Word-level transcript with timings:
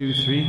two, 0.00 0.14
three. 0.14 0.44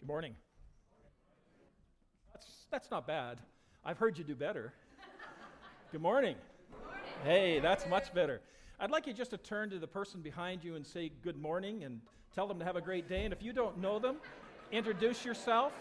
Good 0.00 0.08
morning. 0.08 0.34
That's, 2.32 2.46
that's 2.72 2.90
not 2.90 3.06
bad. 3.06 3.38
I've 3.84 3.98
heard 3.98 4.18
you 4.18 4.24
do 4.24 4.34
better. 4.34 4.72
Good 5.92 6.02
morning. 6.02 6.34
Hey, 7.22 7.60
that's 7.60 7.86
much 7.86 8.12
better. 8.12 8.40
I'd 8.80 8.90
like 8.90 9.06
you 9.06 9.12
just 9.12 9.30
to 9.30 9.36
turn 9.36 9.70
to 9.70 9.78
the 9.78 9.86
person 9.86 10.22
behind 10.22 10.64
you 10.64 10.74
and 10.74 10.84
say 10.84 11.12
good 11.22 11.40
morning 11.40 11.84
and 11.84 12.00
tell 12.34 12.46
them 12.46 12.58
to 12.58 12.64
have 12.64 12.76
a 12.76 12.80
great 12.80 13.08
day. 13.08 13.24
And 13.24 13.32
if 13.32 13.42
you 13.42 13.52
don't 13.52 13.78
know 13.78 13.98
them, 13.98 14.16
introduce 14.72 15.24
yourself. 15.24 15.72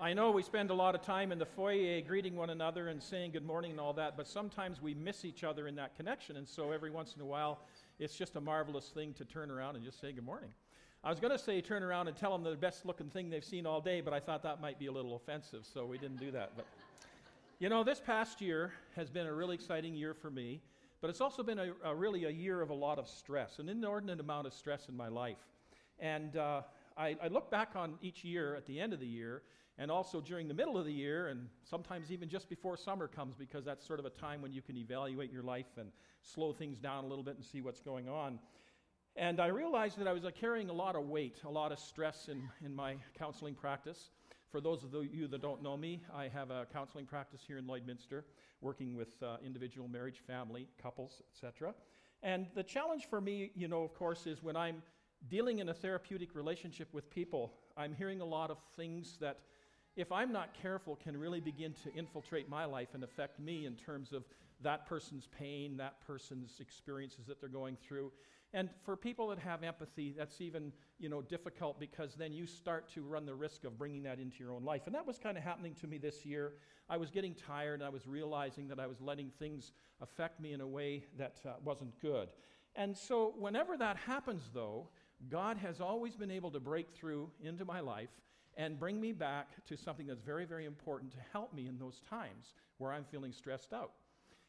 I 0.00 0.12
know 0.12 0.30
we 0.32 0.42
spend 0.42 0.68
a 0.68 0.74
lot 0.74 0.94
of 0.94 1.00
time 1.00 1.32
in 1.32 1.38
the 1.38 1.46
foyer 1.46 2.02
greeting 2.02 2.36
one 2.36 2.50
another 2.50 2.88
and 2.88 3.02
saying 3.02 3.30
good 3.30 3.46
morning 3.46 3.70
and 3.70 3.80
all 3.80 3.94
that, 3.94 4.18
but 4.18 4.28
sometimes 4.28 4.82
we 4.82 4.92
miss 4.92 5.24
each 5.24 5.44
other 5.44 5.66
in 5.66 5.76
that 5.76 5.96
connection. 5.96 6.36
And 6.36 6.46
so 6.46 6.72
every 6.72 6.90
once 6.90 7.14
in 7.16 7.22
a 7.22 7.24
while, 7.24 7.60
it's 7.98 8.14
just 8.14 8.36
a 8.36 8.40
marvelous 8.40 8.88
thing 8.88 9.14
to 9.14 9.24
turn 9.24 9.50
around 9.50 9.76
and 9.76 9.84
just 9.84 9.98
say 10.02 10.12
good 10.12 10.26
morning. 10.26 10.50
I 11.06 11.10
was 11.10 11.20
going 11.20 11.32
to 11.32 11.38
say 11.38 11.60
turn 11.60 11.82
around 11.82 12.08
and 12.08 12.16
tell 12.16 12.32
them 12.32 12.42
the 12.42 12.56
best 12.56 12.86
looking 12.86 13.10
thing 13.10 13.28
they've 13.28 13.44
seen 13.44 13.66
all 13.66 13.78
day, 13.78 14.00
but 14.00 14.14
I 14.14 14.20
thought 14.20 14.42
that 14.44 14.62
might 14.62 14.78
be 14.78 14.86
a 14.86 14.92
little 14.92 15.16
offensive, 15.16 15.66
so 15.70 15.84
we 15.84 15.98
didn't 15.98 16.16
do 16.16 16.30
that. 16.30 16.52
But 16.56 16.64
you 17.58 17.68
know, 17.68 17.84
this 17.84 18.00
past 18.00 18.40
year 18.40 18.72
has 18.96 19.10
been 19.10 19.26
a 19.26 19.32
really 19.34 19.54
exciting 19.54 19.94
year 19.94 20.14
for 20.14 20.30
me, 20.30 20.62
but 21.02 21.10
it's 21.10 21.20
also 21.20 21.42
been 21.42 21.58
a, 21.58 21.72
a 21.84 21.94
really 21.94 22.24
a 22.24 22.30
year 22.30 22.62
of 22.62 22.70
a 22.70 22.74
lot 22.74 22.98
of 22.98 23.06
stress, 23.06 23.58
an 23.58 23.68
inordinate 23.68 24.18
amount 24.18 24.46
of 24.46 24.54
stress 24.54 24.88
in 24.88 24.96
my 24.96 25.08
life. 25.08 25.36
And 25.98 26.38
uh, 26.38 26.62
I, 26.96 27.16
I 27.22 27.28
look 27.28 27.50
back 27.50 27.72
on 27.76 27.98
each 28.00 28.24
year 28.24 28.54
at 28.56 28.64
the 28.64 28.80
end 28.80 28.94
of 28.94 28.98
the 28.98 29.06
year, 29.06 29.42
and 29.76 29.90
also 29.90 30.22
during 30.22 30.48
the 30.48 30.54
middle 30.54 30.78
of 30.78 30.86
the 30.86 30.92
year, 30.92 31.28
and 31.28 31.48
sometimes 31.64 32.12
even 32.12 32.30
just 32.30 32.48
before 32.48 32.78
summer 32.78 33.08
comes, 33.08 33.36
because 33.36 33.62
that's 33.66 33.86
sort 33.86 34.00
of 34.00 34.06
a 34.06 34.10
time 34.10 34.40
when 34.40 34.54
you 34.54 34.62
can 34.62 34.78
evaluate 34.78 35.30
your 35.30 35.42
life 35.42 35.76
and 35.76 35.90
slow 36.22 36.54
things 36.54 36.78
down 36.78 37.04
a 37.04 37.06
little 37.06 37.24
bit 37.24 37.36
and 37.36 37.44
see 37.44 37.60
what's 37.60 37.80
going 37.80 38.08
on. 38.08 38.38
And 39.16 39.40
I 39.40 39.46
realized 39.46 39.98
that 39.98 40.08
I 40.08 40.12
was 40.12 40.24
uh, 40.24 40.30
carrying 40.32 40.70
a 40.70 40.72
lot 40.72 40.96
of 40.96 41.08
weight, 41.08 41.36
a 41.44 41.50
lot 41.50 41.70
of 41.70 41.78
stress 41.78 42.28
in, 42.28 42.42
in 42.64 42.74
my 42.74 42.96
counseling 43.16 43.54
practice. 43.54 44.10
For 44.50 44.60
those 44.60 44.82
of 44.82 44.92
you 45.12 45.28
that 45.28 45.40
don't 45.40 45.62
know 45.62 45.76
me, 45.76 46.02
I 46.12 46.26
have 46.28 46.50
a 46.50 46.66
counseling 46.72 47.06
practice 47.06 47.40
here 47.46 47.58
in 47.58 47.64
Lloydminster, 47.64 48.22
working 48.60 48.96
with 48.96 49.22
uh, 49.22 49.36
individual 49.44 49.86
marriage, 49.86 50.20
family, 50.26 50.66
couples, 50.82 51.22
etc. 51.32 51.74
And 52.24 52.46
the 52.56 52.64
challenge 52.64 53.06
for 53.08 53.20
me, 53.20 53.52
you 53.54 53.68
know, 53.68 53.82
of 53.82 53.94
course, 53.94 54.26
is 54.26 54.42
when 54.42 54.56
I'm 54.56 54.82
dealing 55.28 55.60
in 55.60 55.68
a 55.68 55.74
therapeutic 55.74 56.34
relationship 56.34 56.88
with 56.92 57.08
people, 57.08 57.52
I'm 57.76 57.94
hearing 57.94 58.20
a 58.20 58.24
lot 58.24 58.50
of 58.50 58.58
things 58.76 59.16
that 59.20 59.38
if 59.96 60.10
I'm 60.10 60.32
not 60.32 60.54
careful, 60.60 60.96
can 60.96 61.16
really 61.16 61.40
begin 61.40 61.72
to 61.84 61.94
infiltrate 61.94 62.48
my 62.48 62.64
life 62.64 62.88
and 62.94 63.04
affect 63.04 63.38
me 63.38 63.64
in 63.66 63.76
terms 63.76 64.12
of 64.12 64.24
that 64.60 64.86
person's 64.86 65.28
pain, 65.38 65.76
that 65.76 66.00
person's 66.04 66.58
experiences 66.58 67.26
that 67.26 67.40
they're 67.40 67.48
going 67.48 67.76
through. 67.76 68.10
And 68.54 68.70
for 68.84 68.96
people 68.96 69.26
that 69.28 69.38
have 69.40 69.64
empathy, 69.64 70.14
that's 70.16 70.40
even 70.40 70.72
you 71.00 71.08
know 71.08 71.20
difficult 71.20 71.80
because 71.80 72.14
then 72.14 72.32
you 72.32 72.46
start 72.46 72.88
to 72.94 73.02
run 73.02 73.26
the 73.26 73.34
risk 73.34 73.64
of 73.64 73.76
bringing 73.76 74.04
that 74.04 74.20
into 74.20 74.36
your 74.38 74.52
own 74.52 74.64
life. 74.64 74.82
And 74.86 74.94
that 74.94 75.04
was 75.04 75.18
kind 75.18 75.36
of 75.36 75.42
happening 75.42 75.74
to 75.80 75.88
me 75.88 75.98
this 75.98 76.24
year. 76.24 76.52
I 76.88 76.96
was 76.96 77.10
getting 77.10 77.34
tired, 77.34 77.80
and 77.80 77.82
I 77.82 77.88
was 77.88 78.06
realizing 78.06 78.68
that 78.68 78.78
I 78.78 78.86
was 78.86 79.00
letting 79.00 79.32
things 79.40 79.72
affect 80.00 80.40
me 80.40 80.52
in 80.52 80.60
a 80.60 80.66
way 80.66 81.04
that 81.18 81.40
uh, 81.44 81.54
wasn't 81.64 82.00
good. 82.00 82.28
And 82.76 82.96
so, 82.96 83.34
whenever 83.36 83.76
that 83.76 83.96
happens, 83.96 84.42
though, 84.54 84.88
God 85.28 85.56
has 85.56 85.80
always 85.80 86.14
been 86.14 86.30
able 86.30 86.52
to 86.52 86.60
break 86.60 86.92
through 86.94 87.30
into 87.42 87.64
my 87.64 87.80
life 87.80 88.10
and 88.56 88.78
bring 88.78 89.00
me 89.00 89.10
back 89.10 89.48
to 89.66 89.76
something 89.76 90.06
that's 90.06 90.22
very, 90.22 90.44
very 90.44 90.64
important 90.64 91.10
to 91.12 91.18
help 91.32 91.52
me 91.52 91.66
in 91.66 91.76
those 91.76 92.00
times 92.08 92.54
where 92.78 92.92
I'm 92.92 93.04
feeling 93.04 93.32
stressed 93.32 93.72
out. 93.72 93.92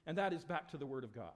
And 0.05 0.15
that 0.19 0.31
is 0.31 0.43
back 0.43 0.69
to 0.71 0.77
the 0.77 0.85
Word 0.85 1.03
of 1.03 1.13
God, 1.13 1.33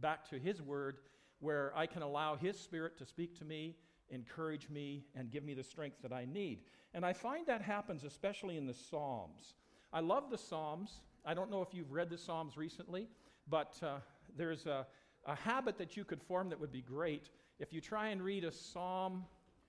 back 0.00 0.28
to 0.30 0.38
His 0.40 0.60
Word, 0.60 0.98
where 1.44 1.72
I 1.76 1.86
can 1.86 2.00
allow 2.00 2.36
His 2.36 2.58
Spirit 2.58 2.96
to 2.98 3.04
speak 3.04 3.38
to 3.38 3.44
me, 3.44 3.76
encourage 4.08 4.70
me, 4.70 5.04
and 5.14 5.30
give 5.30 5.44
me 5.44 5.52
the 5.52 5.62
strength 5.62 5.98
that 6.02 6.12
I 6.12 6.24
need. 6.24 6.60
And 6.94 7.04
I 7.04 7.12
find 7.12 7.46
that 7.46 7.60
happens 7.60 8.02
especially 8.02 8.56
in 8.56 8.66
the 8.66 8.74
Psalms. 8.74 9.54
I 9.92 10.00
love 10.00 10.30
the 10.30 10.38
Psalms. 10.38 11.00
I 11.24 11.34
don't 11.34 11.50
know 11.50 11.60
if 11.60 11.74
you've 11.74 11.92
read 11.92 12.08
the 12.08 12.16
Psalms 12.16 12.56
recently, 12.56 13.08
but 13.48 13.76
uh, 13.82 13.98
there's 14.36 14.64
a, 14.64 14.86
a 15.26 15.34
habit 15.34 15.76
that 15.78 15.98
you 15.98 16.04
could 16.04 16.22
form 16.22 16.48
that 16.48 16.58
would 16.58 16.72
be 16.72 16.80
great. 16.80 17.28
If 17.58 17.72
you 17.74 17.82
try 17.82 18.08
and 18.08 18.22
read 18.22 18.44
a 18.44 18.52
psalm 18.52 19.26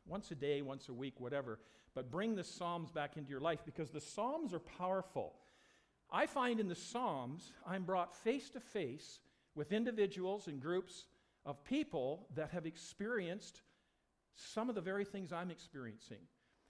once 0.07 0.31
a 0.31 0.35
day, 0.35 0.61
once 0.61 0.87
a 0.87 0.93
week, 0.93 1.19
whatever, 1.19 1.59
but 1.93 2.09
bring 2.09 2.35
the 2.35 2.43
Psalms 2.43 2.91
back 2.91 3.17
into 3.17 3.29
your 3.29 3.41
life 3.41 3.59
because 3.65 3.89
the 3.89 4.01
Psalms 4.01 4.53
are 4.53 4.59
powerful. 4.59 5.33
I 6.11 6.25
find 6.25 6.59
in 6.59 6.67
the 6.69 6.75
Psalms, 6.75 7.51
I'm 7.67 7.83
brought 7.83 8.15
face 8.15 8.49
to 8.51 8.59
face 8.59 9.19
with 9.55 9.71
individuals 9.71 10.47
and 10.47 10.61
groups 10.61 11.05
of 11.45 11.63
people 11.63 12.27
that 12.35 12.49
have 12.51 12.65
experienced 12.65 13.61
some 14.35 14.69
of 14.69 14.75
the 14.75 14.81
very 14.81 15.05
things 15.05 15.31
I'm 15.31 15.51
experiencing. 15.51 16.19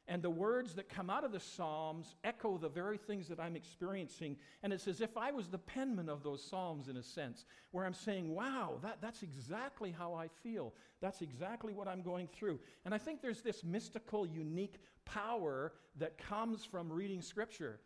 And 0.08 0.22
the 0.22 0.30
words 0.30 0.75
that 0.75 0.88
come 0.88 1.09
out 1.09 1.24
of 1.24 1.31
the 1.31 1.40
Psalms 1.40 2.13
echo 2.24 2.59
the 2.59 2.69
very 2.69 2.97
things 2.97 3.28
that 3.28 3.40
I'm 3.40 3.56
experiencing. 3.56 4.38
And 4.62 4.72
it's 4.72 4.88
as 4.88 5.02
if 5.02 5.18
I 5.18 5.31
was 5.31 5.47
the 5.47 5.58
penman 5.58 6.09
of 6.09 6.22
those 6.22 6.44
Psalms 6.44 6.90
in 6.90 6.97
a 6.97 7.03
sense, 7.03 7.46
where 7.72 7.86
I'm 7.86 7.94
saying, 7.94 8.30
wow, 8.30 8.78
that, 8.84 9.00
that's 9.02 9.24
exactly 9.24 9.91
how 9.91 10.13
I 10.13 10.28
feel. 10.28 10.75
That's 11.02 11.24
exactly 11.24 11.74
what 11.74 11.88
I'm 11.88 12.03
going 12.03 12.28
through. 12.28 12.59
And 12.86 12.94
I 12.94 13.00
think 13.00 13.22
there's 13.22 13.42
this 13.42 13.63
mystical, 13.63 14.28
unique 14.28 14.80
power 15.06 15.74
that 15.97 16.19
comes 16.19 16.63
from 16.63 16.94
reading 16.94 17.24
Scripture. 17.24 17.80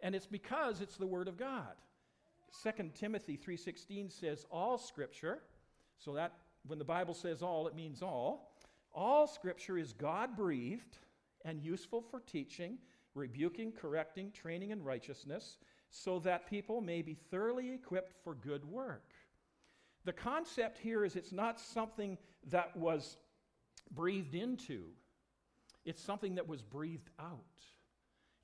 And 0.00 0.14
it's 0.14 0.26
because 0.26 0.80
it's 0.80 0.96
the 0.96 1.06
Word 1.06 1.26
of 1.26 1.36
God. 1.36 1.74
2 2.62 2.90
Timothy 2.94 3.36
3:16 3.36 4.12
says 4.12 4.46
all 4.48 4.78
scripture 4.78 5.42
so 5.98 6.14
that 6.14 6.32
when 6.66 6.78
the 6.78 6.84
bible 6.84 7.14
says 7.14 7.42
all 7.42 7.66
it 7.66 7.74
means 7.74 8.02
all 8.02 8.52
all 8.92 9.26
scripture 9.26 9.78
is 9.78 9.92
god 9.92 10.36
breathed 10.36 10.98
and 11.44 11.62
useful 11.62 12.00
for 12.00 12.20
teaching, 12.20 12.78
rebuking, 13.14 13.72
correcting, 13.72 14.32
training 14.32 14.70
in 14.70 14.82
righteousness, 14.82 15.58
so 15.90 16.18
that 16.20 16.48
people 16.48 16.80
may 16.80 17.02
be 17.02 17.14
thoroughly 17.14 17.72
equipped 17.72 18.14
for 18.24 18.34
good 18.34 18.64
work. 18.64 19.12
The 20.04 20.12
concept 20.12 20.78
here 20.78 21.04
is 21.04 21.16
it's 21.16 21.32
not 21.32 21.60
something 21.60 22.18
that 22.48 22.76
was 22.76 23.16
breathed 23.92 24.34
into, 24.34 24.84
it's 25.84 26.02
something 26.02 26.34
that 26.34 26.48
was 26.48 26.62
breathed 26.62 27.10
out. 27.20 27.38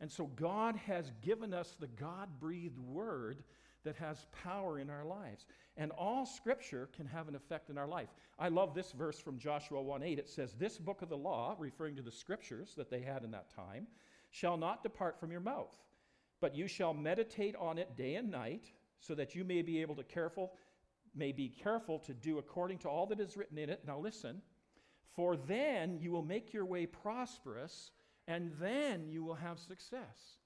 And 0.03 0.11
so 0.11 0.27
God 0.27 0.77
has 0.77 1.13
given 1.21 1.53
us 1.53 1.77
the 1.79 1.87
God 1.87 2.29
breathed 2.39 2.79
word 2.79 3.43
that 3.85 3.97
has 3.97 4.27
power 4.45 4.79
in 4.79 4.91
our 4.91 5.05
lives. 5.05 5.47
And 5.77 5.91
all 5.93 6.27
scripture 6.27 6.89
can 6.95 7.07
have 7.07 7.29
an 7.29 7.35
effect 7.35 7.71
in 7.71 7.79
our 7.79 7.89
life. 7.89 8.09
I 8.39 8.49
love 8.49 8.75
this 8.75 8.93
verse 8.93 9.19
from 9.19 9.39
Joshua 9.39 9.83
1 9.83 10.03
8. 10.03 10.19
It 10.19 10.29
says, 10.29 10.55
This 10.55 10.79
book 10.79 11.03
of 11.03 11.09
the 11.09 11.17
law, 11.17 11.57
referring 11.59 11.97
to 11.97 12.03
the 12.03 12.11
scriptures 12.11 12.75
that 12.77 12.91
they 12.91 13.01
had 13.01 13.25
in 13.25 13.31
that 13.31 13.55
time, 13.55 13.87
shall 14.31 14.57
not 14.57 14.83
depart 14.83 15.19
from 15.19 15.31
your 15.31 15.41
mouth, 15.41 15.75
but 16.41 16.55
you 16.55 16.69
shall 16.69 16.95
meditate 16.95 17.57
on 17.57 17.79
it 17.79 17.97
day 17.97 18.17
and 18.17 18.31
night, 18.31 18.73
so 19.01 19.15
that 19.15 19.35
you 19.35 19.45
may 19.45 19.63
be 19.63 19.81
able 19.81 19.95
to 19.95 20.05
careful, 20.05 20.53
may 21.15 21.33
be 21.33 21.49
careful 21.49 21.99
to 22.01 22.13
do 22.13 22.39
according 22.39 22.79
to 22.79 22.89
all 22.89 23.07
that 23.07 23.21
is 23.21 23.37
written 23.37 23.59
in 23.59 23.71
it. 23.71 23.83
Now 23.87 23.99
listen, 23.99 24.43
for 25.15 25.37
then 25.37 25.99
you 25.99 26.13
will 26.13 26.23
make 26.23 26.53
your 26.53 26.67
way 26.67 26.87
prosperous, 26.87 27.91
and 28.29 28.53
then 28.61 29.09
you 29.09 29.25
will 29.25 29.35
have 29.35 29.59
success. 29.59 30.40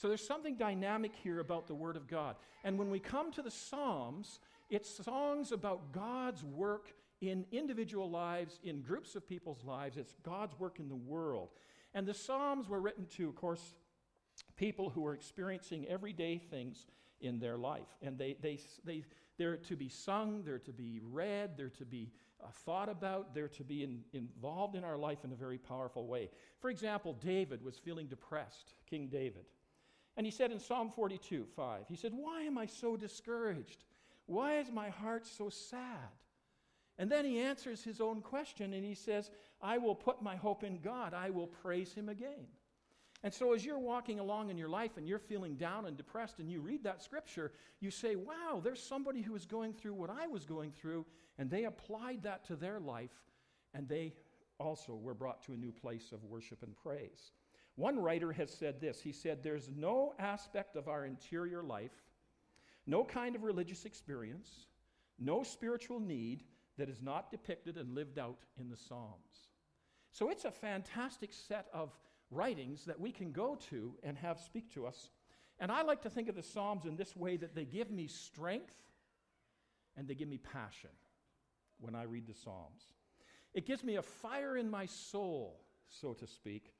So 0.00 0.08
there's 0.08 0.26
something 0.26 0.56
dynamic 0.56 1.12
here 1.14 1.40
about 1.40 1.66
the 1.66 1.74
Word 1.74 1.94
of 1.94 2.08
God. 2.08 2.36
And 2.64 2.78
when 2.78 2.90
we 2.90 2.98
come 2.98 3.30
to 3.32 3.42
the 3.42 3.50
Psalms, 3.50 4.40
it's 4.70 4.88
songs 5.04 5.52
about 5.52 5.92
God's 5.92 6.42
work 6.42 6.94
in 7.20 7.44
individual 7.52 8.08
lives, 8.08 8.60
in 8.64 8.80
groups 8.80 9.14
of 9.14 9.28
people's 9.28 9.62
lives. 9.62 9.98
It's 9.98 10.14
God's 10.22 10.58
work 10.58 10.78
in 10.78 10.88
the 10.88 10.96
world. 10.96 11.50
And 11.92 12.06
the 12.06 12.14
Psalms 12.14 12.66
were 12.66 12.80
written 12.80 13.04
to, 13.16 13.28
of 13.28 13.34
course, 13.34 13.74
people 14.56 14.88
who 14.88 15.04
are 15.04 15.12
experiencing 15.12 15.86
everyday 15.86 16.38
things 16.38 16.86
in 17.20 17.38
their 17.38 17.58
life. 17.58 17.88
And 18.00 18.16
they, 18.16 18.38
they, 18.40 18.58
they, 18.86 19.04
they're 19.36 19.58
to 19.58 19.76
be 19.76 19.90
sung, 19.90 20.44
they're 20.46 20.60
to 20.60 20.72
be 20.72 21.02
read, 21.12 21.58
they're 21.58 21.68
to 21.68 21.84
be 21.84 22.10
uh, 22.42 22.46
thought 22.64 22.88
about, 22.88 23.34
they're 23.34 23.48
to 23.48 23.64
be 23.64 23.82
in, 23.82 24.00
involved 24.14 24.76
in 24.76 24.82
our 24.82 24.96
life 24.96 25.18
in 25.24 25.32
a 25.32 25.36
very 25.36 25.58
powerful 25.58 26.06
way. 26.06 26.30
For 26.58 26.70
example, 26.70 27.18
David 27.22 27.62
was 27.62 27.76
feeling 27.76 28.06
depressed, 28.06 28.72
King 28.88 29.08
David. 29.08 29.44
And 30.20 30.26
he 30.26 30.30
said 30.30 30.52
in 30.52 30.60
Psalm 30.60 30.90
42, 30.90 31.46
5, 31.56 31.84
he 31.88 31.96
said, 31.96 32.12
Why 32.14 32.42
am 32.42 32.58
I 32.58 32.66
so 32.66 32.94
discouraged? 32.94 33.84
Why 34.26 34.58
is 34.58 34.70
my 34.70 34.90
heart 34.90 35.26
so 35.26 35.48
sad? 35.48 36.12
And 36.98 37.10
then 37.10 37.24
he 37.24 37.40
answers 37.40 37.82
his 37.82 38.02
own 38.02 38.20
question 38.20 38.74
and 38.74 38.84
he 38.84 38.92
says, 38.92 39.30
I 39.62 39.78
will 39.78 39.94
put 39.94 40.20
my 40.20 40.36
hope 40.36 40.62
in 40.62 40.78
God. 40.80 41.14
I 41.14 41.30
will 41.30 41.46
praise 41.46 41.94
Him 41.94 42.10
again. 42.10 42.48
And 43.24 43.32
so, 43.32 43.54
as 43.54 43.64
you're 43.64 43.78
walking 43.78 44.20
along 44.20 44.50
in 44.50 44.58
your 44.58 44.68
life 44.68 44.98
and 44.98 45.08
you're 45.08 45.18
feeling 45.18 45.56
down 45.56 45.86
and 45.86 45.96
depressed, 45.96 46.38
and 46.38 46.50
you 46.50 46.60
read 46.60 46.84
that 46.84 47.02
scripture, 47.02 47.52
you 47.80 47.90
say, 47.90 48.14
Wow, 48.14 48.60
there's 48.62 48.82
somebody 48.82 49.22
who 49.22 49.34
is 49.34 49.46
going 49.46 49.72
through 49.72 49.94
what 49.94 50.10
I 50.10 50.26
was 50.26 50.44
going 50.44 50.70
through, 50.70 51.06
and 51.38 51.48
they 51.48 51.64
applied 51.64 52.24
that 52.24 52.44
to 52.48 52.56
their 52.56 52.78
life, 52.78 53.24
and 53.72 53.88
they 53.88 54.12
also 54.58 54.96
were 54.96 55.14
brought 55.14 55.42
to 55.46 55.54
a 55.54 55.56
new 55.56 55.72
place 55.72 56.12
of 56.12 56.22
worship 56.24 56.62
and 56.62 56.76
praise. 56.76 57.32
One 57.76 57.98
writer 57.98 58.32
has 58.32 58.50
said 58.50 58.80
this 58.80 59.00
He 59.00 59.12
said, 59.12 59.42
There's 59.42 59.70
no 59.74 60.14
aspect 60.18 60.76
of 60.76 60.88
our 60.88 61.04
interior 61.04 61.62
life, 61.62 61.94
no 62.86 63.04
kind 63.04 63.36
of 63.36 63.42
religious 63.42 63.84
experience, 63.84 64.66
no 65.18 65.42
spiritual 65.42 66.00
need 66.00 66.44
that 66.78 66.88
is 66.88 67.02
not 67.02 67.30
depicted 67.30 67.76
and 67.76 67.94
lived 67.94 68.18
out 68.18 68.38
in 68.58 68.70
the 68.70 68.76
Psalms. 68.76 69.48
So 70.12 70.30
it's 70.30 70.44
a 70.44 70.50
fantastic 70.50 71.32
set 71.32 71.66
of 71.72 71.96
writings 72.30 72.84
that 72.84 72.98
we 72.98 73.12
can 73.12 73.32
go 73.32 73.56
to 73.70 73.94
and 74.02 74.16
have 74.18 74.40
speak 74.40 74.72
to 74.74 74.86
us. 74.86 75.10
And 75.58 75.70
I 75.70 75.82
like 75.82 76.02
to 76.02 76.10
think 76.10 76.28
of 76.28 76.34
the 76.34 76.42
Psalms 76.42 76.86
in 76.86 76.96
this 76.96 77.14
way 77.14 77.36
that 77.36 77.54
they 77.54 77.64
give 77.64 77.90
me 77.90 78.06
strength 78.06 78.74
and 79.96 80.08
they 80.08 80.14
give 80.14 80.28
me 80.28 80.38
passion 80.38 80.90
when 81.78 81.94
I 81.94 82.04
read 82.04 82.26
the 82.26 82.34
Psalms. 82.34 82.82
It 83.52 83.66
gives 83.66 83.84
me 83.84 83.96
a 83.96 84.02
fire 84.02 84.56
in 84.56 84.70
my 84.70 84.86
soul, 84.86 85.60
so 85.88 86.14
to 86.14 86.26
speak, 86.26 86.72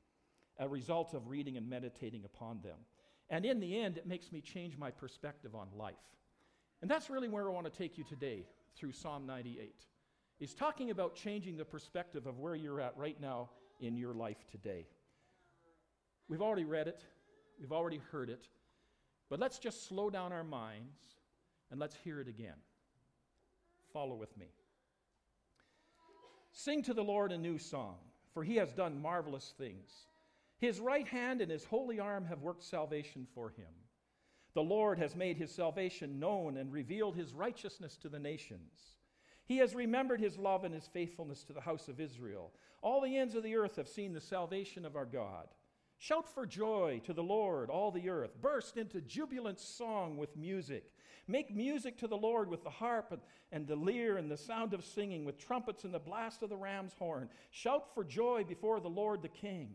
a 0.58 0.69
result 0.69 1.14
of 1.14 1.29
reading 1.29 1.56
and 1.56 1.69
meditating 1.69 2.25
upon 2.25 2.61
them. 2.62 2.76
And 3.29 3.44
in 3.44 3.61
the 3.61 3.79
end, 3.79 3.97
it 3.97 4.06
makes 4.06 4.32
me 4.32 4.41
change 4.41 4.76
my 4.76 4.91
perspective 4.91 5.55
on 5.55 5.69
life. 5.76 5.94
And 6.82 6.91
that's 6.91 7.11
really 7.11 7.29
where 7.29 7.49
I 7.49 7.52
want 7.52 7.73
to 7.73 7.79
take 7.79 7.97
you 7.97 8.05
today 8.05 8.47
through 8.76 8.93
Psalm 8.93 9.26
98. 9.26 9.75
Is 10.41 10.55
talking 10.55 10.91
about 10.91 11.14
changing 11.14 11.56
the 11.56 11.64
perspective 11.64 12.26
of 12.26 12.38
where 12.38 12.55
you're 12.55 12.81
at 12.81 12.97
right 12.97 13.20
now 13.20 13.50
in 13.81 13.97
your 13.97 14.14
life 14.14 14.44
today. 14.50 14.87
We've 16.29 16.43
already 16.43 16.64
read 16.64 16.88
it, 16.88 17.02
we've 17.58 17.73
already 17.73 18.00
heard 18.11 18.31
it, 18.31 18.47
but 19.29 19.38
let's 19.38 19.58
just 19.58 19.87
slow 19.88 20.11
down 20.11 20.32
our 20.32 20.44
minds 20.44 20.99
and 21.70 21.79
let's 21.79 21.94
hear 21.94 22.20
it 22.20 22.29
again. 22.29 22.56
Follow 23.93 24.14
with 24.14 24.37
me. 24.37 24.47
Sing 26.52 26.82
to 26.85 26.94
the 26.94 27.02
Lord 27.02 27.32
a 27.32 27.38
new 27.38 27.58
song, 27.58 27.97
for 28.32 28.43
he 28.43 28.56
has 28.56 28.73
done 28.73 29.00
marvelous 29.00 29.55
things. 29.58 29.91
His 30.60 30.78
right 30.78 31.08
hand 31.08 31.40
and 31.40 31.50
his 31.50 31.64
holy 31.64 31.98
arm 31.98 32.26
have 32.26 32.42
worked 32.42 32.62
salvation 32.62 33.26
for 33.34 33.48
him. 33.48 33.72
The 34.52 34.62
Lord 34.62 34.98
has 34.98 35.16
made 35.16 35.38
his 35.38 35.50
salvation 35.50 36.20
known 36.20 36.58
and 36.58 36.70
revealed 36.70 37.16
his 37.16 37.32
righteousness 37.32 37.96
to 37.98 38.10
the 38.10 38.18
nations. 38.18 38.96
He 39.46 39.56
has 39.56 39.74
remembered 39.74 40.20
his 40.20 40.38
love 40.38 40.64
and 40.64 40.74
his 40.74 40.86
faithfulness 40.86 41.44
to 41.44 41.54
the 41.54 41.62
house 41.62 41.88
of 41.88 41.98
Israel. 41.98 42.52
All 42.82 43.00
the 43.00 43.16
ends 43.16 43.34
of 43.34 43.42
the 43.42 43.56
earth 43.56 43.76
have 43.76 43.88
seen 43.88 44.12
the 44.12 44.20
salvation 44.20 44.84
of 44.84 44.96
our 44.96 45.06
God. 45.06 45.48
Shout 45.98 46.28
for 46.28 46.46
joy 46.46 47.00
to 47.04 47.14
the 47.14 47.22
Lord, 47.22 47.70
all 47.70 47.90
the 47.90 48.10
earth. 48.10 48.40
Burst 48.40 48.76
into 48.76 49.00
jubilant 49.00 49.60
song 49.60 50.16
with 50.16 50.36
music. 50.36 50.92
Make 51.26 51.54
music 51.54 51.96
to 51.98 52.06
the 52.06 52.16
Lord 52.16 52.48
with 52.48 52.64
the 52.64 52.70
harp 52.70 53.18
and, 53.50 53.66
the 53.66 53.76
lyre 53.76 54.18
and 54.18 54.30
the 54.30 54.36
sound 54.36 54.74
of 54.74 54.84
singing, 54.84 55.24
with 55.24 55.38
trumpets 55.38 55.84
and 55.84 55.94
the 55.94 55.98
blast 55.98 56.42
of 56.42 56.48
the 56.50 56.56
ram's 56.56 56.94
horn. 56.98 57.28
Shout 57.50 57.94
for 57.94 58.04
joy 58.04 58.44
before 58.44 58.80
the 58.80 58.88
Lord 58.88 59.22
the 59.22 59.28
King. 59.28 59.74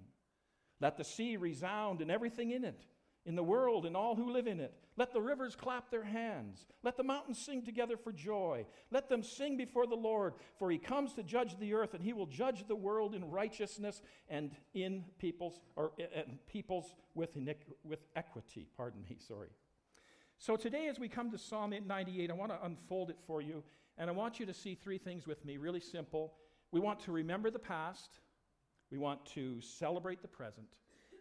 Let 0.82 0.98
the 0.98 1.04
sea 1.04 1.38
resound 1.38 2.02
and 2.02 2.12
everything 2.12 2.52
in 2.52 2.64
it 2.64 2.86
in 3.26 3.36
the 3.36 3.44
world 3.44 3.86
and 3.86 3.98
all 3.98 4.16
who 4.16 4.32
live 4.32 4.46
in 4.46 4.60
it. 4.60 4.74
Let 4.98 5.12
the 5.12 5.22
rivers 5.22 5.56
clap 5.56 5.90
their 5.90 6.04
hands. 6.04 6.66
Let 6.84 6.96
the 6.96 7.04
mountains 7.04 7.40
sing 7.40 7.64
together 7.64 7.98
for 7.98 8.12
joy. 8.12 8.66
Let 8.92 9.10
them 9.10 9.24
sing 9.24 9.58
before 9.58 9.88
the 9.88 9.96
Lord, 9.96 10.36
for 10.58 10.70
he 10.70 10.78
comes 10.78 11.14
to 11.14 11.24
judge 11.24 11.58
the 11.60 11.74
earth, 11.74 11.94
and 11.94 12.04
he 12.04 12.14
will 12.14 12.28
judge 12.28 12.68
the 12.68 12.76
world 12.76 13.16
in 13.16 13.30
righteousness 13.30 14.02
and 14.30 14.52
in 14.74 15.04
peoples 15.18 15.60
or 15.76 15.92
and 16.16 16.38
peoples 16.48 16.94
with, 17.16 17.32
with 17.84 18.00
equity. 18.16 18.68
Pardon 18.78 19.02
me, 19.10 19.18
sorry. 19.28 19.50
So 20.38 20.56
today, 20.56 20.88
as 20.88 21.00
we 21.00 21.10
come 21.10 21.32
to 21.32 21.38
Psalm 21.38 21.74
98, 21.86 22.30
I 22.30 22.34
want 22.34 22.52
to 22.52 22.64
unfold 22.64 23.10
it 23.10 23.18
for 23.26 23.42
you, 23.42 23.64
and 23.98 24.10
I 24.10 24.14
want 24.14 24.40
you 24.40 24.46
to 24.46 24.54
see 24.54 24.76
three 24.76 24.98
things 24.98 25.26
with 25.26 25.44
me, 25.46 25.58
really 25.58 25.80
simple. 25.80 26.34
We 26.72 26.80
want 26.80 27.00
to 27.02 27.12
remember 27.12 27.50
the 27.50 27.60
past, 27.60 28.20
we 28.92 28.98
want 28.98 29.26
to 29.28 29.60
celebrate 29.62 30.22
the 30.22 30.28
present, 30.28 30.68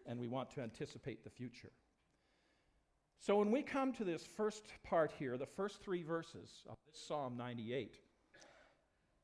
and 0.05 0.19
we 0.19 0.27
want 0.27 0.49
to 0.51 0.61
anticipate 0.61 1.23
the 1.23 1.29
future. 1.29 1.71
So 3.19 3.37
when 3.37 3.49
we 3.51 3.63
come 3.63 3.91
to 3.93 4.03
this 4.03 4.27
first 4.37 4.65
part 4.83 5.11
here, 5.17 5.37
the 5.37 5.45
first 5.45 5.81
three 5.81 6.03
verses 6.03 6.63
of 6.69 6.77
this 6.85 7.01
Psalm 7.07 7.35
98, 7.37 7.95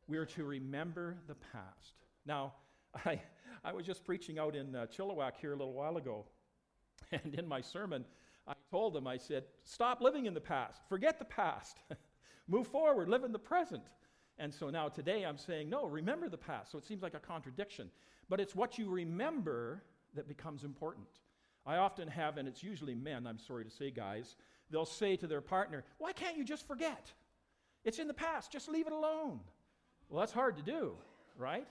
we 0.08 0.18
are 0.18 0.26
to 0.26 0.44
remember 0.44 1.18
the 1.28 1.36
past. 1.36 1.94
Now, 2.26 2.54
I, 3.06 3.22
I 3.64 3.74
was 3.74 3.86
just 3.86 4.04
preaching 4.04 4.40
out 4.40 4.56
in 4.56 4.76
uh, 4.76 4.88
Chilliwack 4.88 5.34
here 5.40 5.54
a 5.54 5.56
little 5.56 5.74
while 5.74 5.98
ago, 5.98 6.26
and 7.12 7.36
in 7.36 7.48
my 7.48 7.62
sermon, 7.62 8.06
I 8.48 8.54
told 8.72 8.94
them, 8.94 9.06
I 9.06 9.18
said, 9.18 9.44
stop 9.64 10.02
living 10.02 10.26
in 10.26 10.34
the 10.34 10.42
past, 10.42 10.82
forget 10.90 11.20
the 11.20 11.26
past, 11.26 11.78
move 12.48 12.68
forward, 12.68 13.08
live 13.08 13.24
in 13.24 13.32
the 13.32 13.40
present. 13.40 13.84
And 14.38 14.52
so 14.52 14.70
now 14.72 14.90
today 14.90 15.24
I'm 15.24 15.38
saying, 15.38 15.70
no, 15.70 15.86
remember 15.86 16.28
the 16.28 16.38
past. 16.38 16.72
So 16.72 16.80
it 16.80 16.86
seems 16.86 17.04
like 17.04 17.14
a 17.14 17.20
contradiction. 17.20 17.92
But 18.32 18.40
it's 18.40 18.56
what 18.56 18.78
you 18.78 18.90
remember 18.90 19.84
that 20.14 20.26
becomes 20.26 20.64
important. 20.64 21.10
I 21.66 21.76
often 21.76 22.08
have, 22.08 22.38
and 22.38 22.48
it's 22.48 22.64
usually 22.64 22.96
men, 22.96 23.28
I'm 23.28 23.38
sorry 23.38 23.66
to 23.66 23.70
say, 23.70 23.92
guys, 23.92 24.38
they'll 24.70 24.86
say 24.86 25.18
to 25.18 25.28
their 25.28 25.42
partner, 25.42 25.84
Why 25.98 26.14
can't 26.14 26.38
you 26.38 26.46
just 26.46 26.66
forget? 26.66 27.12
It's 27.84 28.00
in 28.00 28.08
the 28.08 28.14
past, 28.14 28.50
just 28.50 28.70
leave 28.70 28.88
it 28.88 28.94
alone. 28.94 29.42
Well, 30.08 30.22
that's 30.22 30.32
hard 30.32 30.56
to 30.56 30.64
do, 30.64 30.94
right? 31.38 31.68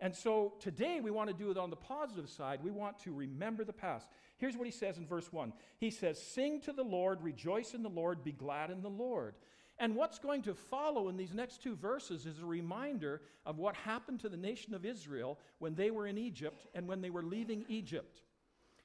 And 0.00 0.16
so 0.16 0.54
today 0.58 1.00
we 1.02 1.10
want 1.10 1.28
to 1.28 1.36
do 1.36 1.50
it 1.50 1.58
on 1.58 1.68
the 1.68 1.76
positive 1.76 2.30
side. 2.30 2.60
We 2.64 2.70
want 2.70 2.98
to 3.00 3.12
remember 3.12 3.62
the 3.62 3.74
past. 3.74 4.08
Here's 4.38 4.56
what 4.56 4.66
he 4.66 4.72
says 4.72 4.96
in 4.96 5.06
verse 5.06 5.30
1 5.30 5.52
He 5.80 5.90
says, 5.90 6.18
Sing 6.18 6.62
to 6.62 6.72
the 6.72 6.82
Lord, 6.82 7.22
rejoice 7.22 7.74
in 7.74 7.82
the 7.82 7.90
Lord, 7.90 8.24
be 8.24 8.32
glad 8.32 8.70
in 8.70 8.80
the 8.80 8.88
Lord. 8.88 9.34
And 9.80 9.96
what's 9.96 10.18
going 10.18 10.42
to 10.42 10.54
follow 10.54 11.08
in 11.08 11.16
these 11.16 11.32
next 11.32 11.62
two 11.62 11.74
verses 11.74 12.26
is 12.26 12.42
a 12.42 12.46
reminder 12.46 13.22
of 13.46 13.56
what 13.56 13.74
happened 13.74 14.20
to 14.20 14.28
the 14.28 14.36
nation 14.36 14.74
of 14.74 14.84
Israel 14.84 15.38
when 15.58 15.74
they 15.74 15.90
were 15.90 16.06
in 16.06 16.18
Egypt 16.18 16.66
and 16.74 16.86
when 16.86 17.00
they 17.00 17.08
were 17.08 17.22
leaving 17.22 17.64
Egypt. 17.66 18.20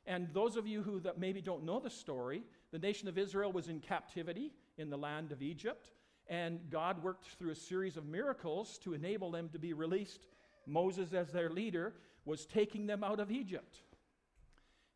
And 0.07 0.29
those 0.33 0.55
of 0.55 0.65
you 0.65 0.81
who 0.81 1.01
maybe 1.17 1.41
don't 1.41 1.65
know 1.65 1.81
the 1.81 1.89
story, 1.89 2.43
the 2.71 2.79
nation 2.79 3.09
of 3.09 3.17
Israel 3.17 3.51
was 3.51 3.67
in 3.67 3.81
captivity 3.81 4.53
in 4.77 4.89
the 4.89 4.97
land 4.97 5.33
of 5.33 5.41
Egypt, 5.41 5.91
and 6.27 6.61
God 6.69 7.03
worked 7.03 7.27
through 7.37 7.51
a 7.51 7.55
series 7.55 7.97
of 7.97 8.05
miracles 8.05 8.77
to 8.79 8.93
enable 8.93 9.31
them 9.31 9.49
to 9.49 9.59
be 9.59 9.73
released. 9.73 10.21
Moses, 10.65 11.13
as 11.13 11.29
their 11.29 11.49
leader, 11.49 11.93
was 12.23 12.45
taking 12.45 12.87
them 12.87 13.03
out 13.03 13.19
of 13.19 13.31
Egypt. 13.31 13.81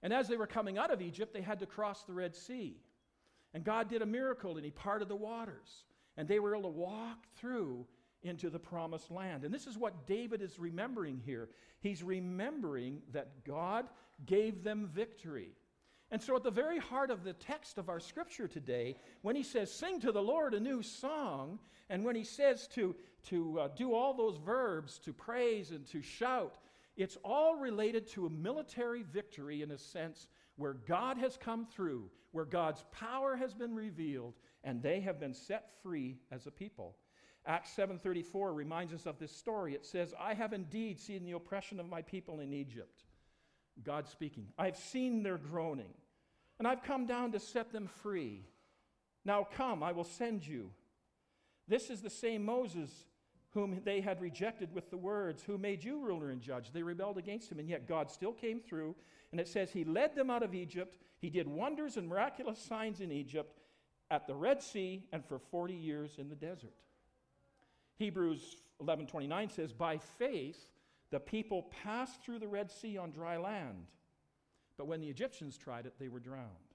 And 0.01 0.13
as 0.13 0.29
they 0.29 0.37
were 0.37 0.47
coming 0.47 0.77
out 0.77 0.91
of 0.91 1.01
Egypt, 1.01 1.33
they 1.33 1.41
had 1.41 1.59
to 1.59 1.65
cross 1.65 2.03
the 2.03 2.13
Red 2.13 2.35
Sea. 2.35 2.77
And 3.53 3.63
God 3.65 3.89
did 3.89 4.01
a 4.01 4.05
miracle, 4.05 4.55
and 4.55 4.63
He 4.63 4.71
parted 4.71 5.09
the 5.09 5.15
waters. 5.15 5.83
And 6.17 6.27
they 6.27 6.39
were 6.39 6.55
able 6.55 6.71
to 6.71 6.77
walk 6.77 7.25
through 7.37 7.85
into 8.23 8.49
the 8.49 8.59
promised 8.59 9.11
land. 9.11 9.43
And 9.43 9.53
this 9.53 9.67
is 9.67 9.77
what 9.77 10.05
David 10.05 10.41
is 10.41 10.59
remembering 10.59 11.21
here. 11.25 11.49
He's 11.79 12.03
remembering 12.03 13.01
that 13.13 13.45
God 13.45 13.87
gave 14.25 14.63
them 14.63 14.89
victory. 14.93 15.51
And 16.11 16.21
so, 16.21 16.35
at 16.35 16.43
the 16.43 16.51
very 16.51 16.79
heart 16.79 17.11
of 17.11 17.23
the 17.23 17.33
text 17.33 17.77
of 17.77 17.87
our 17.87 17.99
scripture 17.99 18.47
today, 18.47 18.95
when 19.21 19.35
he 19.35 19.43
says, 19.43 19.71
Sing 19.71 19.99
to 20.01 20.11
the 20.11 20.21
Lord 20.21 20.53
a 20.53 20.59
new 20.59 20.81
song, 20.81 21.59
and 21.89 22.03
when 22.03 22.15
he 22.15 22.23
says 22.23 22.67
to, 22.69 22.95
to 23.27 23.59
uh, 23.59 23.67
do 23.75 23.93
all 23.93 24.13
those 24.13 24.37
verbs, 24.37 24.99
to 24.99 25.13
praise 25.13 25.69
and 25.69 25.85
to 25.87 26.01
shout, 26.01 26.57
it's 26.97 27.17
all 27.23 27.55
related 27.55 28.07
to 28.09 28.25
a 28.25 28.29
military 28.29 29.03
victory 29.03 29.61
in 29.61 29.71
a 29.71 29.77
sense 29.77 30.27
where 30.57 30.73
God 30.73 31.17
has 31.17 31.37
come 31.37 31.65
through, 31.65 32.09
where 32.31 32.45
God's 32.45 32.83
power 32.91 33.35
has 33.35 33.53
been 33.53 33.75
revealed, 33.75 34.33
and 34.63 34.81
they 34.81 34.99
have 35.01 35.19
been 35.19 35.33
set 35.33 35.71
free 35.81 36.19
as 36.31 36.47
a 36.47 36.51
people. 36.51 36.97
Acts 37.45 37.71
7:34 37.71 38.53
reminds 38.53 38.93
us 38.93 39.05
of 39.05 39.17
this 39.17 39.35
story. 39.35 39.73
It 39.73 39.85
says, 39.85 40.13
"I 40.19 40.33
have 40.33 40.53
indeed 40.53 40.99
seen 40.99 41.23
the 41.23 41.31
oppression 41.31 41.79
of 41.79 41.87
my 41.87 42.01
people 42.01 42.39
in 42.39 42.53
Egypt." 42.53 43.05
God 43.81 44.07
speaking. 44.07 44.51
"I've 44.57 44.77
seen 44.77 45.23
their 45.23 45.37
groaning, 45.37 45.93
and 46.57 46.67
I've 46.67 46.83
come 46.83 47.05
down 47.05 47.31
to 47.31 47.39
set 47.39 47.71
them 47.71 47.87
free. 47.87 48.45
Now 49.23 49.43
come, 49.43 49.81
I 49.83 49.93
will 49.93 50.03
send 50.03 50.45
you." 50.45 50.73
This 51.67 51.89
is 51.89 52.01
the 52.01 52.09
same 52.09 52.43
Moses 52.43 53.05
whom 53.51 53.81
they 53.83 54.01
had 54.01 54.21
rejected 54.21 54.73
with 54.73 54.89
the 54.89 54.97
words, 54.97 55.43
Who 55.43 55.57
made 55.57 55.83
you 55.83 55.99
ruler 55.99 56.29
and 56.29 56.41
judge? 56.41 56.71
They 56.71 56.83
rebelled 56.83 57.17
against 57.17 57.51
him, 57.51 57.59
and 57.59 57.67
yet 57.67 57.87
God 57.87 58.11
still 58.11 58.33
came 58.33 58.59
through. 58.59 58.95
And 59.31 59.41
it 59.41 59.47
says, 59.47 59.71
He 59.71 59.83
led 59.83 60.15
them 60.15 60.29
out 60.29 60.43
of 60.43 60.53
Egypt. 60.53 60.97
He 61.19 61.29
did 61.29 61.47
wonders 61.47 61.97
and 61.97 62.07
miraculous 62.07 62.59
signs 62.59 63.01
in 63.01 63.11
Egypt, 63.11 63.58
at 64.11 64.27
the 64.27 64.35
Red 64.35 64.61
Sea, 64.61 65.07
and 65.11 65.23
for 65.23 65.39
40 65.39 65.73
years 65.73 66.17
in 66.17 66.29
the 66.29 66.35
desert. 66.35 66.75
Hebrews 67.97 68.63
11:29 68.79 69.49
says, 69.49 69.73
"By 69.73 69.97
faith 69.97 70.71
the 71.09 71.19
people 71.19 71.63
passed 71.63 72.21
through 72.21 72.39
the 72.39 72.47
Red 72.47 72.71
Sea 72.71 72.97
on 72.97 73.11
dry 73.11 73.37
land, 73.37 73.87
but 74.77 74.85
when 74.85 75.01
the 75.01 75.09
Egyptians 75.09 75.57
tried 75.57 75.85
it, 75.85 75.97
they 75.99 76.09
were 76.09 76.19
drowned." 76.19 76.73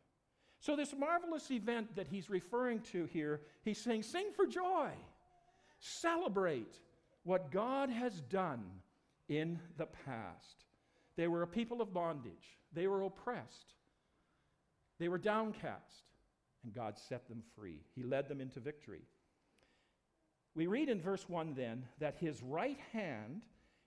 So 0.61 0.77
this 0.77 0.95
marvelous 0.95 1.51
event 1.51 1.95
that 1.95 2.09
he's 2.09 2.31
referring 2.31 2.83
to 2.83 3.07
here, 3.07 3.45
he's 3.63 3.81
saying, 3.81 4.03
"Sing 4.03 4.33
for 4.33 4.47
joy. 4.47 4.93
Celebrate 5.79 6.81
what 7.25 7.51
God 7.51 7.91
has 7.91 8.21
done 8.21 8.83
in 9.29 9.61
the 9.77 9.87
past. 9.87 10.65
They 11.17 11.29
were 11.29 11.43
a 11.43 11.47
people 11.47 11.81
of 11.81 11.93
bondage, 11.93 12.59
they 12.73 12.87
were 12.87 13.03
oppressed, 13.03 13.75
they 14.99 15.09
were 15.09 15.19
downcast, 15.19 16.11
and 16.65 16.75
God 16.75 16.99
set 16.99 17.29
them 17.29 17.43
free. 17.55 17.81
He 17.95 18.03
led 18.03 18.29
them 18.29 18.41
into 18.41 18.61
victory. 18.61 19.03
We 20.55 20.67
read 20.67 20.89
in 20.89 21.01
verse 21.01 21.29
1 21.29 21.55
then 21.55 21.85
that 21.99 22.17
his 22.17 22.43
right 22.43 22.79
hand 22.93 23.43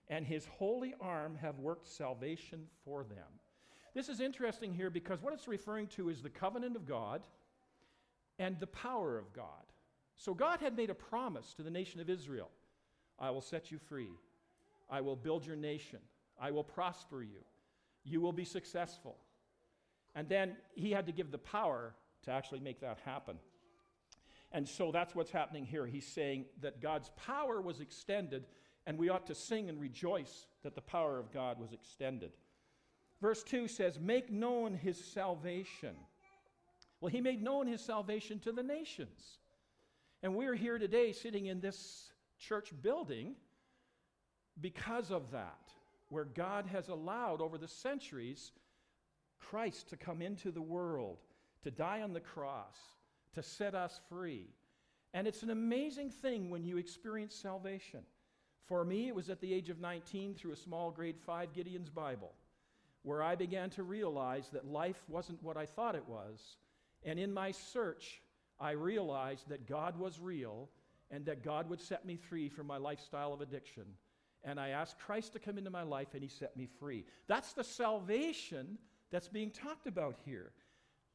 and 0.08 0.26
his 0.26 0.46
holy 0.46 0.94
arm 1.00 1.36
have 1.40 1.58
worked 1.58 1.88
salvation 1.88 2.66
for 2.84 3.04
them. 3.04 3.26
This 3.94 4.08
is 4.08 4.20
interesting 4.20 4.72
here 4.72 4.90
because 4.90 5.22
what 5.22 5.32
it's 5.32 5.48
referring 5.48 5.86
to 5.88 6.08
is 6.08 6.22
the 6.22 6.30
covenant 6.30 6.76
of 6.76 6.86
God 6.86 7.22
and 8.38 8.58
the 8.60 8.66
power 8.66 9.18
of 9.18 9.32
God. 9.32 9.44
So 10.16 10.34
God 10.34 10.60
had 10.60 10.76
made 10.76 10.90
a 10.90 10.94
promise 10.94 11.54
to 11.54 11.62
the 11.62 11.70
nation 11.70 12.00
of 12.00 12.10
Israel 12.10 12.50
I 13.20 13.30
will 13.30 13.40
set 13.40 13.72
you 13.72 13.78
free, 13.78 14.12
I 14.88 15.00
will 15.00 15.16
build 15.16 15.44
your 15.44 15.56
nation, 15.56 15.98
I 16.40 16.52
will 16.52 16.62
prosper 16.62 17.22
you, 17.22 17.42
you 18.04 18.20
will 18.20 18.32
be 18.32 18.44
successful. 18.44 19.16
And 20.14 20.28
then 20.28 20.56
he 20.74 20.92
had 20.92 21.06
to 21.06 21.12
give 21.12 21.30
the 21.30 21.38
power 21.38 21.94
to 22.28 22.34
actually 22.34 22.60
make 22.60 22.80
that 22.80 22.98
happen. 23.04 23.36
And 24.52 24.68
so 24.68 24.92
that's 24.92 25.14
what's 25.14 25.30
happening 25.30 25.64
here. 25.64 25.86
He's 25.86 26.06
saying 26.06 26.44
that 26.60 26.80
God's 26.80 27.10
power 27.16 27.60
was 27.60 27.80
extended, 27.80 28.44
and 28.86 28.98
we 28.98 29.08
ought 29.08 29.26
to 29.26 29.34
sing 29.34 29.68
and 29.68 29.80
rejoice 29.80 30.46
that 30.62 30.74
the 30.74 30.80
power 30.80 31.18
of 31.18 31.32
God 31.32 31.58
was 31.58 31.72
extended. 31.72 32.32
Verse 33.20 33.42
2 33.42 33.66
says, 33.66 33.98
Make 33.98 34.30
known 34.30 34.74
his 34.74 35.02
salvation. 35.02 35.94
Well, 37.00 37.10
he 37.10 37.20
made 37.20 37.42
known 37.42 37.66
his 37.66 37.80
salvation 37.80 38.38
to 38.40 38.52
the 38.52 38.62
nations. 38.62 39.38
And 40.22 40.34
we're 40.34 40.54
here 40.54 40.78
today 40.78 41.12
sitting 41.12 41.46
in 41.46 41.60
this 41.60 42.10
church 42.38 42.72
building 42.82 43.36
because 44.60 45.10
of 45.10 45.30
that, 45.30 45.70
where 46.10 46.24
God 46.24 46.66
has 46.66 46.88
allowed 46.88 47.40
over 47.40 47.56
the 47.56 47.68
centuries 47.68 48.52
Christ 49.38 49.88
to 49.90 49.96
come 49.96 50.20
into 50.20 50.50
the 50.50 50.62
world, 50.62 51.18
to 51.62 51.70
die 51.70 52.02
on 52.02 52.12
the 52.12 52.20
cross, 52.20 52.76
to 53.34 53.42
set 53.42 53.74
us 53.74 54.00
free. 54.08 54.46
And 55.14 55.26
it's 55.26 55.42
an 55.42 55.50
amazing 55.50 56.10
thing 56.10 56.50
when 56.50 56.64
you 56.64 56.76
experience 56.76 57.34
salvation. 57.34 58.00
For 58.66 58.84
me, 58.84 59.08
it 59.08 59.14
was 59.14 59.30
at 59.30 59.40
the 59.40 59.52
age 59.52 59.70
of 59.70 59.80
19 59.80 60.34
through 60.34 60.52
a 60.52 60.56
small 60.56 60.90
grade 60.90 61.16
5 61.18 61.52
Gideon's 61.54 61.88
Bible, 61.88 62.32
where 63.02 63.22
I 63.22 63.34
began 63.34 63.70
to 63.70 63.82
realize 63.82 64.50
that 64.50 64.66
life 64.66 65.02
wasn't 65.08 65.42
what 65.42 65.56
I 65.56 65.64
thought 65.64 65.94
it 65.94 66.06
was. 66.06 66.56
And 67.04 67.18
in 67.18 67.32
my 67.32 67.50
search, 67.50 68.20
I 68.60 68.72
realized 68.72 69.48
that 69.48 69.66
God 69.66 69.98
was 69.98 70.20
real 70.20 70.68
and 71.10 71.24
that 71.24 71.42
God 71.42 71.70
would 71.70 71.80
set 71.80 72.04
me 72.04 72.16
free 72.16 72.48
from 72.48 72.66
my 72.66 72.76
lifestyle 72.76 73.32
of 73.32 73.40
addiction. 73.40 73.84
And 74.44 74.60
I 74.60 74.68
asked 74.68 74.98
Christ 74.98 75.32
to 75.32 75.38
come 75.38 75.58
into 75.58 75.70
my 75.70 75.82
life, 75.82 76.08
and 76.12 76.22
He 76.22 76.28
set 76.28 76.56
me 76.56 76.68
free. 76.78 77.04
That's 77.26 77.54
the 77.54 77.64
salvation 77.64 78.78
that's 79.10 79.28
being 79.28 79.50
talked 79.50 79.86
about 79.86 80.16
here. 80.24 80.52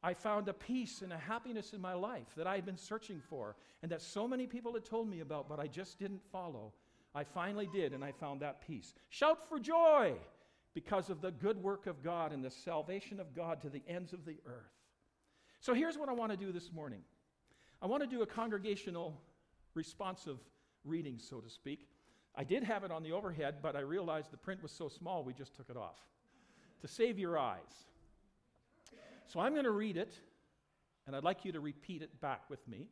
I 0.04 0.12
found 0.12 0.48
a 0.48 0.52
peace 0.52 1.00
and 1.00 1.14
a 1.14 1.16
happiness 1.16 1.72
in 1.72 1.80
my 1.80 1.94
life 1.94 2.26
that 2.36 2.46
I 2.46 2.56
had 2.56 2.66
been 2.66 2.76
searching 2.76 3.22
for 3.26 3.56
and 3.82 3.90
that 3.90 4.02
so 4.02 4.28
many 4.28 4.46
people 4.46 4.74
had 4.74 4.84
told 4.84 5.08
me 5.08 5.20
about, 5.20 5.48
but 5.48 5.58
I 5.58 5.66
just 5.66 5.98
didn't 5.98 6.20
follow. 6.30 6.74
I 7.14 7.24
finally 7.24 7.66
did, 7.72 7.94
and 7.94 8.04
I 8.04 8.12
found 8.12 8.40
that 8.40 8.60
peace. 8.66 8.94
Shout 9.08 9.48
for 9.48 9.58
joy 9.58 10.12
because 10.74 11.08
of 11.08 11.22
the 11.22 11.30
good 11.30 11.56
work 11.56 11.86
of 11.86 12.02
God 12.02 12.34
and 12.34 12.44
the 12.44 12.50
salvation 12.50 13.18
of 13.18 13.34
God 13.34 13.62
to 13.62 13.70
the 13.70 13.82
ends 13.88 14.12
of 14.12 14.26
the 14.26 14.36
earth. 14.46 14.74
So 15.60 15.72
here's 15.72 15.96
what 15.96 16.10
I 16.10 16.12
want 16.12 16.32
to 16.32 16.36
do 16.36 16.52
this 16.52 16.70
morning 16.70 17.00
I 17.80 17.86
want 17.86 18.02
to 18.02 18.06
do 18.06 18.20
a 18.20 18.26
congregational 18.26 19.18
responsive 19.72 20.36
reading, 20.84 21.18
so 21.18 21.38
to 21.38 21.48
speak. 21.48 21.88
I 22.36 22.44
did 22.44 22.62
have 22.62 22.84
it 22.84 22.90
on 22.90 23.02
the 23.02 23.12
overhead, 23.12 23.56
but 23.62 23.74
I 23.74 23.80
realized 23.80 24.32
the 24.32 24.36
print 24.36 24.62
was 24.62 24.72
so 24.72 24.88
small, 24.88 25.24
we 25.24 25.32
just 25.32 25.54
took 25.54 25.70
it 25.70 25.78
off 25.78 25.96
to 26.82 26.88
save 26.88 27.18
your 27.18 27.38
eyes. 27.38 27.86
So 29.26 29.40
I'm 29.40 29.52
going 29.52 29.64
to 29.64 29.70
read 29.70 29.96
it, 29.96 30.14
and 31.06 31.16
I'd 31.16 31.24
like 31.24 31.44
you 31.44 31.52
to 31.52 31.60
repeat 31.60 32.02
it 32.02 32.20
back 32.20 32.48
with 32.48 32.66
me. 32.68 32.88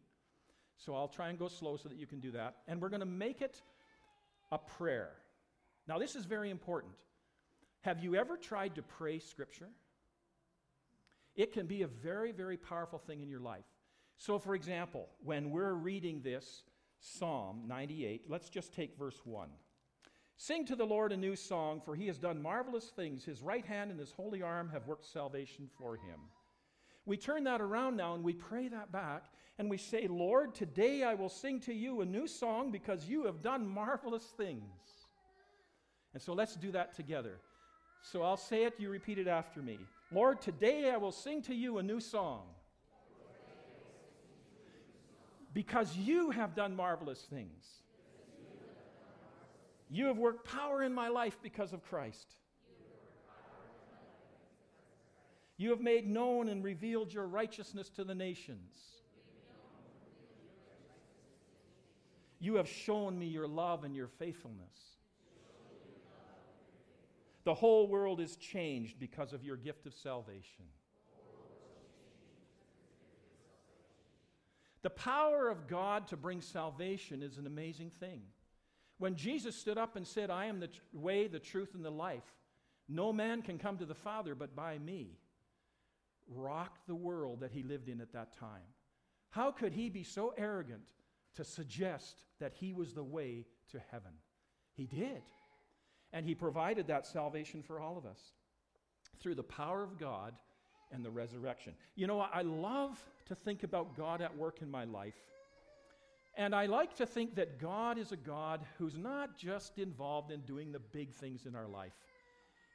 So 0.76 0.94
I'll 0.94 1.08
try 1.08 1.28
and 1.28 1.38
go 1.38 1.48
slow 1.48 1.76
so 1.76 1.88
that 1.88 1.98
you 1.98 2.06
can 2.06 2.20
do 2.20 2.32
that. 2.32 2.56
And 2.66 2.80
we're 2.80 2.88
going 2.88 3.00
to 3.00 3.06
make 3.06 3.40
it 3.40 3.62
a 4.50 4.58
prayer. 4.58 5.10
Now, 5.86 5.98
this 5.98 6.16
is 6.16 6.24
very 6.24 6.50
important. 6.50 6.94
Have 7.82 8.02
you 8.02 8.14
ever 8.14 8.36
tried 8.36 8.74
to 8.76 8.82
pray 8.82 9.18
Scripture? 9.18 9.68
It 11.34 11.52
can 11.52 11.66
be 11.66 11.82
a 11.82 11.86
very, 11.86 12.32
very 12.32 12.56
powerful 12.56 12.98
thing 12.98 13.22
in 13.22 13.28
your 13.28 13.40
life. 13.40 13.64
So, 14.18 14.38
for 14.38 14.54
example, 14.54 15.08
when 15.24 15.50
we're 15.50 15.72
reading 15.72 16.20
this 16.22 16.62
Psalm 17.00 17.62
98, 17.66 18.24
let's 18.28 18.48
just 18.48 18.72
take 18.72 18.96
verse 18.96 19.20
1. 19.24 19.48
Sing 20.36 20.66
to 20.66 20.76
the 20.76 20.84
Lord 20.84 21.12
a 21.12 21.16
new 21.16 21.36
song, 21.36 21.80
for 21.84 21.94
he 21.94 22.06
has 22.08 22.18
done 22.18 22.42
marvelous 22.42 22.86
things. 22.86 23.24
His 23.24 23.42
right 23.42 23.64
hand 23.64 23.90
and 23.90 24.00
his 24.00 24.12
holy 24.12 24.42
arm 24.42 24.70
have 24.72 24.86
worked 24.86 25.06
salvation 25.06 25.68
for 25.78 25.96
him. 25.96 26.20
We 27.04 27.16
turn 27.16 27.44
that 27.44 27.60
around 27.60 27.96
now 27.96 28.14
and 28.14 28.22
we 28.22 28.32
pray 28.32 28.68
that 28.68 28.92
back 28.92 29.26
and 29.58 29.68
we 29.68 29.76
say, 29.76 30.06
Lord, 30.08 30.54
today 30.54 31.02
I 31.02 31.14
will 31.14 31.28
sing 31.28 31.60
to 31.60 31.74
you 31.74 32.00
a 32.00 32.06
new 32.06 32.26
song 32.26 32.70
because 32.70 33.06
you 33.06 33.26
have 33.26 33.42
done 33.42 33.66
marvelous 33.66 34.24
things. 34.36 34.62
And 36.14 36.22
so 36.22 36.32
let's 36.32 36.56
do 36.56 36.70
that 36.72 36.94
together. 36.94 37.38
So 38.02 38.22
I'll 38.22 38.36
say 38.36 38.64
it, 38.64 38.74
you 38.78 38.88
repeat 38.88 39.18
it 39.18 39.28
after 39.28 39.60
me. 39.60 39.78
Lord, 40.10 40.40
today 40.40 40.90
I 40.90 40.96
will 40.96 41.12
sing 41.12 41.42
to 41.42 41.54
you 41.54 41.78
a 41.78 41.82
new 41.82 42.00
song 42.00 42.42
because 45.54 45.96
you 45.96 46.30
have 46.30 46.54
done 46.54 46.74
marvelous 46.74 47.20
things. 47.20 47.82
You 49.92 50.06
have 50.06 50.16
worked 50.16 50.48
power 50.48 50.82
in 50.82 50.94
my 50.94 51.08
life 51.08 51.38
because 51.42 51.74
of 51.74 51.84
Christ. 51.84 52.34
You 55.58 55.68
have 55.68 55.82
made 55.82 56.08
known 56.08 56.48
and 56.48 56.64
revealed 56.64 57.12
your 57.12 57.26
righteousness 57.26 57.90
to 57.90 58.04
the 58.04 58.14
nations. 58.14 58.72
You 62.40 62.54
have 62.54 62.66
shown 62.66 63.18
me 63.18 63.26
your 63.26 63.46
love 63.46 63.84
and 63.84 63.94
your 63.94 64.08
faithfulness. 64.08 64.96
The 67.44 67.52
whole 67.52 67.86
world 67.86 68.18
is 68.18 68.36
changed 68.36 68.98
because 68.98 69.34
of 69.34 69.44
your 69.44 69.56
gift 69.56 69.84
of 69.86 69.92
salvation. 69.92 70.64
The 74.80 74.90
power 74.90 75.50
of 75.50 75.68
God 75.68 76.08
to 76.08 76.16
bring 76.16 76.40
salvation 76.40 77.22
is 77.22 77.36
an 77.36 77.46
amazing 77.46 77.90
thing. 77.90 78.22
When 79.02 79.16
Jesus 79.16 79.56
stood 79.56 79.78
up 79.78 79.96
and 79.96 80.06
said, 80.06 80.30
I 80.30 80.44
am 80.44 80.60
the 80.60 80.68
way, 80.92 81.26
the 81.26 81.40
truth, 81.40 81.74
and 81.74 81.84
the 81.84 81.90
life, 81.90 82.36
no 82.88 83.12
man 83.12 83.42
can 83.42 83.58
come 83.58 83.76
to 83.78 83.84
the 83.84 83.96
Father 83.96 84.36
but 84.36 84.54
by 84.54 84.78
me, 84.78 85.18
rocked 86.28 86.86
the 86.86 86.94
world 86.94 87.40
that 87.40 87.50
he 87.50 87.64
lived 87.64 87.88
in 87.88 88.00
at 88.00 88.12
that 88.12 88.32
time. 88.38 88.62
How 89.30 89.50
could 89.50 89.72
he 89.72 89.88
be 89.88 90.04
so 90.04 90.34
arrogant 90.38 90.86
to 91.34 91.42
suggest 91.42 92.22
that 92.38 92.52
he 92.54 92.72
was 92.72 92.94
the 92.94 93.02
way 93.02 93.44
to 93.72 93.80
heaven? 93.90 94.12
He 94.74 94.86
did. 94.86 95.22
And 96.12 96.24
he 96.24 96.36
provided 96.36 96.86
that 96.86 97.04
salvation 97.04 97.60
for 97.60 97.80
all 97.80 97.98
of 97.98 98.06
us 98.06 98.20
through 99.18 99.34
the 99.34 99.42
power 99.42 99.82
of 99.82 99.98
God 99.98 100.32
and 100.92 101.04
the 101.04 101.10
resurrection. 101.10 101.74
You 101.96 102.06
know, 102.06 102.20
I 102.20 102.42
love 102.42 103.04
to 103.26 103.34
think 103.34 103.64
about 103.64 103.96
God 103.96 104.20
at 104.20 104.36
work 104.36 104.62
in 104.62 104.70
my 104.70 104.84
life 104.84 105.16
and 106.34 106.54
I 106.54 106.66
like 106.66 106.96
to 106.96 107.06
think 107.06 107.34
that 107.36 107.58
God 107.58 107.98
is 107.98 108.12
a 108.12 108.16
God 108.16 108.64
who's 108.78 108.96
not 108.96 109.36
just 109.36 109.78
involved 109.78 110.30
in 110.30 110.40
doing 110.40 110.72
the 110.72 110.78
big 110.78 111.12
things 111.12 111.44
in 111.46 111.54
our 111.54 111.68
life. 111.68 111.92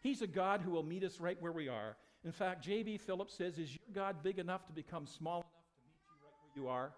He's 0.03 0.21
a 0.21 0.27
God 0.27 0.61
who 0.61 0.71
will 0.71 0.83
meet 0.83 1.03
us 1.03 1.19
right 1.19 1.41
where 1.41 1.51
we 1.51 1.67
are. 1.67 1.97
In 2.23 2.31
fact, 2.31 2.63
J.B. 2.63 2.97
Phillips 2.97 3.33
says, 3.33 3.57
Is 3.57 3.71
your 3.71 3.93
God 3.93 4.21
big 4.21 4.37
enough 4.37 4.65
to 4.67 4.73
become 4.73 5.07
small 5.07 5.39
enough 5.39 5.47
to 5.73 5.81
meet 5.81 5.95
you 6.05 6.21
right 6.21 6.43
where 6.53 6.63
you 6.63 6.69
are? 6.69 6.91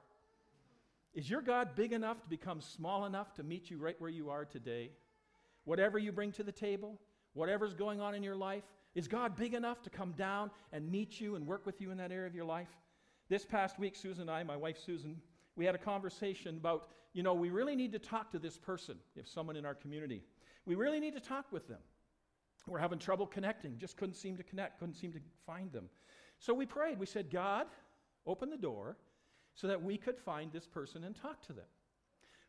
Is 1.14 1.30
your 1.30 1.42
God 1.42 1.76
big 1.76 1.94
enough 1.94 2.22
to 2.22 2.28
become 2.28 2.62
small 2.62 3.06
enough 3.06 3.34
to 3.36 3.44
meet 3.44 3.70
you 3.70 3.78
right 3.78 3.96
where 4.00 4.10
you 4.10 4.30
are 4.30 4.46
today? 4.46 4.92
Whatever 5.64 5.98
you 5.98 6.12
bring 6.12 6.32
to 6.34 6.44
the 6.44 6.52
table, 6.52 7.00
whatever's 7.34 7.74
going 7.74 8.02
on 8.02 8.16
in 8.16 8.24
your 8.24 8.36
life, 8.36 8.64
is 8.96 9.08
God 9.08 9.36
big 9.36 9.54
enough 9.54 9.82
to 9.84 9.90
come 9.90 10.12
down 10.14 10.52
and 10.74 10.90
meet 10.92 11.22
you 11.22 11.36
and 11.36 11.48
work 11.48 11.66
with 11.66 11.80
you 11.80 11.92
in 11.92 11.98
that 11.98 12.12
area 12.12 12.28
of 12.28 12.36
your 12.36 12.46
life? 12.46 12.70
This 13.30 13.46
past 13.46 13.80
week, 13.80 13.96
Susan 13.96 14.24
and 14.24 14.32
I, 14.32 14.44
my 14.44 14.58
wife 14.58 14.78
Susan, 14.84 15.22
we 15.60 15.66
had 15.66 15.76
a 15.76 15.80
conversation 15.80 16.56
about, 16.56 16.88
you 17.12 17.22
know, 17.22 17.34
we 17.34 17.50
really 17.50 17.76
need 17.76 17.92
to 17.92 18.00
talk 18.00 18.32
to 18.32 18.40
this 18.40 18.58
person, 18.58 18.96
if 19.18 19.28
someone 19.28 19.58
in 19.58 19.66
our 19.66 19.76
community. 19.76 20.24
We 20.66 20.76
really 20.76 21.02
need 21.02 21.14
to 21.16 21.20
talk 21.20 21.48
with 21.52 21.68
them. 21.68 21.82
We're 22.66 22.80
having 22.80 22.98
trouble 22.98 23.28
connecting, 23.28 23.78
just 23.78 23.98
couldn't 23.98 24.16
seem 24.16 24.38
to 24.38 24.44
connect, 24.44 24.80
couldn't 24.80 24.96
seem 24.96 25.12
to 25.12 25.20
find 25.46 25.70
them. 25.74 25.90
So 26.40 26.54
we 26.54 26.66
prayed. 26.66 26.98
We 26.98 27.06
said, 27.06 27.30
God, 27.30 27.68
open 28.26 28.50
the 28.50 28.56
door 28.56 28.96
so 29.54 29.68
that 29.68 29.84
we 29.84 29.98
could 29.98 30.18
find 30.18 30.50
this 30.54 30.66
person 30.66 31.04
and 31.04 31.14
talk 31.14 31.46
to 31.48 31.54
them. 31.54 31.66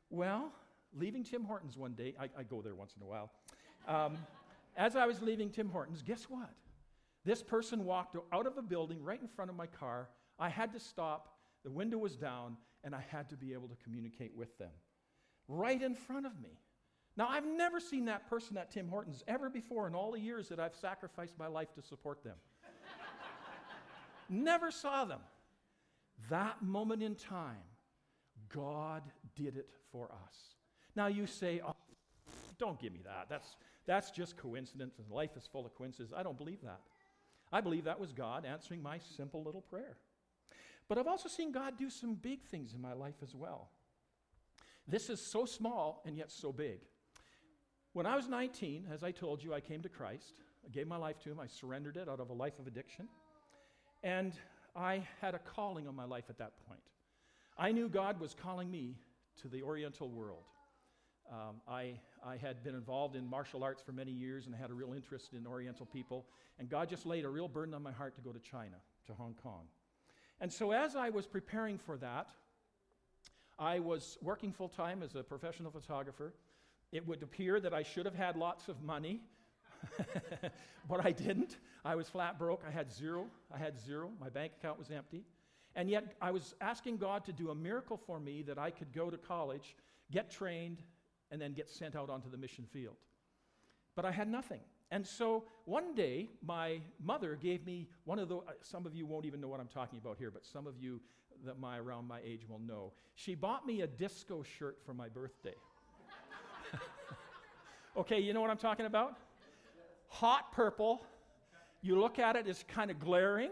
Well, 0.08 0.52
leaving 0.96 1.24
Tim 1.24 1.42
Hortons 1.42 1.76
one 1.76 1.94
day, 1.94 2.14
I, 2.16 2.28
I 2.38 2.44
go 2.44 2.62
there 2.62 2.76
once 2.76 2.94
in 2.96 3.02
a 3.02 3.06
while. 3.06 3.32
Um, 3.88 4.18
as 4.76 4.94
I 4.94 5.04
was 5.06 5.20
leaving 5.20 5.50
Tim 5.50 5.68
Hortons, 5.68 6.00
guess 6.00 6.26
what? 6.30 6.50
This 7.24 7.42
person 7.42 7.84
walked 7.84 8.14
out 8.32 8.46
of 8.46 8.56
a 8.56 8.62
building 8.62 9.02
right 9.02 9.20
in 9.20 9.26
front 9.26 9.50
of 9.50 9.56
my 9.56 9.66
car. 9.66 10.10
I 10.38 10.48
had 10.48 10.72
to 10.74 10.78
stop. 10.78 11.38
The 11.64 11.70
window 11.72 11.98
was 11.98 12.14
down 12.14 12.56
and 12.84 12.94
I 12.94 13.04
had 13.08 13.28
to 13.30 13.36
be 13.36 13.52
able 13.52 13.68
to 13.68 13.76
communicate 13.84 14.34
with 14.34 14.56
them. 14.58 14.70
Right 15.48 15.80
in 15.80 15.94
front 15.94 16.26
of 16.26 16.40
me. 16.40 16.58
Now, 17.16 17.28
I've 17.28 17.46
never 17.46 17.80
seen 17.80 18.06
that 18.06 18.28
person 18.30 18.56
at 18.56 18.70
Tim 18.70 18.88
Hortons 18.88 19.22
ever 19.26 19.50
before 19.50 19.86
in 19.86 19.94
all 19.94 20.12
the 20.12 20.20
years 20.20 20.48
that 20.48 20.60
I've 20.60 20.74
sacrificed 20.74 21.38
my 21.38 21.48
life 21.48 21.72
to 21.74 21.82
support 21.82 22.22
them. 22.22 22.36
never 24.28 24.70
saw 24.70 25.04
them. 25.04 25.20
That 26.28 26.62
moment 26.62 27.02
in 27.02 27.16
time, 27.16 27.56
God 28.54 29.02
did 29.34 29.56
it 29.56 29.68
for 29.90 30.10
us. 30.12 30.54
Now, 30.94 31.08
you 31.08 31.26
say, 31.26 31.60
oh, 31.66 31.74
don't 32.58 32.80
give 32.80 32.92
me 32.92 33.00
that. 33.04 33.26
That's, 33.28 33.56
that's 33.86 34.10
just 34.10 34.36
coincidence, 34.36 34.98
and 34.98 35.10
life 35.10 35.36
is 35.36 35.48
full 35.50 35.66
of 35.66 35.74
coincidences. 35.74 36.14
I 36.16 36.22
don't 36.22 36.38
believe 36.38 36.62
that. 36.62 36.80
I 37.52 37.60
believe 37.60 37.84
that 37.84 37.98
was 37.98 38.12
God 38.12 38.44
answering 38.44 38.82
my 38.82 38.98
simple 39.16 39.42
little 39.42 39.62
prayer. 39.62 39.96
But 40.90 40.98
I've 40.98 41.06
also 41.06 41.28
seen 41.28 41.52
God 41.52 41.78
do 41.78 41.88
some 41.88 42.14
big 42.14 42.42
things 42.42 42.74
in 42.74 42.80
my 42.80 42.94
life 42.94 43.14
as 43.22 43.32
well. 43.32 43.70
This 44.88 45.08
is 45.08 45.24
so 45.24 45.44
small 45.44 46.02
and 46.04 46.16
yet 46.16 46.32
so 46.32 46.50
big. 46.50 46.80
When 47.92 48.06
I 48.06 48.16
was 48.16 48.26
19, 48.26 48.88
as 48.92 49.04
I 49.04 49.12
told 49.12 49.40
you, 49.40 49.54
I 49.54 49.60
came 49.60 49.82
to 49.82 49.88
Christ. 49.88 50.42
I 50.66 50.68
gave 50.68 50.88
my 50.88 50.96
life 50.96 51.20
to 51.20 51.30
Him. 51.30 51.38
I 51.38 51.46
surrendered 51.46 51.96
it 51.96 52.08
out 52.08 52.18
of 52.18 52.30
a 52.30 52.32
life 52.32 52.58
of 52.58 52.66
addiction. 52.66 53.06
And 54.02 54.32
I 54.74 55.06
had 55.20 55.36
a 55.36 55.38
calling 55.38 55.86
on 55.86 55.94
my 55.94 56.06
life 56.06 56.24
at 56.28 56.38
that 56.38 56.54
point. 56.66 56.82
I 57.56 57.70
knew 57.70 57.88
God 57.88 58.18
was 58.18 58.34
calling 58.34 58.68
me 58.68 58.96
to 59.42 59.48
the 59.48 59.62
Oriental 59.62 60.08
world. 60.08 60.42
Um, 61.30 61.60
I, 61.68 62.00
I 62.26 62.36
had 62.36 62.64
been 62.64 62.74
involved 62.74 63.14
in 63.14 63.24
martial 63.24 63.62
arts 63.62 63.80
for 63.80 63.92
many 63.92 64.10
years 64.10 64.46
and 64.46 64.56
had 64.56 64.70
a 64.70 64.74
real 64.74 64.92
interest 64.92 65.34
in 65.34 65.46
Oriental 65.46 65.86
people. 65.86 66.26
And 66.58 66.68
God 66.68 66.88
just 66.88 67.06
laid 67.06 67.24
a 67.24 67.28
real 67.28 67.46
burden 67.46 67.74
on 67.74 67.82
my 67.84 67.92
heart 67.92 68.16
to 68.16 68.20
go 68.20 68.32
to 68.32 68.40
China, 68.40 68.78
to 69.06 69.14
Hong 69.14 69.36
Kong. 69.40 69.66
And 70.40 70.52
so, 70.52 70.72
as 70.72 70.96
I 70.96 71.10
was 71.10 71.26
preparing 71.26 71.76
for 71.78 71.96
that, 71.98 72.28
I 73.58 73.78
was 73.78 74.16
working 74.22 74.52
full 74.52 74.70
time 74.70 75.02
as 75.02 75.14
a 75.14 75.22
professional 75.22 75.70
photographer. 75.70 76.32
It 76.92 77.06
would 77.06 77.22
appear 77.22 77.60
that 77.60 77.74
I 77.74 77.82
should 77.82 78.06
have 78.06 78.14
had 78.14 78.36
lots 78.36 78.68
of 78.68 78.82
money, 78.82 79.20
but 80.88 81.04
I 81.04 81.12
didn't. 81.12 81.58
I 81.84 81.94
was 81.94 82.08
flat 82.08 82.38
broke. 82.38 82.62
I 82.66 82.70
had 82.70 82.90
zero. 82.90 83.26
I 83.54 83.58
had 83.58 83.78
zero. 83.78 84.10
My 84.18 84.30
bank 84.30 84.52
account 84.58 84.78
was 84.78 84.90
empty. 84.90 85.24
And 85.76 85.90
yet, 85.90 86.16
I 86.22 86.30
was 86.30 86.54
asking 86.60 86.96
God 86.96 87.24
to 87.26 87.32
do 87.32 87.50
a 87.50 87.54
miracle 87.54 87.98
for 87.98 88.18
me 88.18 88.42
that 88.42 88.58
I 88.58 88.70
could 88.70 88.92
go 88.92 89.10
to 89.10 89.18
college, 89.18 89.76
get 90.10 90.30
trained, 90.30 90.82
and 91.30 91.40
then 91.40 91.52
get 91.52 91.68
sent 91.68 91.94
out 91.94 92.08
onto 92.10 92.30
the 92.30 92.38
mission 92.38 92.64
field. 92.72 92.96
But 93.94 94.04
I 94.04 94.10
had 94.10 94.28
nothing. 94.28 94.60
And 94.90 95.06
so 95.06 95.44
one 95.64 95.94
day, 95.94 96.28
my 96.44 96.80
mother 97.02 97.38
gave 97.40 97.64
me 97.64 97.88
one 98.04 98.18
of 98.18 98.28
the, 98.28 98.38
uh, 98.38 98.52
some 98.60 98.86
of 98.86 98.94
you 98.94 99.06
won't 99.06 99.24
even 99.24 99.40
know 99.40 99.48
what 99.48 99.60
I'm 99.60 99.68
talking 99.68 99.98
about 99.98 100.18
here, 100.18 100.30
but 100.30 100.44
some 100.44 100.66
of 100.66 100.78
you 100.78 101.00
that 101.44 101.58
my, 101.58 101.78
around 101.78 102.08
my 102.08 102.18
age 102.24 102.42
will 102.48 102.58
know. 102.58 102.92
She 103.14 103.34
bought 103.34 103.66
me 103.66 103.82
a 103.82 103.86
disco 103.86 104.42
shirt 104.42 104.78
for 104.84 104.92
my 104.92 105.08
birthday. 105.08 105.54
okay, 107.96 108.20
you 108.20 108.32
know 108.32 108.40
what 108.40 108.50
I'm 108.50 108.58
talking 108.58 108.86
about? 108.86 109.16
Hot 110.08 110.52
purple. 110.52 111.04
You 111.82 111.98
look 111.98 112.18
at 112.18 112.36
it, 112.36 112.46
it's 112.46 112.64
kind 112.64 112.90
of 112.90 112.98
glaring. 112.98 113.50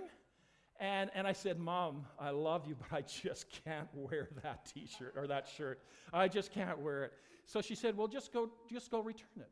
And, 0.81 1.11
and 1.15 1.27
I 1.27 1.33
said, 1.33 1.59
Mom, 1.59 2.05
I 2.21 2.31
love 2.31 2.67
you, 2.67 2.77
but 2.79 2.97
I 2.97 3.03
just 3.03 3.47
can't 3.65 3.89
wear 3.95 4.29
that 4.43 4.67
t 4.73 4.87
shirt 4.87 5.15
or 5.17 5.27
that 5.29 5.49
shirt. 5.49 5.81
I 6.13 6.29
just 6.29 6.53
can't 6.53 6.79
wear 6.81 7.05
it. 7.05 7.13
So 7.47 7.61
she 7.61 7.75
said, 7.75 7.97
Well, 7.97 8.09
just 8.09 8.33
go, 8.33 8.51
just 8.71 8.91
go 8.91 9.01
return 9.01 9.29
it. 9.39 9.51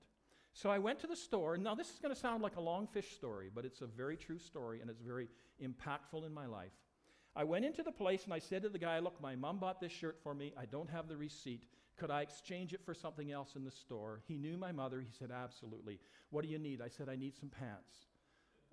So 0.56 0.70
I 0.70 0.78
went 0.78 0.98
to 1.00 1.06
the 1.06 1.14
store. 1.14 1.58
Now, 1.58 1.74
this 1.74 1.90
is 1.90 1.98
going 1.98 2.14
to 2.14 2.18
sound 2.18 2.42
like 2.42 2.56
a 2.56 2.62
long 2.62 2.86
fish 2.86 3.14
story, 3.14 3.50
but 3.54 3.66
it's 3.66 3.82
a 3.82 3.86
very 3.86 4.16
true 4.16 4.38
story 4.38 4.80
and 4.80 4.88
it's 4.88 5.02
very 5.02 5.28
impactful 5.62 6.24
in 6.24 6.32
my 6.32 6.46
life. 6.46 6.72
I 7.36 7.44
went 7.44 7.66
into 7.66 7.82
the 7.82 7.92
place 7.92 8.24
and 8.24 8.32
I 8.32 8.38
said 8.38 8.62
to 8.62 8.70
the 8.70 8.78
guy, 8.78 8.98
Look, 9.00 9.20
my 9.20 9.36
mom 9.36 9.58
bought 9.58 9.82
this 9.82 9.92
shirt 9.92 10.18
for 10.22 10.34
me. 10.34 10.54
I 10.58 10.64
don't 10.64 10.88
have 10.88 11.08
the 11.08 11.16
receipt. 11.18 11.64
Could 11.98 12.10
I 12.10 12.22
exchange 12.22 12.72
it 12.72 12.80
for 12.86 12.94
something 12.94 13.32
else 13.32 13.54
in 13.54 13.64
the 13.64 13.70
store? 13.70 14.22
He 14.26 14.38
knew 14.38 14.56
my 14.56 14.72
mother. 14.72 14.98
He 15.02 15.12
said, 15.18 15.30
Absolutely. 15.30 16.00
What 16.30 16.42
do 16.42 16.48
you 16.48 16.58
need? 16.58 16.80
I 16.80 16.88
said, 16.88 17.10
I 17.10 17.16
need 17.16 17.36
some 17.36 17.50
pants. 17.50 18.06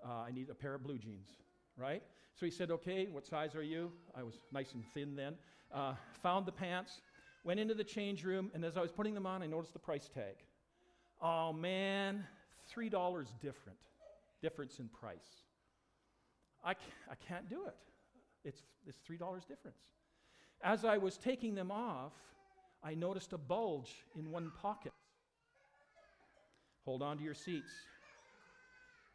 Uh, 0.06 0.22
I 0.26 0.32
need 0.32 0.50
a 0.50 0.56
pair 0.56 0.76
of 0.76 0.84
blue 0.84 0.98
jeans, 0.98 1.28
right? 1.76 2.02
So 2.39 2.46
he 2.46 2.52
said, 2.52 2.72
Okay, 2.72 3.10
what 3.12 3.28
size 3.28 3.56
are 3.56 3.63
you? 3.63 3.91
I 4.15 4.24
was 4.24 4.36
nice 4.54 4.72
and 4.72 4.86
thin 4.93 5.17
then. 5.17 5.36
Uh, 5.69 5.96
found 6.22 6.46
the 6.46 6.54
pants, 6.54 7.02
went 7.43 7.60
into 7.60 7.74
the 7.74 7.84
change 7.84 8.24
room, 8.24 8.52
and 8.54 8.63
as 8.63 8.78
I 8.78 8.82
was 8.82 8.93
putting 8.93 9.13
them 9.13 9.26
on, 9.26 9.43
I 9.43 9.48
noticed 9.48 9.74
the 9.74 9.80
price 9.80 10.08
tag. 10.08 10.36
Oh 11.25 11.53
man, 11.53 12.25
$3 12.75 13.25
different, 13.41 13.79
difference 14.41 14.79
in 14.79 14.89
price. 14.89 15.45
I, 16.65 16.71
I 16.71 17.15
can't 17.25 17.49
do 17.49 17.65
it. 17.65 17.75
It's, 18.43 18.62
it's 18.86 18.97
$3 19.09 19.17
difference. 19.47 19.79
As 20.62 20.83
I 20.83 20.97
was 20.97 21.17
taking 21.17 21.55
them 21.55 21.71
off, 21.71 22.12
I 22.83 22.93
noticed 22.93 23.31
a 23.31 23.38
bulge 23.38 23.93
in 24.19 24.31
one 24.31 24.51
pocket. 24.62 24.91
Hold 26.83 27.01
on 27.01 27.17
to 27.17 27.23
your 27.23 27.33
seats. 27.33 27.71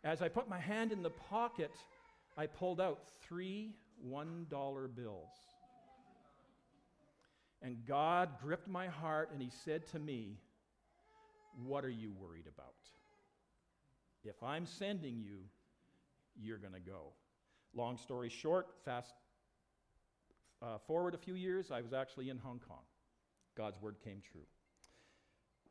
As 0.02 0.22
I 0.22 0.28
put 0.28 0.48
my 0.48 0.58
hand 0.58 0.92
in 0.92 1.02
the 1.02 1.10
pocket, 1.10 1.72
I 2.38 2.46
pulled 2.46 2.80
out 2.80 3.00
three 3.20 3.74
$1 4.08 4.48
bills. 4.94 5.28
And 7.60 7.76
God 7.86 8.30
gripped 8.40 8.68
my 8.68 8.86
heart 8.86 9.30
and 9.32 9.42
He 9.42 9.50
said 9.64 9.86
to 9.88 9.98
me, 9.98 10.38
What 11.64 11.84
are 11.84 11.90
you 11.90 12.12
worried 12.12 12.46
about? 12.46 12.74
If 14.24 14.42
I'm 14.42 14.66
sending 14.66 15.20
you, 15.20 15.38
you're 16.40 16.58
going 16.58 16.74
to 16.74 16.80
go. 16.80 17.12
Long 17.74 17.96
story 17.96 18.28
short, 18.28 18.68
fast 18.84 19.12
uh, 20.60 20.78
forward 20.86 21.14
a 21.14 21.18
few 21.18 21.34
years, 21.34 21.70
I 21.70 21.80
was 21.80 21.92
actually 21.92 22.30
in 22.30 22.38
Hong 22.38 22.60
Kong. 22.66 22.82
God's 23.56 23.80
word 23.80 23.96
came 24.02 24.20
true. 24.32 24.46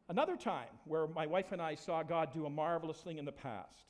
Another 0.10 0.38
time 0.38 0.70
where 0.86 1.08
my 1.08 1.26
wife 1.26 1.52
and 1.52 1.62
I 1.62 1.76
saw 1.76 2.04
God 2.04 2.34
do 2.34 2.46
a 2.46 2.50
marvelous 2.50 2.98
thing 2.98 3.18
in 3.18 3.26
the 3.26 3.32
past. 3.32 3.86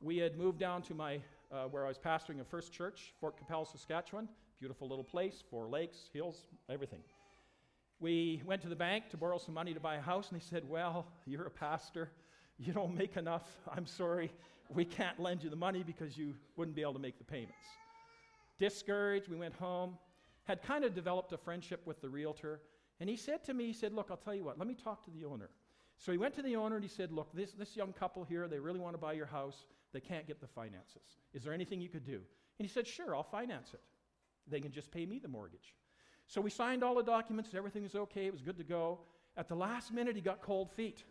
We 0.00 0.16
had 0.16 0.38
moved 0.38 0.58
down 0.58 0.80
to 0.82 0.94
my 0.94 1.20
uh, 1.52 1.64
where 1.64 1.84
I 1.84 1.88
was 1.88 1.98
pastoring 1.98 2.40
a 2.40 2.44
first 2.44 2.72
church, 2.72 3.12
Fort 3.20 3.36
Qu'Appelle, 3.36 3.66
Saskatchewan. 3.66 4.28
Beautiful 4.60 4.88
little 4.88 5.04
place, 5.04 5.42
four 5.50 5.68
lakes, 5.68 6.10
hills, 6.12 6.44
everything. 6.68 7.00
We 8.00 8.42
went 8.46 8.62
to 8.62 8.68
the 8.68 8.76
bank 8.76 9.10
to 9.10 9.18
borrow 9.18 9.36
some 9.36 9.54
money 9.54 9.74
to 9.74 9.80
buy 9.80 9.96
a 9.96 10.00
house, 10.00 10.30
and 10.30 10.40
they 10.40 10.44
said, 10.44 10.68
Well, 10.68 11.06
you're 11.26 11.46
a 11.46 11.50
pastor. 11.50 12.10
You 12.58 12.72
don't 12.74 12.94
make 12.94 13.16
enough. 13.16 13.48
I'm 13.74 13.86
sorry. 13.86 14.30
We 14.68 14.84
can't 14.84 15.18
lend 15.18 15.42
you 15.42 15.50
the 15.50 15.56
money 15.56 15.82
because 15.82 16.16
you 16.16 16.34
wouldn't 16.56 16.76
be 16.76 16.82
able 16.82 16.92
to 16.92 16.98
make 16.98 17.18
the 17.18 17.24
payments. 17.24 17.66
Discouraged, 18.58 19.28
we 19.28 19.36
went 19.36 19.54
home. 19.54 19.96
Had 20.44 20.62
kind 20.62 20.84
of 20.84 20.94
developed 20.94 21.32
a 21.32 21.38
friendship 21.38 21.80
with 21.86 22.00
the 22.00 22.08
realtor. 22.08 22.60
And 23.00 23.08
he 23.08 23.16
said 23.16 23.42
to 23.44 23.54
me, 23.54 23.66
He 23.66 23.72
said, 23.72 23.92
Look, 23.92 24.08
I'll 24.10 24.16
tell 24.16 24.34
you 24.34 24.44
what, 24.44 24.58
let 24.58 24.68
me 24.68 24.74
talk 24.74 25.04
to 25.04 25.10
the 25.10 25.24
owner. 25.24 25.50
So 25.98 26.12
he 26.12 26.18
went 26.18 26.34
to 26.36 26.42
the 26.42 26.56
owner 26.56 26.76
and 26.76 26.84
he 26.84 26.88
said, 26.88 27.12
Look, 27.12 27.32
this, 27.34 27.52
this 27.52 27.76
young 27.76 27.92
couple 27.92 28.24
here, 28.24 28.48
they 28.48 28.58
really 28.58 28.80
want 28.80 28.94
to 28.94 28.98
buy 28.98 29.12
your 29.12 29.26
house. 29.26 29.64
They 29.92 30.00
can't 30.00 30.26
get 30.26 30.40
the 30.40 30.46
finances. 30.46 31.02
Is 31.34 31.42
there 31.42 31.52
anything 31.52 31.80
you 31.80 31.88
could 31.88 32.04
do? 32.04 32.20
And 32.58 32.66
he 32.66 32.68
said, 32.68 32.86
Sure, 32.86 33.14
I'll 33.14 33.22
finance 33.22 33.74
it. 33.74 33.80
They 34.46 34.60
can 34.60 34.72
just 34.72 34.90
pay 34.90 35.06
me 35.06 35.18
the 35.18 35.28
mortgage. 35.28 35.74
So 36.30 36.40
we 36.40 36.48
signed 36.48 36.84
all 36.84 36.94
the 36.94 37.02
documents, 37.02 37.50
everything 37.56 37.82
was 37.82 37.96
okay, 37.96 38.26
it 38.26 38.32
was 38.32 38.40
good 38.40 38.56
to 38.58 38.62
go. 38.62 39.00
At 39.36 39.48
the 39.48 39.56
last 39.56 39.92
minute, 39.92 40.14
he 40.14 40.22
got 40.22 40.40
cold 40.40 40.70
feet. 40.70 41.02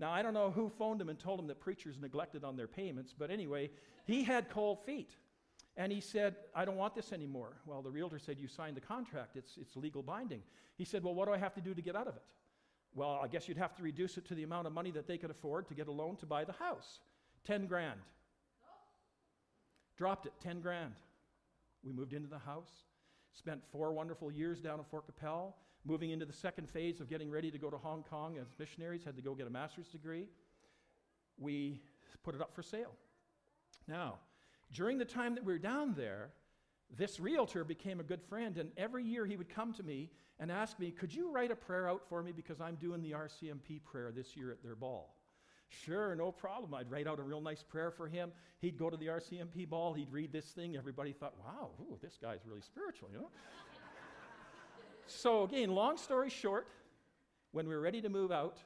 Now, 0.00 0.10
I 0.10 0.20
don't 0.20 0.34
know 0.34 0.50
who 0.50 0.68
phoned 0.68 1.00
him 1.00 1.08
and 1.08 1.16
told 1.16 1.38
him 1.38 1.46
that 1.46 1.60
preachers 1.60 1.96
neglected 2.00 2.42
on 2.42 2.56
their 2.56 2.66
payments, 2.66 3.14
but 3.16 3.30
anyway, 3.30 3.70
he 4.04 4.24
had 4.24 4.50
cold 4.50 4.84
feet. 4.84 5.14
And 5.76 5.92
he 5.92 6.00
said, 6.00 6.34
I 6.56 6.64
don't 6.64 6.76
want 6.76 6.96
this 6.96 7.12
anymore. 7.12 7.52
Well, 7.66 7.82
the 7.82 7.90
realtor 7.90 8.18
said, 8.18 8.40
You 8.40 8.48
signed 8.48 8.76
the 8.76 8.80
contract, 8.80 9.36
it's, 9.36 9.56
it's 9.60 9.76
legal 9.76 10.02
binding. 10.02 10.42
He 10.74 10.84
said, 10.84 11.04
Well, 11.04 11.14
what 11.14 11.28
do 11.28 11.34
I 11.34 11.38
have 11.38 11.54
to 11.54 11.60
do 11.60 11.72
to 11.72 11.80
get 11.80 11.94
out 11.94 12.08
of 12.08 12.16
it? 12.16 12.22
Well, 12.96 13.20
I 13.22 13.28
guess 13.28 13.46
you'd 13.46 13.58
have 13.58 13.76
to 13.76 13.82
reduce 13.84 14.18
it 14.18 14.26
to 14.26 14.34
the 14.34 14.42
amount 14.42 14.66
of 14.66 14.72
money 14.72 14.90
that 14.90 15.06
they 15.06 15.18
could 15.18 15.30
afford 15.30 15.68
to 15.68 15.74
get 15.74 15.86
a 15.86 15.92
loan 15.92 16.16
to 16.16 16.26
buy 16.26 16.44
the 16.44 16.52
house 16.52 16.98
10 17.44 17.66
grand. 17.66 18.00
Dropped 19.96 20.26
it, 20.26 20.32
10 20.42 20.60
grand. 20.60 20.94
We 21.84 21.92
moved 21.92 22.12
into 22.12 22.28
the 22.28 22.40
house, 22.40 22.72
spent 23.34 23.60
four 23.70 23.92
wonderful 23.92 24.30
years 24.30 24.60
down 24.60 24.78
in 24.78 24.84
Fort 24.84 25.04
Qu'Appelle, 25.06 25.54
moving 25.84 26.10
into 26.10 26.24
the 26.24 26.32
second 26.32 26.70
phase 26.70 27.00
of 27.00 27.08
getting 27.08 27.30
ready 27.30 27.50
to 27.50 27.58
go 27.58 27.68
to 27.68 27.76
Hong 27.76 28.02
Kong 28.08 28.38
as 28.40 28.46
missionaries, 28.58 29.04
had 29.04 29.16
to 29.16 29.22
go 29.22 29.34
get 29.34 29.46
a 29.46 29.50
master's 29.50 29.88
degree. 29.88 30.28
We 31.38 31.80
put 32.22 32.34
it 32.34 32.40
up 32.40 32.54
for 32.54 32.62
sale. 32.62 32.92
Now, 33.86 34.14
during 34.72 34.98
the 34.98 35.04
time 35.04 35.34
that 35.34 35.44
we 35.44 35.52
were 35.52 35.58
down 35.58 35.94
there, 35.94 36.30
this 36.96 37.18
realtor 37.18 37.64
became 37.64 38.00
a 38.00 38.04
good 38.04 38.22
friend, 38.22 38.56
and 38.56 38.70
every 38.76 39.04
year 39.04 39.26
he 39.26 39.36
would 39.36 39.48
come 39.48 39.72
to 39.74 39.82
me 39.82 40.10
and 40.38 40.50
ask 40.50 40.78
me, 40.78 40.90
Could 40.90 41.14
you 41.14 41.30
write 41.30 41.50
a 41.50 41.56
prayer 41.56 41.88
out 41.88 42.02
for 42.08 42.22
me 42.22 42.32
because 42.32 42.60
I'm 42.60 42.76
doing 42.76 43.02
the 43.02 43.12
RCMP 43.12 43.82
prayer 43.84 44.12
this 44.12 44.36
year 44.36 44.50
at 44.50 44.62
their 44.62 44.76
ball? 44.76 45.16
Sure, 45.68 46.14
no 46.14 46.30
problem. 46.30 46.74
I'd 46.74 46.90
write 46.90 47.06
out 47.06 47.18
a 47.18 47.22
real 47.22 47.40
nice 47.40 47.62
prayer 47.62 47.90
for 47.90 48.06
him. 48.06 48.32
He'd 48.60 48.78
go 48.78 48.90
to 48.90 48.96
the 48.96 49.06
RCMP 49.06 49.68
ball, 49.68 49.92
he'd 49.94 50.10
read 50.10 50.32
this 50.32 50.46
thing. 50.46 50.76
Everybody 50.76 51.12
thought, 51.12 51.34
wow, 51.38 51.70
ooh, 51.80 51.98
this 52.02 52.18
guy's 52.20 52.40
really 52.46 52.62
spiritual, 52.62 53.08
you 53.10 53.18
know? 53.18 53.30
so, 55.06 55.44
again, 55.44 55.70
long 55.70 55.96
story 55.96 56.30
short, 56.30 56.68
when 57.52 57.68
we 57.68 57.74
were 57.74 57.80
ready 57.80 58.00
to 58.00 58.08
move 58.08 58.32
out, 58.32 58.58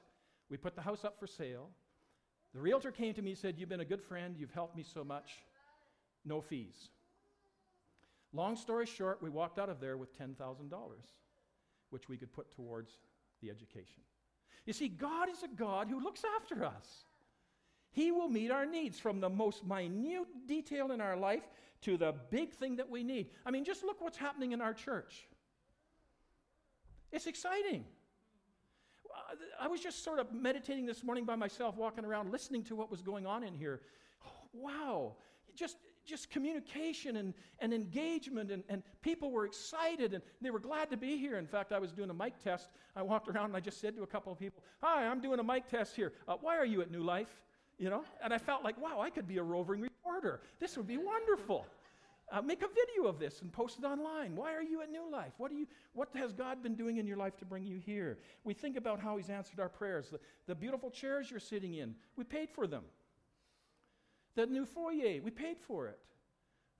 we 0.50 0.56
put 0.56 0.74
the 0.74 0.82
house 0.82 1.04
up 1.04 1.18
for 1.18 1.26
sale. 1.26 1.70
The 2.54 2.60
realtor 2.60 2.90
came 2.90 3.14
to 3.14 3.22
me 3.22 3.32
and 3.32 3.38
said, 3.38 3.56
You've 3.58 3.68
been 3.68 3.80
a 3.80 3.84
good 3.84 4.02
friend, 4.02 4.34
you've 4.38 4.52
helped 4.52 4.76
me 4.76 4.82
so 4.82 5.04
much, 5.04 5.30
no 6.24 6.40
fees. 6.40 6.88
Long 8.32 8.56
story 8.56 8.86
short, 8.86 9.22
we 9.22 9.30
walked 9.30 9.58
out 9.58 9.68
of 9.68 9.80
there 9.80 9.96
with 9.96 10.18
$10,000, 10.18 10.36
which 11.90 12.08
we 12.08 12.16
could 12.16 12.32
put 12.32 12.50
towards 12.50 12.92
the 13.40 13.50
education. 13.50 14.02
You 14.68 14.74
see, 14.74 14.88
God 14.88 15.30
is 15.30 15.42
a 15.42 15.48
God 15.48 15.88
who 15.88 15.98
looks 15.98 16.24
after 16.36 16.62
us. 16.62 17.06
He 17.90 18.10
will 18.12 18.28
meet 18.28 18.50
our 18.50 18.66
needs 18.66 19.00
from 19.00 19.18
the 19.18 19.30
most 19.30 19.66
minute 19.66 20.26
detail 20.46 20.92
in 20.92 21.00
our 21.00 21.16
life 21.16 21.48
to 21.80 21.96
the 21.96 22.12
big 22.28 22.52
thing 22.52 22.76
that 22.76 22.90
we 22.90 23.02
need. 23.02 23.30
I 23.46 23.50
mean, 23.50 23.64
just 23.64 23.82
look 23.82 24.02
what's 24.02 24.18
happening 24.18 24.52
in 24.52 24.60
our 24.60 24.74
church. 24.74 25.26
It's 27.10 27.26
exciting. 27.26 27.86
I 29.58 29.68
was 29.68 29.80
just 29.80 30.04
sort 30.04 30.18
of 30.18 30.34
meditating 30.34 30.84
this 30.84 31.02
morning 31.02 31.24
by 31.24 31.34
myself, 31.34 31.78
walking 31.78 32.04
around, 32.04 32.30
listening 32.30 32.62
to 32.64 32.76
what 32.76 32.90
was 32.90 33.00
going 33.00 33.24
on 33.24 33.44
in 33.44 33.54
here. 33.54 33.80
Oh, 34.26 34.48
wow. 34.52 35.16
Just, 35.56 35.78
just 36.08 36.30
communication 36.30 37.16
and, 37.16 37.34
and 37.60 37.72
engagement, 37.72 38.50
and, 38.50 38.64
and 38.68 38.82
people 39.02 39.30
were 39.30 39.44
excited 39.44 40.14
and 40.14 40.22
they 40.40 40.50
were 40.50 40.58
glad 40.58 40.90
to 40.90 40.96
be 40.96 41.16
here. 41.18 41.38
In 41.38 41.46
fact, 41.46 41.72
I 41.72 41.78
was 41.78 41.92
doing 41.92 42.10
a 42.10 42.14
mic 42.14 42.42
test. 42.42 42.70
I 42.96 43.02
walked 43.02 43.28
around 43.28 43.46
and 43.46 43.56
I 43.56 43.60
just 43.60 43.80
said 43.80 43.94
to 43.96 44.02
a 44.02 44.06
couple 44.06 44.32
of 44.32 44.38
people, 44.38 44.62
Hi, 44.82 45.06
I'm 45.06 45.20
doing 45.20 45.38
a 45.38 45.44
mic 45.44 45.68
test 45.68 45.94
here. 45.94 46.12
Uh, 46.26 46.36
why 46.40 46.56
are 46.56 46.64
you 46.64 46.80
at 46.80 46.90
New 46.90 47.02
Life? 47.02 47.42
You 47.78 47.90
know? 47.90 48.02
And 48.24 48.32
I 48.32 48.38
felt 48.38 48.64
like, 48.64 48.80
wow, 48.80 49.00
I 49.00 49.10
could 49.10 49.28
be 49.28 49.38
a 49.38 49.42
roving 49.42 49.80
reporter. 49.80 50.40
This 50.58 50.76
would 50.76 50.86
be 50.86 50.96
wonderful. 50.96 51.66
Uh, 52.30 52.42
make 52.42 52.62
a 52.62 52.66
video 52.68 53.08
of 53.08 53.18
this 53.18 53.40
and 53.40 53.50
post 53.50 53.78
it 53.78 53.86
online. 53.86 54.36
Why 54.36 54.52
are 54.54 54.62
you 54.62 54.82
at 54.82 54.90
New 54.90 55.10
Life? 55.10 55.32
What, 55.38 55.50
do 55.50 55.56
you, 55.56 55.66
what 55.94 56.08
has 56.14 56.32
God 56.32 56.62
been 56.62 56.74
doing 56.74 56.98
in 56.98 57.06
your 57.06 57.16
life 57.16 57.38
to 57.38 57.46
bring 57.46 57.64
you 57.64 57.78
here? 57.78 58.18
We 58.44 58.52
think 58.52 58.76
about 58.76 59.00
how 59.00 59.16
He's 59.16 59.30
answered 59.30 59.60
our 59.60 59.68
prayers. 59.70 60.10
The, 60.10 60.20
the 60.46 60.54
beautiful 60.54 60.90
chairs 60.90 61.30
you're 61.30 61.40
sitting 61.40 61.74
in, 61.74 61.94
we 62.16 62.24
paid 62.24 62.50
for 62.50 62.66
them. 62.66 62.82
The 64.38 64.46
new 64.46 64.66
foyer, 64.66 65.20
we 65.20 65.32
paid 65.32 65.56
for 65.58 65.88
it. 65.88 65.98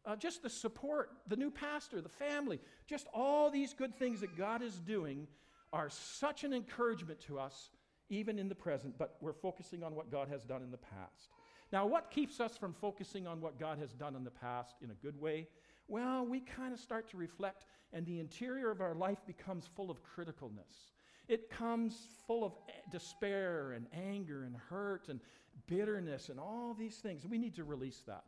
Uh, 0.07 0.15
just 0.15 0.45
the 0.45 0.49
support, 0.49 1.11
the 1.27 1.35
new 1.35 1.51
pastor, 1.51 2.01
the 2.01 2.09
family, 2.09 2.61
just 2.87 3.09
all 3.13 3.51
these 3.51 3.75
good 3.75 3.93
things 3.99 4.21
that 4.21 4.37
God 4.39 4.63
is 4.63 4.75
doing 4.79 5.27
are 5.73 5.91
such 5.91 6.45
an 6.45 6.55
encouragement 6.55 7.19
to 7.23 7.37
us, 7.37 7.71
even 8.11 8.39
in 8.39 8.49
the 8.49 8.55
present, 8.55 8.97
but 8.97 9.17
we're 9.21 9.33
focusing 9.33 9.83
on 9.83 9.97
what 9.97 10.09
God 10.09 10.29
has 10.29 10.45
done 10.45 10.63
in 10.63 10.71
the 10.71 10.77
past. 10.77 11.33
Now, 11.73 11.85
what 11.85 12.13
keeps 12.13 12.39
us 12.39 12.57
from 12.57 12.75
focusing 12.75 13.27
on 13.27 13.41
what 13.41 13.59
God 13.59 13.79
has 13.79 13.93
done 13.93 14.15
in 14.15 14.23
the 14.23 14.31
past 14.31 14.77
in 14.81 14.93
a 14.93 14.95
good 14.95 15.21
way? 15.21 15.49
Well, 15.89 16.25
we 16.25 16.39
kind 16.39 16.73
of 16.73 16.79
start 16.79 17.11
to 17.11 17.17
reflect, 17.17 17.65
and 17.93 18.07
the 18.07 18.21
interior 18.21 18.71
of 18.71 18.81
our 18.81 18.95
life 18.95 19.19
becomes 19.27 19.69
full 19.75 19.91
of 19.91 19.99
criticalness. 20.05 20.93
It 21.27 21.51
comes 21.51 22.07
full 22.25 22.45
of 22.45 22.53
despair 22.93 23.73
and 23.73 23.89
anger 23.93 24.45
and 24.45 24.55
hurt 24.55 25.09
and 25.09 25.19
bitterness 25.67 26.29
and 26.29 26.39
all 26.39 26.75
these 26.79 26.97
things. 26.97 27.27
We 27.27 27.39
need 27.39 27.55
to 27.57 27.65
release 27.65 28.03
that. 28.07 28.25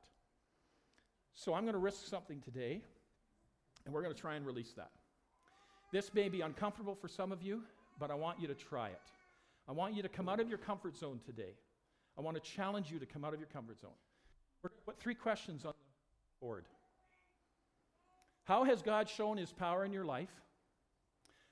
So, 1.33 1.55
I'm 1.55 1.63
going 1.63 1.75
to 1.75 1.79
risk 1.79 2.07
something 2.07 2.41
today, 2.41 2.81
and 3.85 3.95
we're 3.95 4.03
going 4.03 4.15
to 4.15 4.21
try 4.21 4.35
and 4.35 4.45
release 4.45 4.73
that. 4.73 4.91
This 5.93 6.13
may 6.13 6.29
be 6.29 6.41
uncomfortable 6.41 6.95
for 6.95 7.09
some 7.09 7.33
of 7.33 7.43
you, 7.43 7.63
but 7.99 8.11
I 8.11 8.15
want 8.15 8.41
you 8.41 8.49
to 8.49 8.55
try 8.55 8.89
it. 8.89 9.01
I 9.69 9.73
want 9.73 9.95
you 9.95 10.03
to 10.03 10.09
come 10.09 10.29
out 10.29 10.41
of 10.41 10.49
your 10.49 10.59
comfort 10.59 10.97
zone 10.97 11.21
today. 11.25 11.55
I 12.19 12.23
want 12.23 12.43
to 12.43 12.51
challenge 12.51 12.91
you 12.91 12.99
to 12.99 13.07
come 13.07 13.25
out 13.25 13.33
of 13.33 13.41
your 13.41 13.49
comfort 13.49 13.81
zone. 13.81 13.91
We're 14.63 14.71
going 14.71 14.81
to 14.81 14.85
put 14.87 15.01
three 15.01 15.15
questions 15.15 15.65
on 15.65 15.73
the 15.73 16.47
board. 16.47 16.65
How 18.45 18.65
has 18.65 18.83
God 18.83 19.09
shown 19.09 19.37
his 19.37 19.53
power 19.53 19.85
in 19.85 19.93
your 19.93 20.05
life? 20.05 20.31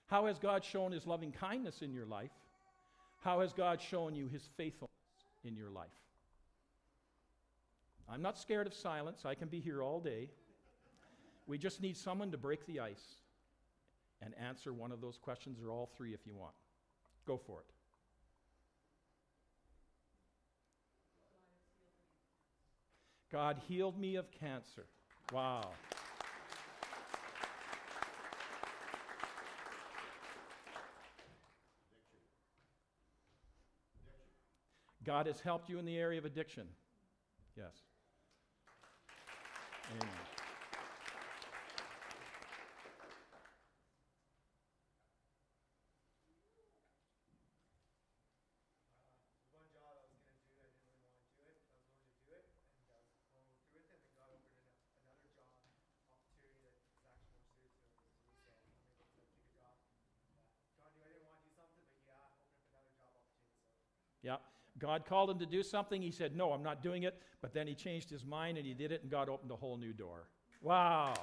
How 0.07 0.27
has 0.27 0.38
God 0.38 0.64
shown 0.64 0.93
his 0.93 1.07
loving 1.07 1.33
kindness 1.33 1.83
in 1.83 1.93
your 1.93 2.07
life? 2.07 2.33
How 3.21 3.41
has 3.41 3.53
God 3.53 3.81
shown 3.81 4.14
you 4.14 4.29
his 4.29 4.43
faithfulness 4.57 4.98
in 5.44 5.57
your 5.57 5.70
life? 5.70 5.88
I'm 8.11 8.22
not 8.22 8.38
scared 8.38 8.66
of 8.66 8.74
silence. 8.74 9.24
I 9.24 9.35
can 9.35 9.48
be 9.48 9.61
here 9.61 9.83
all 9.83 10.01
day. 10.01 10.31
We 11.46 11.59
just 11.59 11.81
need 11.83 11.96
someone 11.96 12.31
to 12.31 12.38
break 12.38 12.66
the 12.66 12.81
ice 12.81 13.22
and 14.22 14.35
answer 14.38 14.72
one 14.72 14.92
of 14.92 15.01
those 15.01 15.18
questions 15.18 15.59
or 15.62 15.70
all 15.70 15.90
three 15.96 16.14
if 16.14 16.27
you 16.27 16.35
want. 16.35 16.55
Go 17.27 17.37
for 17.37 17.61
it. 17.61 17.66
God 23.31 23.61
healed 23.68 23.98
me 23.98 24.16
of 24.16 24.31
cancer. 24.31 24.87
Wow. 25.33 25.70
God 35.09 35.27
has 35.27 35.40
helped 35.40 35.71
you 35.71 35.79
in 35.79 35.87
the 35.87 35.97
area 35.97 36.18
of 36.18 36.27
addiction. 36.27 36.64
Yes. 37.57 37.73
Amen. 39.90 40.12
Yeah. 64.23 64.37
God 64.79 65.05
called 65.07 65.31
him 65.31 65.38
to 65.38 65.47
do 65.47 65.62
something. 65.62 66.01
He 66.01 66.11
said, 66.11 66.37
No, 66.37 66.53
I'm 66.53 66.62
not 66.62 66.83
doing 66.83 67.03
it. 67.03 67.21
But 67.41 67.53
then 67.53 67.67
he 67.67 67.75
changed 67.75 68.11
his 68.11 68.25
mind 68.25 68.59
and 68.59 68.67
he 68.67 68.75
did 68.75 68.93
it, 68.93 69.03
and 69.03 69.11
God 69.11 69.29
opened 69.29 69.51
a 69.51 69.57
whole 69.57 69.77
new 69.77 69.93
door. 69.93 70.29
Wow. 70.62 71.14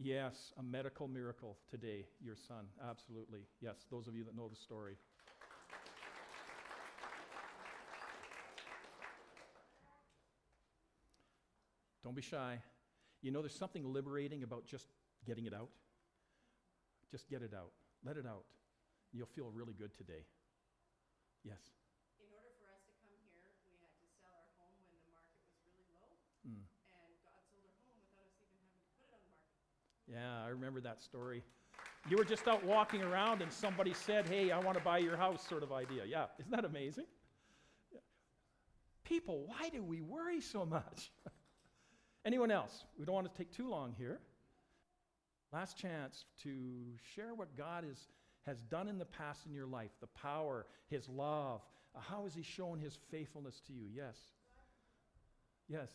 Yes, 0.00 0.52
a 0.58 0.62
medical 0.62 1.08
miracle 1.08 1.58
today, 1.68 2.06
your 2.24 2.36
son. 2.36 2.66
Absolutely. 2.88 3.40
Yes, 3.60 3.84
those 3.90 4.06
of 4.06 4.14
you 4.14 4.22
that 4.24 4.36
know 4.36 4.48
the 4.48 4.56
story. 4.56 4.96
Don't 12.08 12.16
be 12.16 12.22
shy. 12.22 12.56
You 13.20 13.28
know, 13.28 13.44
there's 13.44 13.52
something 13.52 13.84
liberating 13.84 14.42
about 14.42 14.64
just 14.64 14.88
getting 15.26 15.44
it 15.44 15.52
out. 15.52 15.68
Just 17.10 17.28
get 17.28 17.42
it 17.42 17.52
out. 17.52 17.68
Let 18.02 18.16
it 18.16 18.24
out. 18.24 18.48
You'll 19.12 19.28
feel 19.36 19.52
really 19.52 19.74
good 19.76 19.92
today. 19.92 20.24
Yes. 21.44 21.60
In 22.16 22.32
order 22.32 22.48
for 22.56 22.72
us 22.72 22.80
to 22.88 22.96
come 23.04 23.20
here, 23.28 23.52
we 23.60 23.76
had 23.84 23.92
to 24.00 24.08
sell 24.24 24.32
our 24.32 24.48
home 24.56 24.72
when 24.88 24.96
the 24.96 25.04
market 25.12 25.36
was 25.52 25.52
really 25.68 25.84
low. 25.92 26.08
Mm. 26.48 26.64
And 26.64 27.20
God 27.20 27.36
sold 27.52 27.76
our 27.76 27.76
home 27.76 28.00
without 28.00 28.24
us 28.24 28.40
even 28.40 28.56
having 28.56 28.80
to 28.80 28.88
put 28.96 29.12
it 29.12 29.20
on 29.20 29.20
the 29.20 29.32
market. 29.36 29.68
Yeah, 30.08 30.48
I 30.48 30.56
remember 30.56 30.80
that 30.80 31.04
story. 31.04 31.44
You 32.08 32.16
were 32.16 32.24
just 32.24 32.48
out 32.48 32.64
walking 32.64 33.04
around 33.04 33.44
and 33.44 33.52
somebody 33.52 33.92
said, 33.92 34.24
Hey, 34.24 34.48
I 34.48 34.56
want 34.64 34.80
to 34.80 34.84
buy 34.84 34.96
your 34.96 35.20
house, 35.20 35.44
sort 35.44 35.60
of 35.60 35.76
idea. 35.76 36.08
Yeah, 36.08 36.32
isn't 36.40 36.56
that 36.56 36.64
amazing? 36.64 37.04
People, 39.04 39.44
why 39.44 39.68
do 39.68 39.84
we 39.84 40.00
worry 40.00 40.40
so 40.40 40.64
much? 40.64 41.12
Anyone 42.28 42.50
else? 42.50 42.84
We 42.98 43.06
don't 43.06 43.14
want 43.14 43.32
to 43.32 43.38
take 43.38 43.50
too 43.50 43.70
long 43.70 43.94
here. 43.96 44.20
Last 45.50 45.78
chance 45.78 46.26
to 46.42 46.50
share 47.14 47.34
what 47.34 47.56
God 47.56 47.86
is, 47.90 48.06
has 48.44 48.60
done 48.60 48.86
in 48.86 48.98
the 48.98 49.06
past 49.06 49.46
in 49.46 49.54
your 49.54 49.66
life 49.66 49.92
the 50.02 50.08
power, 50.08 50.66
His 50.90 51.08
love. 51.08 51.62
Uh, 51.96 52.00
how 52.00 52.24
has 52.24 52.34
He 52.34 52.42
shown 52.42 52.80
His 52.80 52.98
faithfulness 53.10 53.62
to 53.66 53.72
you? 53.72 53.86
Yes. 53.96 54.18
Yes. 55.70 55.88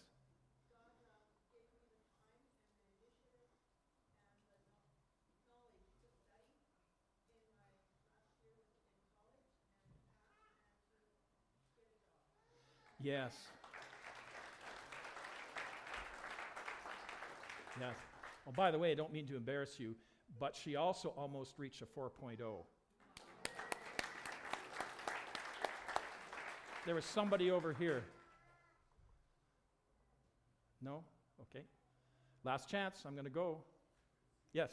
Yes. 13.04 13.34
Yes. 17.80 17.94
Well, 18.46 18.50
oh, 18.50 18.52
by 18.56 18.72
the 18.72 18.80
way, 18.80 18.92
I 18.92 18.96
don't 18.96 19.12
mean 19.12 19.26
to 19.28 19.36
embarrass 19.36 19.80
you, 19.80 19.96
but 20.40 20.56
she 20.56 20.76
also 20.76 21.10
almost 21.18 21.54
reached 21.58 21.82
a 21.82 21.86
4.0. 21.86 22.38
There 26.86 26.96
was 26.96 27.06
somebody 27.06 27.50
over 27.50 27.74
here. 27.74 28.04
No? 30.82 31.04
Okay. 31.42 31.64
Last 32.44 32.70
chance. 32.70 33.04
I'm 33.06 33.14
going 33.14 33.24
to 33.24 33.32
go. 33.32 33.60
Yes. 34.52 34.72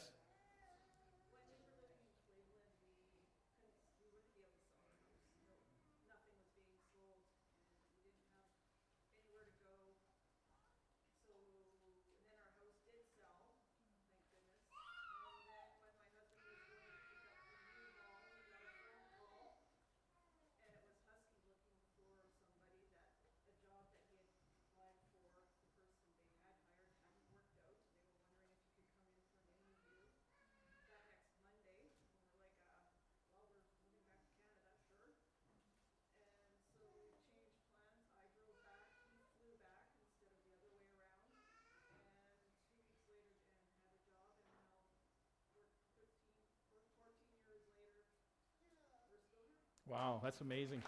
Wow, 49.91 50.21
that's 50.23 50.39
amazing. 50.39 50.81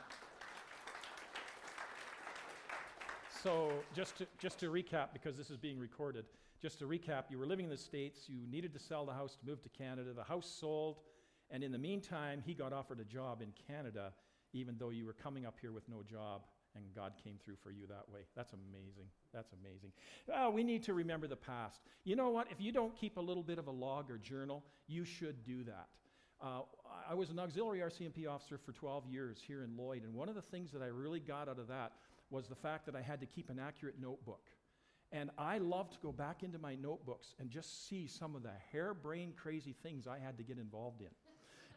So, 3.43 3.73
just 3.93 4.17
to, 4.19 4.27
just 4.39 4.59
to 4.61 4.67
recap, 4.67 5.07
because 5.11 5.35
this 5.35 5.49
is 5.49 5.57
being 5.57 5.77
recorded, 5.77 6.23
just 6.61 6.79
to 6.79 6.85
recap, 6.85 7.23
you 7.29 7.37
were 7.37 7.45
living 7.45 7.65
in 7.65 7.69
the 7.69 7.75
States, 7.75 8.29
you 8.29 8.47
needed 8.49 8.71
to 8.71 8.79
sell 8.79 9.05
the 9.05 9.11
house 9.11 9.35
to 9.35 9.45
move 9.45 9.61
to 9.63 9.67
Canada, 9.67 10.13
the 10.15 10.23
house 10.23 10.47
sold, 10.49 10.99
and 11.51 11.65
in 11.65 11.73
the 11.73 11.77
meantime, 11.77 12.41
he 12.45 12.53
got 12.53 12.71
offered 12.71 13.01
a 13.01 13.03
job 13.03 13.41
in 13.41 13.49
Canada, 13.67 14.13
even 14.53 14.75
though 14.79 14.91
you 14.91 15.05
were 15.05 15.11
coming 15.11 15.45
up 15.45 15.57
here 15.59 15.73
with 15.73 15.83
no 15.89 16.01
job, 16.09 16.43
and 16.73 16.85
God 16.95 17.11
came 17.21 17.35
through 17.43 17.57
for 17.61 17.71
you 17.71 17.85
that 17.87 18.05
way. 18.09 18.21
That's 18.37 18.53
amazing. 18.53 19.09
That's 19.33 19.51
amazing. 19.51 19.91
Oh, 20.33 20.49
we 20.49 20.63
need 20.63 20.81
to 20.83 20.93
remember 20.93 21.27
the 21.27 21.35
past. 21.35 21.81
You 22.05 22.15
know 22.15 22.29
what? 22.29 22.47
If 22.49 22.61
you 22.61 22.71
don't 22.71 22.95
keep 22.95 23.17
a 23.17 23.21
little 23.21 23.43
bit 23.43 23.59
of 23.59 23.67
a 23.67 23.71
log 23.71 24.09
or 24.09 24.17
journal, 24.17 24.63
you 24.87 25.03
should 25.03 25.43
do 25.43 25.65
that. 25.65 25.89
Uh, 26.43 26.61
I 27.09 27.13
was 27.13 27.29
an 27.29 27.39
auxiliary 27.39 27.79
RCMP 27.79 28.27
officer 28.27 28.57
for 28.57 28.73
12 28.73 29.07
years 29.07 29.41
here 29.47 29.63
in 29.63 29.77
Lloyd, 29.77 30.03
and 30.03 30.13
one 30.13 30.27
of 30.27 30.35
the 30.35 30.41
things 30.41 30.71
that 30.71 30.81
I 30.81 30.87
really 30.87 31.21
got 31.21 31.47
out 31.47 31.57
of 31.57 31.69
that 31.69 31.93
was 32.29 32.47
the 32.47 32.55
fact 32.55 32.85
that 32.85 32.95
I 32.95 33.01
had 33.01 33.21
to 33.21 33.25
keep 33.25 33.49
an 33.49 33.59
accurate 33.59 33.95
notebook. 34.01 34.49
And 35.13 35.29
I 35.37 35.59
love 35.59 35.89
to 35.91 35.97
go 36.01 36.11
back 36.11 36.43
into 36.43 36.57
my 36.57 36.75
notebooks 36.75 37.33
and 37.39 37.49
just 37.49 37.87
see 37.87 38.07
some 38.07 38.35
of 38.35 38.43
the 38.43 38.51
harebrained 38.73 39.37
crazy 39.37 39.73
things 39.83 40.05
I 40.05 40.17
had 40.19 40.37
to 40.37 40.43
get 40.43 40.57
involved 40.57 41.01
in. 41.01 41.07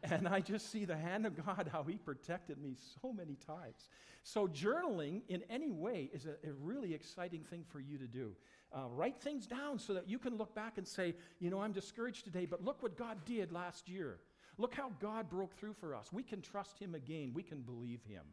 And 0.02 0.28
I 0.28 0.40
just 0.40 0.70
see 0.70 0.84
the 0.84 0.96
hand 0.96 1.24
of 1.24 1.34
God, 1.46 1.70
how 1.72 1.82
He 1.82 1.96
protected 1.96 2.58
me 2.58 2.76
so 3.00 3.14
many 3.14 3.34
times. 3.34 3.88
So, 4.24 4.46
journaling 4.46 5.22
in 5.28 5.42
any 5.48 5.72
way 5.72 6.10
is 6.12 6.26
a, 6.26 6.32
a 6.46 6.52
really 6.60 6.92
exciting 6.92 7.42
thing 7.42 7.64
for 7.66 7.80
you 7.80 7.96
to 7.96 8.06
do. 8.06 8.32
Uh, 8.76 8.88
write 8.90 9.20
things 9.22 9.46
down 9.46 9.78
so 9.78 9.94
that 9.94 10.06
you 10.06 10.18
can 10.18 10.36
look 10.36 10.54
back 10.54 10.76
and 10.76 10.86
say, 10.86 11.14
you 11.40 11.48
know, 11.48 11.60
I'm 11.60 11.72
discouraged 11.72 12.24
today, 12.24 12.44
but 12.44 12.62
look 12.62 12.82
what 12.82 12.98
God 12.98 13.24
did 13.24 13.52
last 13.52 13.88
year. 13.88 14.18
Look 14.58 14.74
how 14.74 14.92
God 15.00 15.28
broke 15.28 15.54
through 15.56 15.74
for 15.74 15.94
us. 15.94 16.12
We 16.12 16.22
can 16.22 16.40
trust 16.40 16.78
Him 16.78 16.94
again, 16.94 17.32
we 17.34 17.42
can 17.42 17.60
believe 17.60 18.00
Him. 18.08 18.24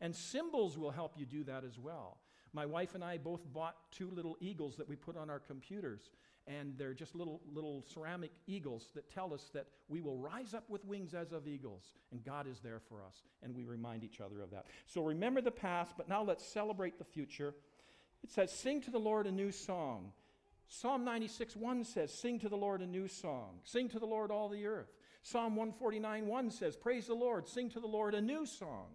And 0.00 0.14
symbols 0.14 0.76
will 0.76 0.90
help 0.90 1.14
you 1.16 1.26
do 1.26 1.44
that 1.44 1.64
as 1.64 1.78
well. 1.78 2.18
My 2.52 2.66
wife 2.66 2.94
and 2.94 3.04
I 3.04 3.18
both 3.18 3.40
bought 3.52 3.76
two 3.90 4.10
little 4.10 4.36
eagles 4.40 4.76
that 4.76 4.88
we 4.88 4.96
put 4.96 5.16
on 5.16 5.28
our 5.28 5.38
computers, 5.38 6.10
and 6.46 6.74
they're 6.78 6.94
just 6.94 7.14
little, 7.14 7.40
little 7.52 7.84
ceramic 7.92 8.30
eagles 8.46 8.92
that 8.94 9.10
tell 9.10 9.34
us 9.34 9.50
that 9.52 9.66
we 9.88 10.00
will 10.00 10.16
rise 10.16 10.54
up 10.54 10.70
with 10.70 10.84
wings 10.84 11.12
as 11.12 11.32
of 11.32 11.48
eagles, 11.48 11.82
and 12.12 12.24
God 12.24 12.46
is 12.46 12.60
there 12.60 12.80
for 12.80 13.02
us, 13.02 13.24
and 13.42 13.54
we 13.54 13.64
remind 13.64 14.04
each 14.04 14.20
other 14.20 14.40
of 14.40 14.50
that. 14.52 14.66
So 14.86 15.02
remember 15.02 15.40
the 15.40 15.50
past, 15.50 15.94
but 15.96 16.08
now 16.08 16.22
let's 16.22 16.46
celebrate 16.46 16.98
the 16.98 17.04
future. 17.04 17.54
It 18.22 18.30
says, 18.30 18.52
Sing 18.52 18.80
to 18.82 18.90
the 18.90 18.98
Lord 18.98 19.26
a 19.26 19.32
new 19.32 19.50
song. 19.50 20.12
Psalm 20.68 21.04
96 21.04 21.56
1 21.56 21.84
says, 21.84 22.12
Sing 22.12 22.38
to 22.40 22.48
the 22.48 22.56
Lord 22.56 22.80
a 22.80 22.86
new 22.86 23.06
song. 23.06 23.58
Sing 23.64 23.88
to 23.90 23.98
the 23.98 24.06
Lord 24.06 24.30
all 24.30 24.48
the 24.48 24.66
earth. 24.66 24.95
Psalm 25.26 25.56
149 25.56 26.24
1 26.24 26.50
says, 26.52 26.76
Praise 26.76 27.08
the 27.08 27.14
Lord, 27.14 27.48
sing 27.48 27.68
to 27.70 27.80
the 27.80 27.86
Lord 27.88 28.14
a 28.14 28.20
new 28.20 28.46
song 28.46 28.86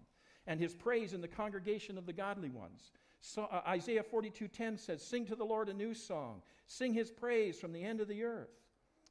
and 0.47 0.61
his 0.61 0.73
praise 0.73 1.11
in 1.11 1.19
the 1.19 1.27
congregation 1.27 1.97
of 1.97 2.05
the 2.05 2.13
godly 2.13 2.49
ones. 2.49 2.93
So, 3.19 3.43
uh, 3.51 3.61
Isaiah 3.67 4.01
42:10 4.01 4.77
says, 4.77 5.05
"Sing 5.05 5.25
to 5.25 5.35
the 5.35 5.45
Lord 5.45 5.67
a 5.67 5.73
new 5.73 5.93
song. 5.93 6.41
Sing 6.67 6.93
his 6.93 7.11
praise 7.11 7.59
from 7.59 7.73
the 7.73 7.83
end 7.83 7.99
of 7.99 8.07
the 8.07 8.23
earth." 8.23 8.61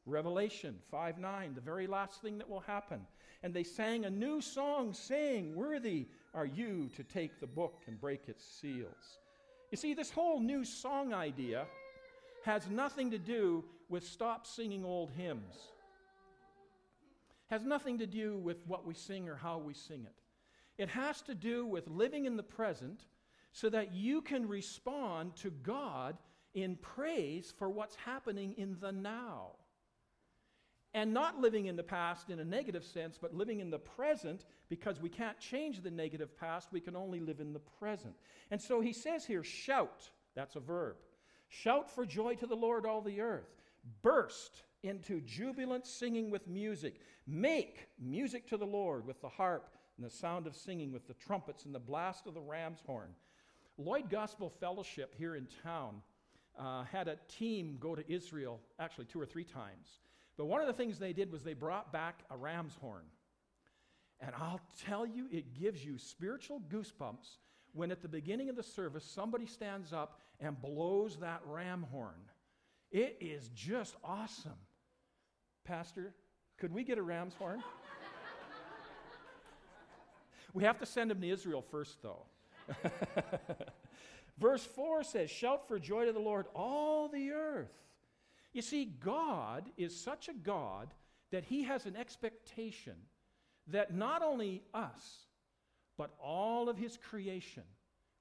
Revelation 0.06 0.80
5:9, 0.90 1.54
the 1.54 1.60
very 1.60 1.86
last 1.86 2.22
thing 2.22 2.38
that 2.38 2.48
will 2.48 2.60
happen. 2.60 3.06
And 3.42 3.52
they 3.52 3.64
sang 3.64 4.06
a 4.06 4.10
new 4.10 4.40
song, 4.40 4.94
saying, 4.94 5.54
"Worthy 5.54 6.08
are 6.32 6.46
you 6.46 6.88
to 6.94 7.04
take 7.04 7.38
the 7.38 7.46
book 7.46 7.82
and 7.86 8.00
break 8.00 8.30
its 8.30 8.46
seals." 8.46 9.18
You 9.70 9.76
see, 9.76 9.92
this 9.92 10.10
whole 10.10 10.40
new 10.40 10.64
song 10.64 11.12
idea 11.12 11.68
has 12.44 12.70
nothing 12.70 13.10
to 13.10 13.18
do 13.18 13.68
with 13.90 14.06
stop 14.06 14.46
singing 14.46 14.86
old 14.86 15.10
hymns. 15.10 15.70
Has 17.50 17.64
nothing 17.64 17.98
to 17.98 18.06
do 18.06 18.38
with 18.38 18.58
what 18.66 18.86
we 18.86 18.94
sing 18.94 19.28
or 19.28 19.34
how 19.34 19.58
we 19.58 19.74
sing 19.74 20.06
it. 20.06 20.82
It 20.82 20.88
has 20.88 21.20
to 21.22 21.34
do 21.34 21.66
with 21.66 21.88
living 21.88 22.24
in 22.24 22.36
the 22.36 22.44
present 22.44 23.02
so 23.52 23.68
that 23.70 23.92
you 23.92 24.22
can 24.22 24.46
respond 24.46 25.34
to 25.36 25.50
God 25.50 26.16
in 26.54 26.76
praise 26.76 27.52
for 27.58 27.68
what's 27.68 27.96
happening 27.96 28.54
in 28.56 28.76
the 28.80 28.92
now. 28.92 29.56
And 30.94 31.12
not 31.12 31.40
living 31.40 31.66
in 31.66 31.76
the 31.76 31.82
past 31.82 32.30
in 32.30 32.38
a 32.38 32.44
negative 32.44 32.84
sense, 32.84 33.18
but 33.20 33.34
living 33.34 33.60
in 33.60 33.70
the 33.70 33.78
present 33.78 34.44
because 34.68 35.00
we 35.00 35.08
can't 35.08 35.38
change 35.38 35.82
the 35.82 35.90
negative 35.90 36.36
past. 36.38 36.68
We 36.72 36.80
can 36.80 36.96
only 36.96 37.20
live 37.20 37.40
in 37.40 37.52
the 37.52 37.60
present. 37.60 38.14
And 38.52 38.60
so 38.60 38.80
he 38.80 38.92
says 38.92 39.24
here, 39.24 39.44
shout. 39.44 40.08
That's 40.34 40.56
a 40.56 40.60
verb. 40.60 40.96
Shout 41.48 41.90
for 41.90 42.06
joy 42.06 42.36
to 42.36 42.46
the 42.46 42.56
Lord, 42.56 42.86
all 42.86 43.00
the 43.00 43.20
earth. 43.20 43.50
Burst 44.02 44.62
into 44.82 45.20
jubilant 45.20 45.86
singing 45.86 46.30
with 46.30 46.46
music. 46.46 47.00
Make 47.26 47.88
music 47.98 48.48
to 48.48 48.56
the 48.56 48.66
Lord 48.66 49.06
with 49.06 49.20
the 49.20 49.28
harp 49.28 49.68
and 49.96 50.06
the 50.06 50.10
sound 50.10 50.46
of 50.46 50.56
singing 50.56 50.92
with 50.92 51.06
the 51.06 51.14
trumpets 51.14 51.64
and 51.64 51.74
the 51.74 51.78
blast 51.78 52.26
of 52.26 52.34
the 52.34 52.40
ram's 52.40 52.80
horn. 52.86 53.10
Lloyd 53.76 54.10
Gospel 54.10 54.50
Fellowship 54.60 55.14
here 55.16 55.36
in 55.36 55.46
town 55.62 56.02
uh, 56.58 56.84
had 56.84 57.08
a 57.08 57.18
team 57.28 57.76
go 57.80 57.94
to 57.94 58.12
Israel, 58.12 58.60
actually 58.78 59.06
two 59.06 59.20
or 59.20 59.26
three 59.26 59.44
times. 59.44 60.00
But 60.36 60.46
one 60.46 60.60
of 60.60 60.66
the 60.66 60.72
things 60.72 60.98
they 60.98 61.12
did 61.12 61.30
was 61.30 61.42
they 61.42 61.54
brought 61.54 61.92
back 61.92 62.24
a 62.30 62.36
ram's 62.36 62.74
horn. 62.80 63.04
And 64.20 64.34
I'll 64.34 64.60
tell 64.86 65.06
you, 65.06 65.26
it 65.30 65.58
gives 65.58 65.84
you 65.84 65.96
spiritual 65.98 66.60
goosebumps 66.70 67.38
when 67.72 67.90
at 67.90 68.02
the 68.02 68.08
beginning 68.08 68.48
of 68.48 68.56
the 68.56 68.62
service 68.62 69.04
somebody 69.04 69.46
stands 69.46 69.92
up 69.92 70.20
and 70.40 70.60
blows 70.60 71.16
that 71.18 71.40
ram 71.44 71.86
horn. 71.90 72.20
It 72.90 73.16
is 73.20 73.48
just 73.54 73.96
awesome. 74.02 74.58
Pastor, 75.70 76.12
could 76.58 76.74
we 76.74 76.82
get 76.82 76.98
a 76.98 77.02
ram's 77.02 77.34
horn? 77.34 77.62
We 80.52 80.64
have 80.64 80.80
to 80.80 80.86
send 80.86 81.12
him 81.12 81.20
to 81.20 81.30
Israel 81.30 81.62
first, 81.62 82.02
though. 82.02 82.24
Verse 84.36 84.64
4 84.64 85.04
says, 85.04 85.30
Shout 85.30 85.68
for 85.68 85.78
joy 85.78 86.06
to 86.06 86.12
the 86.12 86.18
Lord, 86.18 86.46
all 86.56 87.06
the 87.06 87.30
earth. 87.30 87.70
You 88.52 88.62
see, 88.62 88.84
God 88.84 89.70
is 89.76 89.96
such 89.96 90.28
a 90.28 90.32
God 90.32 90.92
that 91.30 91.44
he 91.44 91.62
has 91.62 91.86
an 91.86 91.94
expectation 91.94 92.96
that 93.68 93.94
not 93.94 94.24
only 94.24 94.64
us, 94.74 95.28
but 95.96 96.10
all 96.20 96.68
of 96.68 96.76
his 96.76 96.96
creation 96.96 97.62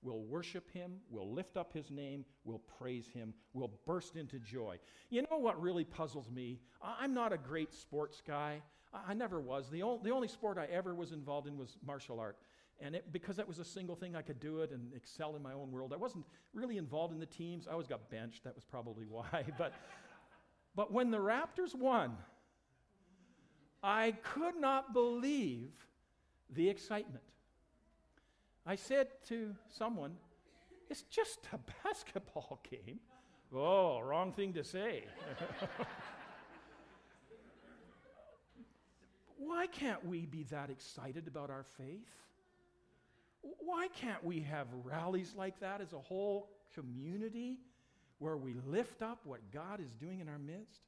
will 0.01 0.21
worship 0.23 0.71
him, 0.71 0.93
we'll 1.09 1.31
lift 1.31 1.57
up 1.57 1.73
his 1.73 1.91
name, 1.91 2.25
we'll 2.43 2.61
praise 2.79 3.09
him, 3.13 3.33
we'll 3.53 3.71
burst 3.85 4.15
into 4.15 4.39
joy. 4.39 4.77
You 5.09 5.23
know 5.23 5.37
what 5.37 5.61
really 5.61 5.83
puzzles 5.83 6.29
me? 6.31 6.59
I'm 6.81 7.13
not 7.13 7.33
a 7.33 7.37
great 7.37 7.73
sports 7.73 8.21
guy. 8.25 8.61
I, 8.93 9.13
never 9.13 9.39
was. 9.39 9.69
The, 9.69 9.79
the 10.03 10.11
only 10.11 10.27
sport 10.27 10.57
I 10.57 10.65
ever 10.65 10.95
was 10.95 11.11
involved 11.11 11.47
in 11.47 11.57
was 11.57 11.77
martial 11.85 12.19
art. 12.19 12.37
And 12.81 12.95
it, 12.95 13.11
because 13.11 13.35
that 13.35 13.47
was 13.47 13.59
a 13.59 13.65
single 13.65 13.95
thing, 13.95 14.15
I 14.15 14.21
could 14.21 14.39
do 14.39 14.61
it 14.61 14.71
and 14.71 14.93
excel 14.95 15.35
in 15.35 15.43
my 15.43 15.53
own 15.53 15.71
world. 15.71 15.93
I 15.93 15.97
wasn't 15.97 16.25
really 16.53 16.77
involved 16.77 17.13
in 17.13 17.19
the 17.19 17.25
teams. 17.25 17.67
I 17.67 17.73
always 17.73 17.87
got 17.87 18.09
benched. 18.09 18.45
That 18.45 18.55
was 18.55 18.63
probably 18.63 19.05
why. 19.09 19.43
but, 19.57 19.73
but 20.75 20.91
when 20.91 21.11
the 21.11 21.17
Raptors 21.17 21.75
won, 21.75 22.15
I 23.83 24.13
could 24.23 24.55
not 24.55 24.93
believe 24.93 25.71
the 26.49 26.69
excitement. 26.69 27.23
I 28.69 28.75
said 28.75 29.07
to 29.29 29.55
someone, 29.67 30.15
It's 30.91 31.01
just 31.01 31.39
a 31.51 31.57
basketball 31.83 32.59
game. 32.69 32.99
Oh, 33.51 33.99
wrong 33.99 34.31
thing 34.31 34.53
to 34.53 34.63
say. 34.63 35.05
Why 39.37 39.65
can't 39.65 40.05
we 40.05 40.27
be 40.27 40.43
that 40.51 40.69
excited 40.69 41.27
about 41.27 41.49
our 41.49 41.63
faith? 41.63 42.11
Why 43.41 43.87
can't 43.87 44.23
we 44.23 44.41
have 44.41 44.67
rallies 44.83 45.33
like 45.35 45.59
that 45.61 45.81
as 45.81 45.93
a 45.93 45.99
whole 45.99 46.51
community 46.75 47.57
where 48.19 48.37
we 48.37 48.53
lift 48.67 49.01
up 49.01 49.21
what 49.23 49.39
God 49.51 49.79
is 49.79 49.91
doing 49.95 50.19
in 50.19 50.29
our 50.29 50.37
midst? 50.37 50.83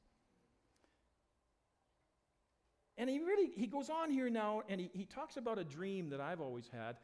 And 2.96 3.10
he 3.10 3.18
really 3.18 3.50
he 3.56 3.66
goes 3.66 3.90
on 3.90 4.12
here 4.12 4.30
now 4.30 4.62
and 4.68 4.80
he, 4.80 4.88
he 4.92 5.04
talks 5.04 5.36
about 5.36 5.58
a 5.58 5.64
dream 5.64 6.10
that 6.10 6.20
I've 6.20 6.40
always 6.40 6.70
had 6.72 6.98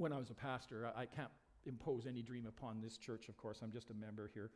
when 0.00 0.12
I 0.12 0.18
was 0.18 0.30
a 0.30 0.34
pastor. 0.34 0.90
I, 0.96 1.02
I 1.02 1.06
can't 1.06 1.30
impose 1.66 2.06
any 2.06 2.22
dream 2.22 2.46
upon 2.46 2.80
this 2.80 2.96
church, 2.96 3.28
of 3.28 3.36
course, 3.36 3.60
I'm 3.62 3.70
just 3.70 3.90
a 3.90 3.94
member 3.94 4.30
here. 4.32 4.50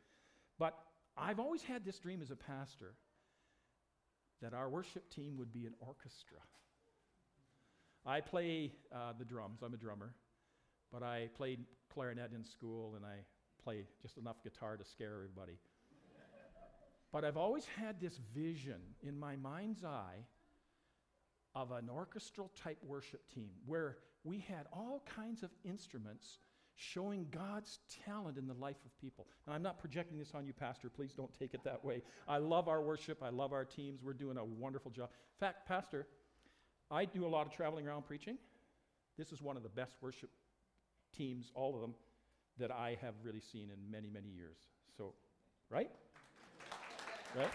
But 0.59 0.79
I've 1.17 1.39
always 1.39 1.63
had 1.63 1.85
this 1.85 1.99
dream 1.99 2.23
as 2.23 2.31
a 2.31 2.37
pastor 2.37 2.95
that 4.41 4.55
our 4.55 4.69
worship 4.69 5.09
team 5.11 5.37
would 5.37 5.53
be 5.53 5.67
an 5.67 5.75
orchestra. 5.81 6.39
I 8.07 8.21
play 8.21 8.73
uh, 8.93 9.13
the 9.19 9.25
drums, 9.25 9.61
I'm 9.63 9.75
a 9.75 9.77
drummer, 9.77 10.15
but 10.93 11.03
I 11.03 11.29
played 11.37 11.61
clarinet 11.93 12.33
in 12.35 12.45
school 12.45 12.95
and 12.97 13.05
I 13.05 13.19
play 13.63 13.85
just 14.03 14.19
enough 14.19 14.43
guitar 14.43 14.77
to 14.77 14.85
scare 14.85 15.15
everybody. 15.15 15.59
but 17.13 17.25
I've 17.25 17.37
always 17.37 17.67
had 17.79 18.01
this 18.01 18.19
vision 18.35 18.81
in 19.03 19.19
my 19.19 19.37
mind's 19.37 19.85
eye 19.85 20.27
of 21.55 21.71
an 21.71 21.89
orchestral 21.89 22.51
type 22.61 22.79
worship 22.83 23.23
team 23.33 23.51
where 23.67 23.99
we 24.25 24.45
had 24.49 24.67
all 24.73 25.03
kinds 25.15 25.43
of 25.43 25.51
instruments 25.65 26.39
showing 26.77 27.27
God's 27.31 27.79
talent 28.05 28.37
in 28.37 28.47
the 28.49 28.55
life 28.55 28.79
of 28.85 28.99
people. 28.99 29.27
And 29.47 29.55
I'm 29.55 29.63
not 29.63 29.79
projecting 29.79 30.19
this 30.19 30.33
on 30.35 30.45
you, 30.45 30.53
Pastor. 30.53 30.89
Please 30.89 31.13
don't 31.13 31.33
take 31.39 31.55
it 31.55 31.63
that 31.65 31.85
way. 31.85 32.03
I 32.27 32.39
love 32.39 32.67
our 32.69 32.83
worship. 32.83 33.23
I 33.23 33.29
love 33.29 33.53
our 33.53 33.65
teams. 33.65 34.01
We're 34.03 34.13
doing 34.13 34.39
a 34.39 34.45
wonderful 34.45 34.91
job. 34.91 35.11
In 35.13 35.47
fact, 35.47 35.69
Pastor, 35.69 36.07
I 36.91 37.05
do 37.05 37.27
a 37.27 37.29
lot 37.29 37.47
of 37.47 37.53
traveling 37.53 37.87
around 37.87 38.07
preaching. 38.07 38.39
This 39.17 39.31
is 39.31 39.41
one 39.41 39.57
of 39.57 39.63
the 39.63 39.69
best 39.69 39.95
worship 40.01 40.31
teams, 41.17 41.53
all 41.55 41.75
of 41.75 41.81
them, 41.81 41.95
that 42.59 42.73
I 42.73 42.99
have 43.01 43.15
really 43.23 43.41
seen 43.41 43.69
in 43.71 43.91
many, 43.91 44.11
many 44.11 44.29
years. 44.29 44.57
So, 44.97 45.13
right? 45.71 45.91
right? 47.37 47.51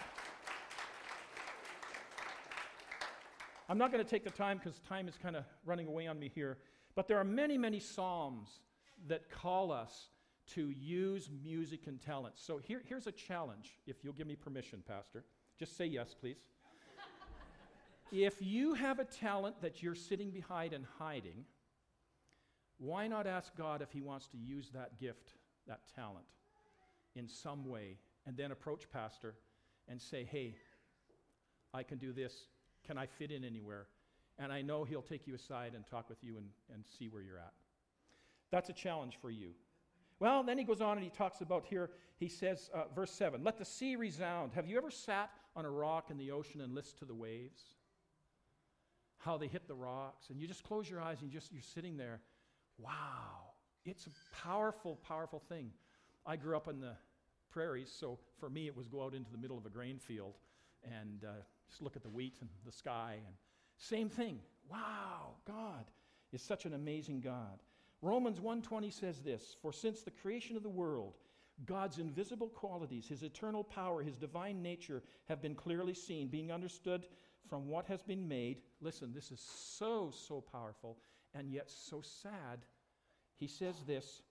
I'm 3.70 3.78
not 3.78 3.92
going 3.92 4.04
to 4.04 4.10
take 4.10 4.24
the 4.24 4.30
time 4.30 4.58
because 4.58 4.80
time 4.80 5.06
is 5.06 5.16
kind 5.16 5.36
of 5.36 5.44
running 5.64 5.86
away 5.86 6.08
on 6.08 6.18
me 6.18 6.28
here. 6.34 6.58
But 6.96 7.06
there 7.06 7.18
are 7.18 7.24
many, 7.24 7.56
many 7.56 7.78
Psalms 7.78 8.48
that 9.06 9.30
call 9.30 9.70
us 9.70 10.08
to 10.54 10.70
use 10.70 11.30
music 11.44 11.86
and 11.86 12.00
talent. 12.00 12.34
So 12.36 12.58
here, 12.58 12.82
here's 12.84 13.06
a 13.06 13.12
challenge, 13.12 13.78
if 13.86 14.02
you'll 14.02 14.14
give 14.14 14.26
me 14.26 14.34
permission, 14.34 14.82
Pastor. 14.88 15.22
Just 15.56 15.76
say 15.76 15.86
yes, 15.86 16.16
please. 16.20 16.38
if 18.12 18.42
you 18.42 18.74
have 18.74 18.98
a 18.98 19.04
talent 19.04 19.62
that 19.62 19.84
you're 19.84 19.94
sitting 19.94 20.32
behind 20.32 20.72
and 20.72 20.84
hiding, 20.98 21.44
why 22.78 23.06
not 23.06 23.28
ask 23.28 23.54
God 23.56 23.82
if 23.82 23.92
He 23.92 24.00
wants 24.00 24.26
to 24.28 24.36
use 24.36 24.70
that 24.74 24.98
gift, 24.98 25.34
that 25.68 25.82
talent, 25.94 26.26
in 27.14 27.28
some 27.28 27.64
way, 27.64 27.98
and 28.26 28.36
then 28.36 28.50
approach 28.50 28.90
Pastor 28.90 29.36
and 29.86 30.02
say, 30.02 30.24
hey, 30.24 30.56
I 31.72 31.84
can 31.84 31.98
do 31.98 32.12
this. 32.12 32.46
Can 32.86 32.98
I 32.98 33.06
fit 33.06 33.30
in 33.30 33.44
anywhere? 33.44 33.86
And 34.38 34.52
I 34.52 34.62
know 34.62 34.84
He'll 34.84 35.02
take 35.02 35.26
you 35.26 35.34
aside 35.34 35.72
and 35.74 35.86
talk 35.86 36.08
with 36.08 36.22
you 36.22 36.36
and, 36.36 36.46
and 36.72 36.84
see 36.98 37.08
where 37.08 37.22
you're 37.22 37.38
at. 37.38 37.52
That's 38.50 38.68
a 38.68 38.72
challenge 38.72 39.18
for 39.20 39.30
you. 39.30 39.50
Well, 40.18 40.42
then 40.42 40.58
he 40.58 40.64
goes 40.64 40.82
on 40.82 40.98
and 40.98 41.02
he 41.02 41.10
talks 41.10 41.40
about 41.40 41.64
here, 41.64 41.90
he 42.16 42.28
says, 42.28 42.68
uh, 42.74 42.84
verse 42.94 43.10
7, 43.10 43.42
let 43.42 43.58
the 43.58 43.64
sea 43.64 43.96
resound. 43.96 44.52
Have 44.54 44.66
you 44.66 44.76
ever 44.76 44.90
sat 44.90 45.30
on 45.56 45.64
a 45.64 45.70
rock 45.70 46.10
in 46.10 46.18
the 46.18 46.30
ocean 46.30 46.60
and 46.60 46.74
listened 46.74 46.98
to 46.98 47.06
the 47.06 47.14
waves? 47.14 47.62
How 49.16 49.38
they 49.38 49.46
hit 49.46 49.66
the 49.66 49.74
rocks, 49.74 50.28
and 50.28 50.38
you 50.38 50.46
just 50.46 50.62
close 50.62 50.88
your 50.88 51.00
eyes 51.00 51.18
and 51.22 51.32
you 51.32 51.38
just, 51.38 51.52
you're 51.52 51.62
sitting 51.62 51.96
there. 51.96 52.20
Wow, 52.78 53.54
it's 53.86 54.06
a 54.06 54.10
powerful, 54.46 54.96
powerful 54.96 55.42
thing. 55.48 55.70
I 56.26 56.36
grew 56.36 56.54
up 56.54 56.68
in 56.68 56.80
the 56.80 56.96
prairies, 57.50 57.90
so 57.90 58.18
for 58.38 58.50
me 58.50 58.66
it 58.66 58.76
was 58.76 58.88
go 58.88 59.02
out 59.02 59.14
into 59.14 59.30
the 59.30 59.38
middle 59.38 59.56
of 59.56 59.64
a 59.64 59.70
grain 59.70 59.98
field 59.98 60.34
and 60.84 61.24
uh, 61.24 61.32
just 61.70 61.82
look 61.82 61.96
at 61.96 62.02
the 62.02 62.08
wheat 62.08 62.36
and 62.40 62.50
the 62.66 62.72
sky. 62.72 63.14
And 63.26 63.34
same 63.78 64.08
thing. 64.08 64.40
Wow, 64.68 65.36
God 65.46 65.90
is 66.32 66.42
such 66.42 66.66
an 66.66 66.74
amazing 66.74 67.20
God. 67.20 67.62
Romans 68.02 68.40
1:20 68.40 68.90
says 68.90 69.22
this, 69.22 69.54
"For 69.54 69.72
since 69.72 70.02
the 70.02 70.10
creation 70.10 70.56
of 70.56 70.62
the 70.62 70.68
world, 70.68 71.18
God's 71.66 71.98
invisible 71.98 72.48
qualities, 72.48 73.08
his 73.08 73.22
eternal 73.22 73.62
power, 73.62 74.02
his 74.02 74.16
divine 74.16 74.62
nature 74.62 75.02
have 75.26 75.42
been 75.42 75.54
clearly 75.54 75.94
seen, 75.94 76.28
being 76.28 76.50
understood 76.50 77.06
from 77.46 77.68
what 77.68 77.86
has 77.86 78.02
been 78.02 78.26
made." 78.26 78.62
Listen, 78.80 79.12
this 79.12 79.30
is 79.30 79.40
so 79.40 80.10
so 80.10 80.40
powerful 80.40 80.98
and 81.34 81.50
yet 81.50 81.70
so 81.70 82.00
sad. 82.00 82.64
He 83.36 83.46
says 83.46 83.84
this, 83.84 84.22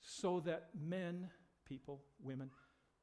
"So 0.00 0.40
that 0.40 0.74
men, 0.74 1.32
people, 1.64 2.04
women, 2.18 2.50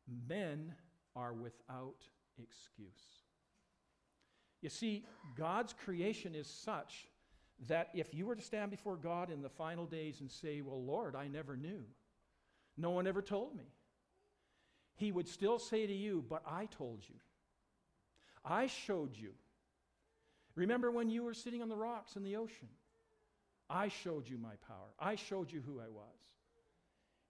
men 0.06 0.76
are 1.16 1.34
without 1.34 2.10
excuse." 2.38 3.27
You 4.62 4.70
see, 4.70 5.06
God's 5.36 5.74
creation 5.74 6.34
is 6.36 6.48
such 6.48 7.08
that 7.68 7.90
if 7.94 8.14
you 8.14 8.26
were 8.26 8.36
to 8.36 8.42
stand 8.42 8.72
before 8.72 8.96
God 8.96 9.32
in 9.32 9.42
the 9.42 9.50
final 9.50 9.86
days 9.86 10.22
and 10.22 10.32
say, 10.32 10.62
Well, 10.62 10.84
Lord, 10.84 11.16
I 11.16 11.28
never 11.28 11.56
knew, 11.56 11.84
no 12.78 12.92
one 12.92 13.08
ever 13.08 13.22
told 13.22 13.56
me, 13.56 13.66
He 14.96 15.12
would 15.12 15.28
still 15.28 15.60
say 15.60 15.88
to 15.88 15.94
you, 15.94 16.24
But 16.28 16.44
I 16.46 16.66
told 16.66 17.00
you. 17.08 17.16
I 18.44 18.68
showed 18.68 19.16
you. 19.16 19.32
Remember 20.56 20.90
when 20.90 21.10
you 21.10 21.24
were 21.24 21.34
sitting 21.34 21.62
on 21.62 21.70
the 21.70 21.76
rocks 21.76 22.16
in 22.16 22.24
the 22.24 22.38
ocean? 22.38 22.70
I 23.70 23.90
showed 23.90 24.28
you 24.28 24.38
my 24.38 24.56
power. 24.68 24.90
I 25.00 25.16
showed 25.16 25.52
you 25.52 25.62
who 25.66 25.80
I 25.80 25.90
was. 25.90 26.16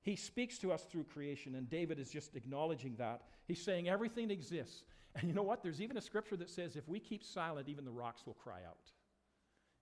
He 0.01 0.15
speaks 0.15 0.57
to 0.59 0.71
us 0.71 0.83
through 0.83 1.03
creation, 1.05 1.55
and 1.55 1.69
David 1.69 1.99
is 1.99 2.09
just 2.09 2.35
acknowledging 2.35 2.95
that. 2.97 3.23
He's 3.45 3.61
saying 3.61 3.89
everything 3.89 4.31
exists. 4.31 4.83
And 5.17 5.27
you 5.27 5.33
know 5.33 5.43
what? 5.43 5.63
There's 5.63 5.81
even 5.81 5.97
a 5.97 6.01
scripture 6.01 6.37
that 6.37 6.49
says 6.49 6.75
if 6.75 6.87
we 6.87 6.99
keep 6.99 7.23
silent, 7.23 7.67
even 7.67 7.85
the 7.85 7.91
rocks 7.91 8.25
will 8.25 8.35
cry 8.35 8.59
out. 8.67 8.91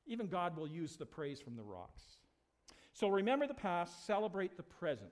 Even 0.08 0.28
God 0.28 0.56
will 0.56 0.68
use 0.68 0.96
the 0.96 1.06
praise 1.06 1.42
from 1.42 1.56
the 1.56 1.64
rocks. 1.64 2.04
So 2.94 3.10
remember 3.10 3.46
the 3.46 3.54
past, 3.54 4.06
celebrate 4.06 4.56
the 4.56 4.64
present. 4.64 5.12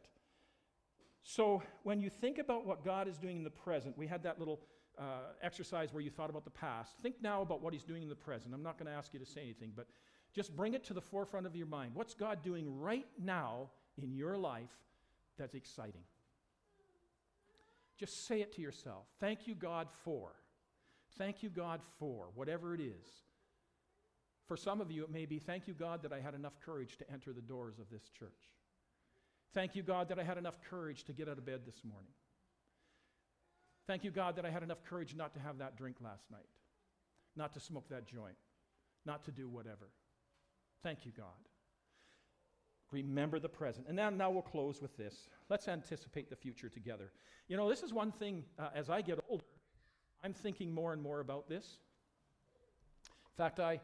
So 1.23 1.61
when 1.83 1.99
you 1.99 2.09
think 2.09 2.37
about 2.37 2.65
what 2.65 2.85
God 2.85 3.07
is 3.07 3.17
doing 3.17 3.37
in 3.37 3.43
the 3.43 3.49
present, 3.49 3.97
we 3.97 4.07
had 4.07 4.23
that 4.23 4.39
little 4.39 4.61
uh, 4.97 5.33
exercise 5.41 5.91
where 5.91 6.01
you 6.01 6.09
thought 6.09 6.29
about 6.29 6.45
the 6.45 6.51
past. 6.51 6.93
Think 7.01 7.15
now 7.21 7.41
about 7.41 7.61
what 7.61 7.73
He's 7.73 7.83
doing 7.83 8.03
in 8.03 8.09
the 8.09 8.15
present. 8.15 8.53
I'm 8.53 8.63
not 8.63 8.77
going 8.77 8.87
to 8.87 8.97
ask 8.97 9.13
you 9.13 9.19
to 9.19 9.25
say 9.25 9.41
anything, 9.41 9.71
but 9.75 9.87
just 10.33 10.55
bring 10.55 10.73
it 10.73 10.83
to 10.85 10.93
the 10.93 11.01
forefront 11.01 11.45
of 11.45 11.55
your 11.55 11.67
mind. 11.67 11.91
What's 11.93 12.13
God 12.13 12.43
doing 12.43 12.79
right 12.79 13.07
now 13.21 13.69
in 14.01 14.13
your 14.13 14.37
life 14.37 14.71
that's 15.37 15.55
exciting? 15.55 16.03
Just 17.99 18.27
say 18.27 18.41
it 18.41 18.53
to 18.55 18.61
yourself. 18.61 19.05
Thank 19.19 19.47
you, 19.47 19.55
God, 19.55 19.87
for. 20.03 20.31
Thank 21.17 21.43
you, 21.43 21.49
God, 21.49 21.79
for 21.99 22.27
whatever 22.35 22.73
it 22.73 22.81
is. 22.81 23.23
For 24.47 24.57
some 24.57 24.81
of 24.81 24.91
you, 24.91 25.03
it 25.03 25.11
may 25.11 25.25
be, 25.25 25.39
thank 25.39 25.67
you, 25.67 25.73
God, 25.73 26.01
that 26.03 26.11
I 26.11 26.19
had 26.19 26.33
enough 26.33 26.59
courage 26.65 26.97
to 26.97 27.11
enter 27.11 27.31
the 27.31 27.41
doors 27.41 27.79
of 27.79 27.89
this 27.89 28.09
church. 28.09 28.51
Thank 29.53 29.75
you, 29.75 29.83
God, 29.83 30.09
that 30.09 30.19
I 30.19 30.23
had 30.23 30.37
enough 30.37 30.57
courage 30.69 31.03
to 31.05 31.13
get 31.13 31.29
out 31.29 31.37
of 31.37 31.45
bed 31.45 31.61
this 31.65 31.81
morning. 31.83 32.11
Thank 33.85 34.03
you, 34.03 34.11
God, 34.11 34.35
that 34.37 34.45
I 34.45 34.49
had 34.49 34.63
enough 34.63 34.83
courage 34.83 35.15
not 35.15 35.33
to 35.35 35.39
have 35.39 35.59
that 35.59 35.77
drink 35.77 35.97
last 36.01 36.31
night, 36.31 36.47
not 37.35 37.53
to 37.53 37.59
smoke 37.59 37.87
that 37.89 38.07
joint, 38.07 38.35
not 39.05 39.23
to 39.25 39.31
do 39.31 39.47
whatever. 39.47 39.89
Thank 40.81 41.05
you, 41.05 41.11
God. 41.15 41.27
Remember 42.91 43.39
the 43.39 43.49
present. 43.49 43.87
And 43.87 43.95
now, 43.95 44.09
now 44.09 44.29
we'll 44.29 44.41
close 44.41 44.81
with 44.81 44.95
this. 44.97 45.27
Let's 45.53 45.67
anticipate 45.67 46.31
the 46.31 46.35
future 46.35 46.67
together. 46.67 47.11
You 47.47 47.57
know, 47.57 47.69
this 47.69 47.83
is 47.83 47.93
one 47.93 48.11
thing, 48.11 48.43
uh, 48.57 48.69
as 48.73 48.89
I 48.89 49.03
get 49.03 49.19
older, 49.29 49.43
I'm 50.23 50.33
thinking 50.33 50.73
more 50.73 50.93
and 50.93 50.99
more 50.99 51.19
about 51.19 51.47
this. 51.47 51.77
In 53.05 53.37
fact, 53.37 53.59
I, 53.59 53.79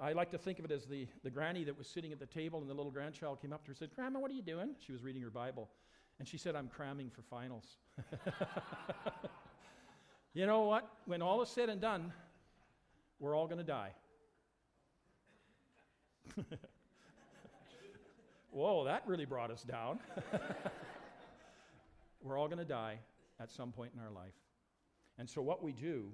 I 0.00 0.14
like 0.14 0.30
to 0.30 0.38
think 0.38 0.58
of 0.58 0.64
it 0.64 0.70
as 0.70 0.86
the, 0.86 1.06
the 1.22 1.28
granny 1.28 1.62
that 1.64 1.76
was 1.76 1.88
sitting 1.88 2.10
at 2.10 2.20
the 2.20 2.24
table, 2.24 2.62
and 2.62 2.70
the 2.70 2.72
little 2.72 2.90
grandchild 2.90 3.42
came 3.42 3.52
up 3.52 3.64
to 3.64 3.66
her 3.66 3.72
and 3.72 3.78
said, 3.78 3.90
Grandma, 3.94 4.18
what 4.18 4.30
are 4.30 4.34
you 4.34 4.40
doing? 4.40 4.70
She 4.78 4.92
was 4.92 5.02
reading 5.02 5.20
her 5.20 5.28
Bible. 5.28 5.68
And 6.18 6.26
she 6.26 6.38
said, 6.38 6.56
I'm 6.56 6.68
cramming 6.68 7.10
for 7.10 7.20
finals. 7.20 7.76
you 10.32 10.46
know 10.46 10.62
what? 10.62 10.88
When 11.04 11.20
all 11.20 11.42
is 11.42 11.50
said 11.50 11.68
and 11.68 11.82
done, 11.82 12.14
we're 13.18 13.36
all 13.36 13.46
going 13.46 13.58
to 13.58 13.62
die. 13.62 13.90
Whoa, 18.52 18.84
that 18.84 19.02
really 19.06 19.26
brought 19.26 19.50
us 19.50 19.64
down. 19.64 20.00
we're 22.22 22.38
all 22.38 22.48
going 22.48 22.58
to 22.58 22.64
die 22.64 22.98
at 23.40 23.50
some 23.50 23.72
point 23.72 23.92
in 23.94 24.00
our 24.00 24.10
life. 24.10 24.34
And 25.18 25.28
so, 25.28 25.42
what 25.42 25.62
we 25.62 25.72
do 25.72 26.12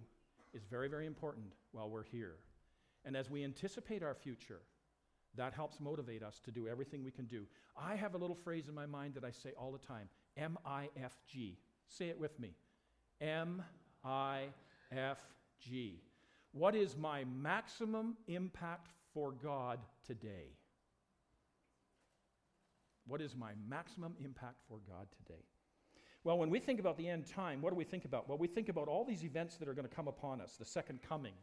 is 0.55 0.65
very, 0.65 0.89
very 0.89 1.07
important 1.07 1.53
while 1.73 1.89
we're 1.91 2.05
here. 2.05 2.37
And 3.05 3.17
as 3.17 3.31
we 3.31 3.45
anticipate 3.45 4.03
our 4.03 4.15
future, 4.15 4.61
that 5.37 5.53
helps 5.53 5.81
motivate 5.81 6.23
us 6.23 6.41
to 6.45 6.51
do 6.51 6.67
everything 6.67 7.05
we 7.05 7.11
can 7.11 7.27
do. 7.27 7.47
I 7.77 7.95
have 7.95 8.15
a 8.15 8.19
little 8.19 8.37
phrase 8.37 8.69
in 8.69 8.75
my 8.75 8.87
mind 8.87 9.15
that 9.15 9.25
I 9.25 9.31
say 9.31 9.53
all 9.59 9.71
the 9.71 9.79
time 9.79 10.09
M 10.37 10.59
I 10.65 10.89
F 11.03 11.17
G. 11.27 11.59
Say 11.89 12.09
it 12.09 12.19
with 12.19 12.39
me 12.41 12.55
M 13.21 13.63
I 14.05 14.47
F 14.91 15.19
G. 15.61 16.01
What 16.53 16.75
is 16.75 16.97
my 16.97 17.25
maximum 17.25 18.17
impact 18.29 18.93
for 19.13 19.33
God 19.33 19.79
today? 20.07 20.57
What 23.07 23.21
is 23.21 23.37
my 23.37 23.53
maximum 23.69 24.15
impact 24.25 24.63
for 24.69 24.79
God 24.89 25.07
today? 25.17 25.43
Well, 26.27 26.39
when 26.39 26.51
we 26.51 26.59
think 26.59 26.81
about 26.81 26.99
the 26.99 27.09
end 27.09 27.25
time, 27.25 27.63
what 27.63 27.71
do 27.71 27.77
we 27.77 27.85
think 27.85 28.05
about? 28.05 28.29
Well, 28.29 28.37
we 28.37 28.49
think 28.49 28.69
about 28.69 28.89
all 28.89 29.05
these 29.05 29.23
events 29.23 29.59
that 29.59 29.69
are 29.69 29.75
going 29.75 29.89
to 29.89 29.95
come 29.95 30.09
upon 30.09 30.41
us 30.41 30.57
the 30.57 30.65
second 30.65 30.99
coming, 31.01 31.35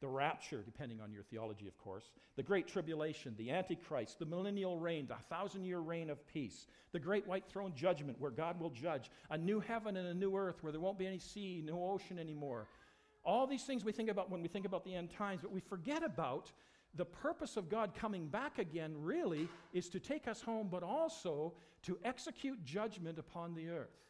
the 0.00 0.08
rapture, 0.08 0.60
depending 0.60 1.00
on 1.00 1.12
your 1.12 1.22
theology, 1.22 1.68
of 1.68 1.78
course, 1.78 2.10
the 2.34 2.42
great 2.42 2.66
tribulation, 2.66 3.36
the 3.38 3.52
Antichrist, 3.52 4.18
the 4.18 4.26
millennial 4.26 4.76
reign, 4.80 5.06
the 5.06 5.14
thousand 5.30 5.62
year 5.62 5.78
reign 5.78 6.10
of 6.10 6.26
peace, 6.26 6.66
the 6.90 6.98
great 6.98 7.24
white 7.28 7.46
throne 7.46 7.74
judgment 7.76 8.20
where 8.20 8.32
God 8.32 8.58
will 8.58 8.70
judge, 8.70 9.08
a 9.30 9.38
new 9.38 9.60
heaven 9.60 9.96
and 9.96 10.08
a 10.08 10.14
new 10.14 10.36
earth 10.36 10.64
where 10.64 10.72
there 10.72 10.80
won't 10.80 10.98
be 10.98 11.06
any 11.06 11.20
sea, 11.20 11.62
no 11.64 11.88
ocean 11.92 12.18
anymore. 12.18 12.66
All 13.24 13.46
these 13.46 13.62
things 13.62 13.84
we 13.84 13.92
think 13.92 14.10
about 14.10 14.32
when 14.32 14.42
we 14.42 14.48
think 14.48 14.66
about 14.66 14.84
the 14.84 14.96
end 14.96 15.12
times, 15.12 15.42
but 15.42 15.52
we 15.52 15.60
forget 15.60 16.02
about 16.02 16.50
the 16.96 17.04
purpose 17.04 17.56
of 17.56 17.68
God 17.68 17.94
coming 17.94 18.26
back 18.26 18.58
again 18.58 18.94
really 18.98 19.48
is 19.72 19.88
to 19.90 20.00
take 20.00 20.26
us 20.26 20.42
home, 20.42 20.66
but 20.68 20.82
also 20.82 21.52
to 21.82 21.96
execute 22.04 22.64
judgment 22.64 23.20
upon 23.20 23.54
the 23.54 23.68
earth. 23.68 24.00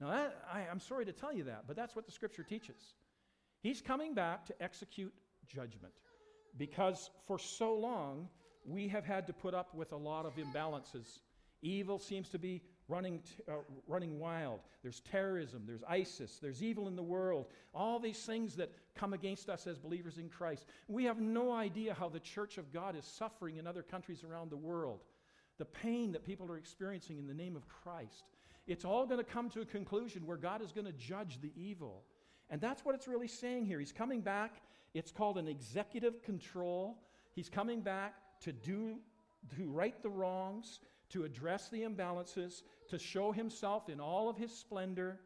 Now, 0.00 0.08
that, 0.10 0.42
I, 0.52 0.62
I'm 0.70 0.80
sorry 0.80 1.04
to 1.04 1.12
tell 1.12 1.32
you 1.32 1.44
that, 1.44 1.64
but 1.66 1.76
that's 1.76 1.94
what 1.94 2.06
the 2.06 2.12
scripture 2.12 2.42
teaches. 2.42 2.94
He's 3.60 3.80
coming 3.80 4.14
back 4.14 4.46
to 4.46 4.62
execute 4.62 5.12
judgment 5.46 5.94
because 6.56 7.10
for 7.26 7.38
so 7.38 7.74
long 7.74 8.28
we 8.66 8.88
have 8.88 9.04
had 9.04 9.26
to 9.26 9.32
put 9.32 9.54
up 9.54 9.74
with 9.74 9.92
a 9.92 9.96
lot 9.96 10.26
of 10.26 10.36
imbalances. 10.36 11.20
Evil 11.62 11.98
seems 11.98 12.28
to 12.30 12.38
be 12.38 12.62
running, 12.88 13.20
t- 13.20 13.42
uh, 13.48 13.56
running 13.86 14.18
wild. 14.18 14.60
There's 14.82 15.00
terrorism. 15.00 15.62
There's 15.66 15.82
ISIS. 15.88 16.38
There's 16.40 16.62
evil 16.62 16.88
in 16.88 16.96
the 16.96 17.02
world. 17.02 17.46
All 17.74 17.98
these 17.98 18.22
things 18.22 18.54
that 18.56 18.70
come 18.94 19.14
against 19.14 19.48
us 19.48 19.66
as 19.66 19.78
believers 19.78 20.18
in 20.18 20.28
Christ. 20.28 20.66
We 20.88 21.04
have 21.04 21.20
no 21.20 21.52
idea 21.52 21.94
how 21.94 22.08
the 22.08 22.20
church 22.20 22.58
of 22.58 22.72
God 22.72 22.96
is 22.96 23.04
suffering 23.04 23.56
in 23.56 23.66
other 23.66 23.82
countries 23.82 24.24
around 24.24 24.50
the 24.50 24.56
world. 24.56 25.00
The 25.58 25.64
pain 25.64 26.12
that 26.12 26.24
people 26.24 26.50
are 26.50 26.58
experiencing 26.58 27.18
in 27.18 27.26
the 27.26 27.34
name 27.34 27.56
of 27.56 27.66
Christ. 27.68 28.24
It's 28.66 28.84
all 28.84 29.06
going 29.06 29.18
to 29.18 29.24
come 29.24 29.50
to 29.50 29.60
a 29.60 29.66
conclusion 29.66 30.26
where 30.26 30.36
God 30.36 30.62
is 30.62 30.72
going 30.72 30.86
to 30.86 30.92
judge 30.92 31.40
the 31.40 31.52
evil. 31.56 32.04
And 32.50 32.60
that's 32.60 32.84
what 32.84 32.94
it's 32.94 33.08
really 33.08 33.28
saying 33.28 33.66
here. 33.66 33.78
He's 33.78 33.92
coming 33.92 34.20
back. 34.20 34.62
It's 34.94 35.10
called 35.10 35.38
an 35.38 35.48
executive 35.48 36.22
control. 36.22 36.98
He's 37.32 37.48
coming 37.48 37.80
back 37.80 38.14
to 38.42 38.52
do 38.52 38.98
to 39.56 39.68
right 39.68 40.00
the 40.02 40.08
wrongs, 40.08 40.80
to 41.10 41.24
address 41.24 41.68
the 41.68 41.82
imbalances, 41.82 42.62
to 42.88 42.98
show 42.98 43.32
himself 43.32 43.88
in 43.88 44.00
all 44.00 44.28
of 44.28 44.36
his 44.36 44.52
splendor, 44.52 45.20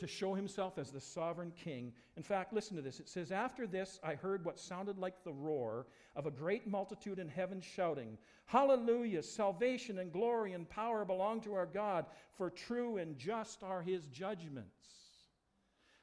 to 0.00 0.06
show 0.06 0.34
himself 0.34 0.78
as 0.78 0.90
the 0.90 1.00
sovereign 1.00 1.52
king. 1.52 1.92
In 2.16 2.22
fact, 2.22 2.52
listen 2.52 2.76
to 2.76 2.82
this. 2.82 3.00
It 3.00 3.08
says, 3.08 3.30
After 3.30 3.66
this, 3.66 4.00
I 4.02 4.14
heard 4.14 4.44
what 4.44 4.58
sounded 4.58 4.98
like 4.98 5.22
the 5.22 5.32
roar 5.32 5.86
of 6.16 6.26
a 6.26 6.30
great 6.30 6.66
multitude 6.66 7.18
in 7.18 7.28
heaven 7.28 7.60
shouting, 7.60 8.18
Hallelujah! 8.46 9.22
Salvation 9.22 9.98
and 9.98 10.12
glory 10.12 10.54
and 10.54 10.68
power 10.68 11.04
belong 11.04 11.40
to 11.42 11.54
our 11.54 11.66
God, 11.66 12.06
for 12.36 12.50
true 12.50 12.96
and 12.96 13.16
just 13.16 13.62
are 13.62 13.82
his 13.82 14.06
judgments. 14.06 14.80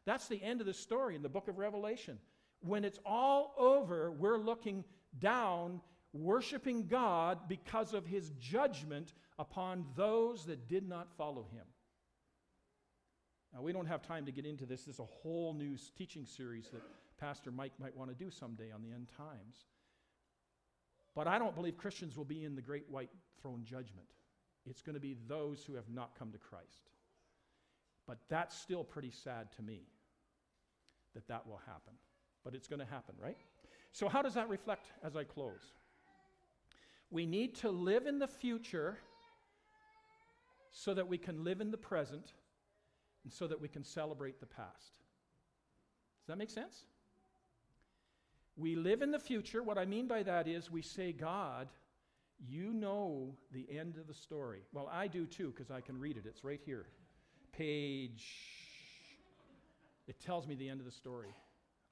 That's 0.06 0.28
the 0.28 0.42
end 0.42 0.62
of 0.62 0.68
the 0.68 0.74
story 0.74 1.16
in 1.16 1.22
the 1.22 1.30
book 1.30 1.48
of 1.50 1.58
Revelation. 1.58 2.20
When 2.62 2.86
it's 2.86 3.00
all 3.06 3.54
over, 3.58 4.12
we're 4.12 4.38
looking 4.38 4.86
down 5.20 5.82
worshiping 6.14 6.88
God 6.88 7.40
because 7.48 7.94
of 7.94 8.06
his 8.06 8.32
judgment 8.40 9.14
upon 9.38 9.86
those 9.96 10.46
that 10.46 10.68
did 10.68 10.88
not 10.88 11.12
follow 11.18 11.48
him. 11.52 11.66
Now, 13.58 13.64
we 13.64 13.74
don't 13.74 13.88
have 13.88 14.04
time 14.04 14.24
to 14.28 14.32
get 14.32 14.46
into 14.46 14.68
this. 14.68 14.84
This 14.84 14.96
is 14.96 15.00
a 15.00 15.06
whole 15.06 15.56
new 15.56 15.78
teaching 15.98 16.28
series 16.28 16.70
that 16.74 16.82
Pastor 17.20 17.50
Mike 17.50 17.72
might 17.80 17.96
want 17.98 18.12
to 18.12 18.16
do 18.16 18.30
someday 18.30 18.72
on 18.72 18.84
the 18.84 18.92
end 18.94 19.08
times. 19.18 19.66
But 21.16 21.28
I 21.28 21.40
don't 21.40 21.56
believe 21.56 21.76
Christians 21.76 22.16
will 22.16 22.26
be 22.26 22.44
in 22.44 22.56
the 22.56 22.62
great 22.62 22.86
white 22.88 23.10
throne 23.42 23.64
judgment. 23.64 24.10
It's 24.68 24.84
going 24.84 24.94
to 24.94 25.00
be 25.00 25.18
those 25.28 25.64
who 25.64 25.74
have 25.74 25.90
not 25.90 26.12
come 26.20 26.32
to 26.34 26.38
Christ. 26.38 26.92
But 28.06 28.20
that's 28.30 28.56
still 28.56 28.84
pretty 28.84 29.10
sad 29.10 29.52
to 29.54 29.64
me 29.64 29.88
that 31.16 31.28
that 31.28 31.48
will 31.48 31.62
happen. 31.66 31.94
But 32.44 32.54
it's 32.54 32.68
going 32.68 32.80
to 32.80 32.86
happen, 32.86 33.16
right? 33.20 33.38
So, 33.92 34.08
how 34.08 34.22
does 34.22 34.36
that 34.36 34.50
reflect 34.50 34.86
as 35.04 35.16
I 35.16 35.24
close? 35.24 35.74
We 37.10 37.26
need 37.26 37.56
to 37.56 37.72
live 37.72 38.06
in 38.06 38.20
the 38.20 38.28
future 38.28 39.00
so 40.70 40.94
that 40.94 41.08
we 41.08 41.18
can 41.18 41.44
live 41.44 41.60
in 41.60 41.72
the 41.72 41.78
present 41.78 42.34
and 43.28 43.34
so 43.34 43.46
that 43.46 43.60
we 43.60 43.68
can 43.68 43.84
celebrate 43.84 44.40
the 44.40 44.46
past. 44.46 44.94
Does 46.22 46.28
that 46.30 46.38
make 46.38 46.50
sense? 46.50 46.86
We 48.56 48.78
live 48.78 49.02
in 49.02 49.12
the 49.12 49.20
future. 49.20 49.62
What 49.62 49.78
I 49.78 49.84
mean 49.84 50.08
by 50.08 50.24
that 50.24 50.48
is 50.48 50.72
we 50.72 50.82
say, 50.82 51.12
God, 51.12 51.68
you 52.40 52.72
know 52.72 53.36
the 53.52 53.68
end 53.70 53.98
of 53.98 54.08
the 54.08 54.14
story. 54.14 54.62
Well, 54.72 54.90
I 54.90 55.08
do 55.08 55.26
too, 55.26 55.54
because 55.54 55.70
I 55.70 55.82
can 55.82 56.00
read 56.00 56.16
it. 56.16 56.24
It's 56.26 56.46
right 56.46 56.62
here. 56.66 56.86
Page. 57.52 58.26
It 60.08 60.22
tells 60.22 60.48
me 60.48 60.56
the 60.56 60.70
end 60.70 60.80
of 60.80 60.86
the 60.86 60.92
story. 60.94 61.36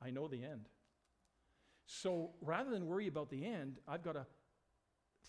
I 0.02 0.12
know 0.12 0.30
the 0.30 0.42
end. 0.42 0.70
So 1.86 2.30
rather 2.40 2.70
than 2.70 2.88
worry 2.88 3.08
about 3.08 3.30
the 3.30 3.46
end, 3.46 3.80
I've 3.90 4.06
got 4.06 4.14
to 4.14 4.26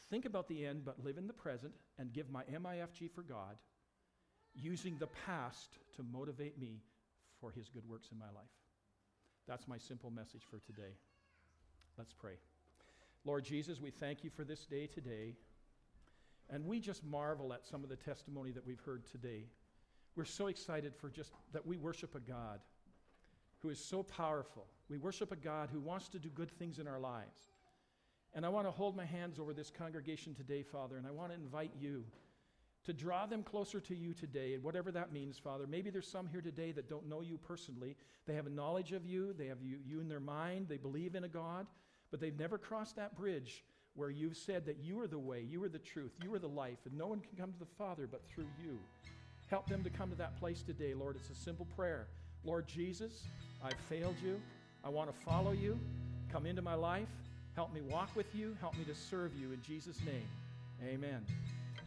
think 0.08 0.24
about 0.24 0.46
the 0.46 0.64
end, 0.64 0.84
but 0.84 1.02
live 1.02 1.18
in 1.18 1.26
the 1.26 1.32
present 1.32 1.72
and 1.98 2.12
give 2.12 2.30
my 2.30 2.44
MIFG 2.44 3.10
for 3.10 3.22
God, 3.22 3.56
using 4.60 4.96
the 4.98 5.06
past 5.06 5.78
to 5.96 6.02
motivate 6.02 6.58
me 6.58 6.80
for 7.40 7.50
His 7.50 7.68
good 7.68 7.88
works 7.88 8.08
in 8.10 8.18
my 8.18 8.26
life. 8.26 8.50
That's 9.46 9.68
my 9.68 9.78
simple 9.78 10.10
message 10.10 10.42
for 10.50 10.58
today. 10.58 10.94
Let's 11.98 12.12
pray. 12.12 12.34
Lord 13.24 13.44
Jesus, 13.44 13.80
we 13.80 13.90
thank 13.90 14.24
you 14.24 14.30
for 14.30 14.44
this 14.44 14.66
day 14.66 14.86
today. 14.86 15.34
And 16.48 16.64
we 16.64 16.78
just 16.78 17.04
marvel 17.04 17.52
at 17.52 17.66
some 17.66 17.82
of 17.82 17.88
the 17.88 17.96
testimony 17.96 18.52
that 18.52 18.66
we've 18.66 18.80
heard 18.80 19.04
today. 19.10 19.46
We're 20.14 20.24
so 20.24 20.46
excited 20.46 20.94
for 20.94 21.10
just 21.10 21.32
that 21.52 21.66
we 21.66 21.76
worship 21.76 22.14
a 22.14 22.20
God 22.20 22.60
who 23.58 23.70
is 23.70 23.78
so 23.78 24.02
powerful. 24.02 24.66
We 24.88 24.96
worship 24.96 25.32
a 25.32 25.36
God 25.36 25.70
who 25.72 25.80
wants 25.80 26.08
to 26.10 26.18
do 26.18 26.28
good 26.28 26.50
things 26.50 26.78
in 26.78 26.86
our 26.86 27.00
lives. 27.00 27.40
And 28.34 28.46
I 28.46 28.48
want 28.48 28.66
to 28.66 28.70
hold 28.70 28.96
my 28.96 29.04
hands 29.04 29.38
over 29.38 29.52
this 29.52 29.70
congregation 29.70 30.34
today, 30.34 30.62
Father, 30.62 30.96
and 30.96 31.06
I 31.06 31.10
want 31.10 31.32
to 31.32 31.38
invite 31.38 31.72
you 31.78 32.04
to 32.86 32.92
draw 32.92 33.26
them 33.26 33.42
closer 33.42 33.80
to 33.80 33.94
you 33.94 34.14
today, 34.14 34.56
whatever 34.62 34.92
that 34.92 35.12
means, 35.12 35.38
Father. 35.38 35.66
Maybe 35.68 35.90
there's 35.90 36.08
some 36.08 36.28
here 36.28 36.40
today 36.40 36.72
that 36.72 36.88
don't 36.88 37.08
know 37.08 37.20
you 37.20 37.36
personally. 37.36 37.96
They 38.26 38.34
have 38.34 38.46
a 38.46 38.50
knowledge 38.50 38.92
of 38.92 39.04
you, 39.04 39.34
they 39.36 39.46
have 39.46 39.60
you, 39.60 39.78
you 39.84 40.00
in 40.00 40.08
their 40.08 40.20
mind, 40.20 40.66
they 40.68 40.76
believe 40.76 41.16
in 41.16 41.24
a 41.24 41.28
God, 41.28 41.66
but 42.10 42.20
they've 42.20 42.38
never 42.38 42.58
crossed 42.58 42.96
that 42.96 43.16
bridge 43.16 43.64
where 43.94 44.10
you've 44.10 44.36
said 44.36 44.64
that 44.66 44.78
you 44.78 45.00
are 45.00 45.08
the 45.08 45.18
way, 45.18 45.42
you 45.42 45.62
are 45.64 45.68
the 45.68 45.78
truth, 45.78 46.12
you 46.22 46.32
are 46.32 46.38
the 46.38 46.46
life, 46.46 46.78
and 46.84 46.96
no 46.96 47.08
one 47.08 47.20
can 47.20 47.36
come 47.36 47.52
to 47.52 47.58
the 47.58 47.66
Father 47.76 48.06
but 48.08 48.22
through 48.28 48.46
you. 48.62 48.78
Help 49.48 49.68
them 49.68 49.82
to 49.82 49.90
come 49.90 50.10
to 50.10 50.16
that 50.16 50.38
place 50.38 50.62
today, 50.62 50.94
Lord. 50.94 51.16
It's 51.16 51.30
a 51.30 51.34
simple 51.34 51.66
prayer. 51.76 52.06
Lord 52.44 52.68
Jesus, 52.68 53.24
I've 53.64 53.78
failed 53.88 54.16
you. 54.22 54.40
I 54.84 54.88
want 54.90 55.12
to 55.12 55.24
follow 55.24 55.52
you. 55.52 55.78
Come 56.30 56.46
into 56.46 56.62
my 56.62 56.74
life. 56.74 57.08
Help 57.54 57.72
me 57.72 57.80
walk 57.80 58.14
with 58.14 58.32
you. 58.34 58.56
Help 58.60 58.76
me 58.76 58.84
to 58.84 58.94
serve 58.94 59.32
you 59.34 59.52
in 59.52 59.62
Jesus' 59.62 59.98
name. 60.04 60.28
Amen. 60.84 61.24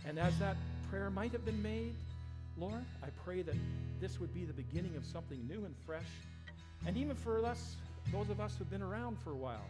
And 0.05 0.17
as 0.17 0.37
that 0.39 0.57
prayer 0.89 1.09
might 1.09 1.31
have 1.31 1.45
been 1.45 1.61
made, 1.61 1.93
Lord, 2.57 2.83
I 3.03 3.07
pray 3.23 3.41
that 3.43 3.55
this 3.99 4.19
would 4.19 4.33
be 4.33 4.45
the 4.45 4.53
beginning 4.53 4.95
of 4.95 5.05
something 5.05 5.39
new 5.47 5.65
and 5.65 5.75
fresh. 5.85 6.09
And 6.85 6.97
even 6.97 7.15
for 7.15 7.45
us, 7.45 7.75
those 8.11 8.29
of 8.29 8.39
us 8.39 8.55
who've 8.57 8.69
been 8.69 8.81
around 8.81 9.17
for 9.23 9.31
a 9.31 9.35
while, 9.35 9.67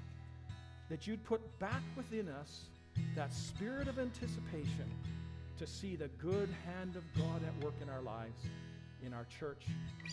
that 0.90 1.08
you'd 1.08 1.24
put 1.24 1.42
back 1.60 1.82
within 1.96 2.30
us 2.30 2.62
that 3.16 3.34
spirit 3.34 3.88
of 3.88 4.00
anticipation 4.00 4.90
to 5.58 5.68
see 5.68 5.96
the 5.96 6.08
good 6.20 6.50
hand 6.66 6.96
of 6.96 7.04
God 7.16 7.42
at 7.46 7.64
work 7.64 7.76
in 7.82 7.90
our 7.90 8.02
lives, 8.02 8.42
in 9.06 9.14
our 9.14 9.26
church, 9.40 9.66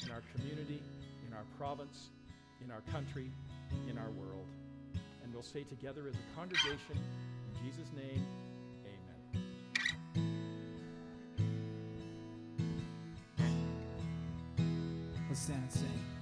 in 0.04 0.10
our 0.10 0.22
community, 0.34 0.82
in 1.26 1.32
our 1.32 1.44
province, 1.58 2.08
in 2.64 2.70
our 2.70 2.82
country, 2.92 3.30
in 3.88 3.96
our 3.96 4.10
world 4.10 4.46
and 5.26 5.34
we'll 5.34 5.42
say 5.42 5.64
together 5.64 6.06
as 6.08 6.14
a 6.14 6.38
congregation, 6.38 6.94
in 6.94 7.66
Jesus' 7.66 7.90
name, 7.96 8.24
stand 15.36 15.62
and 15.62 15.70
sing. 15.72 16.15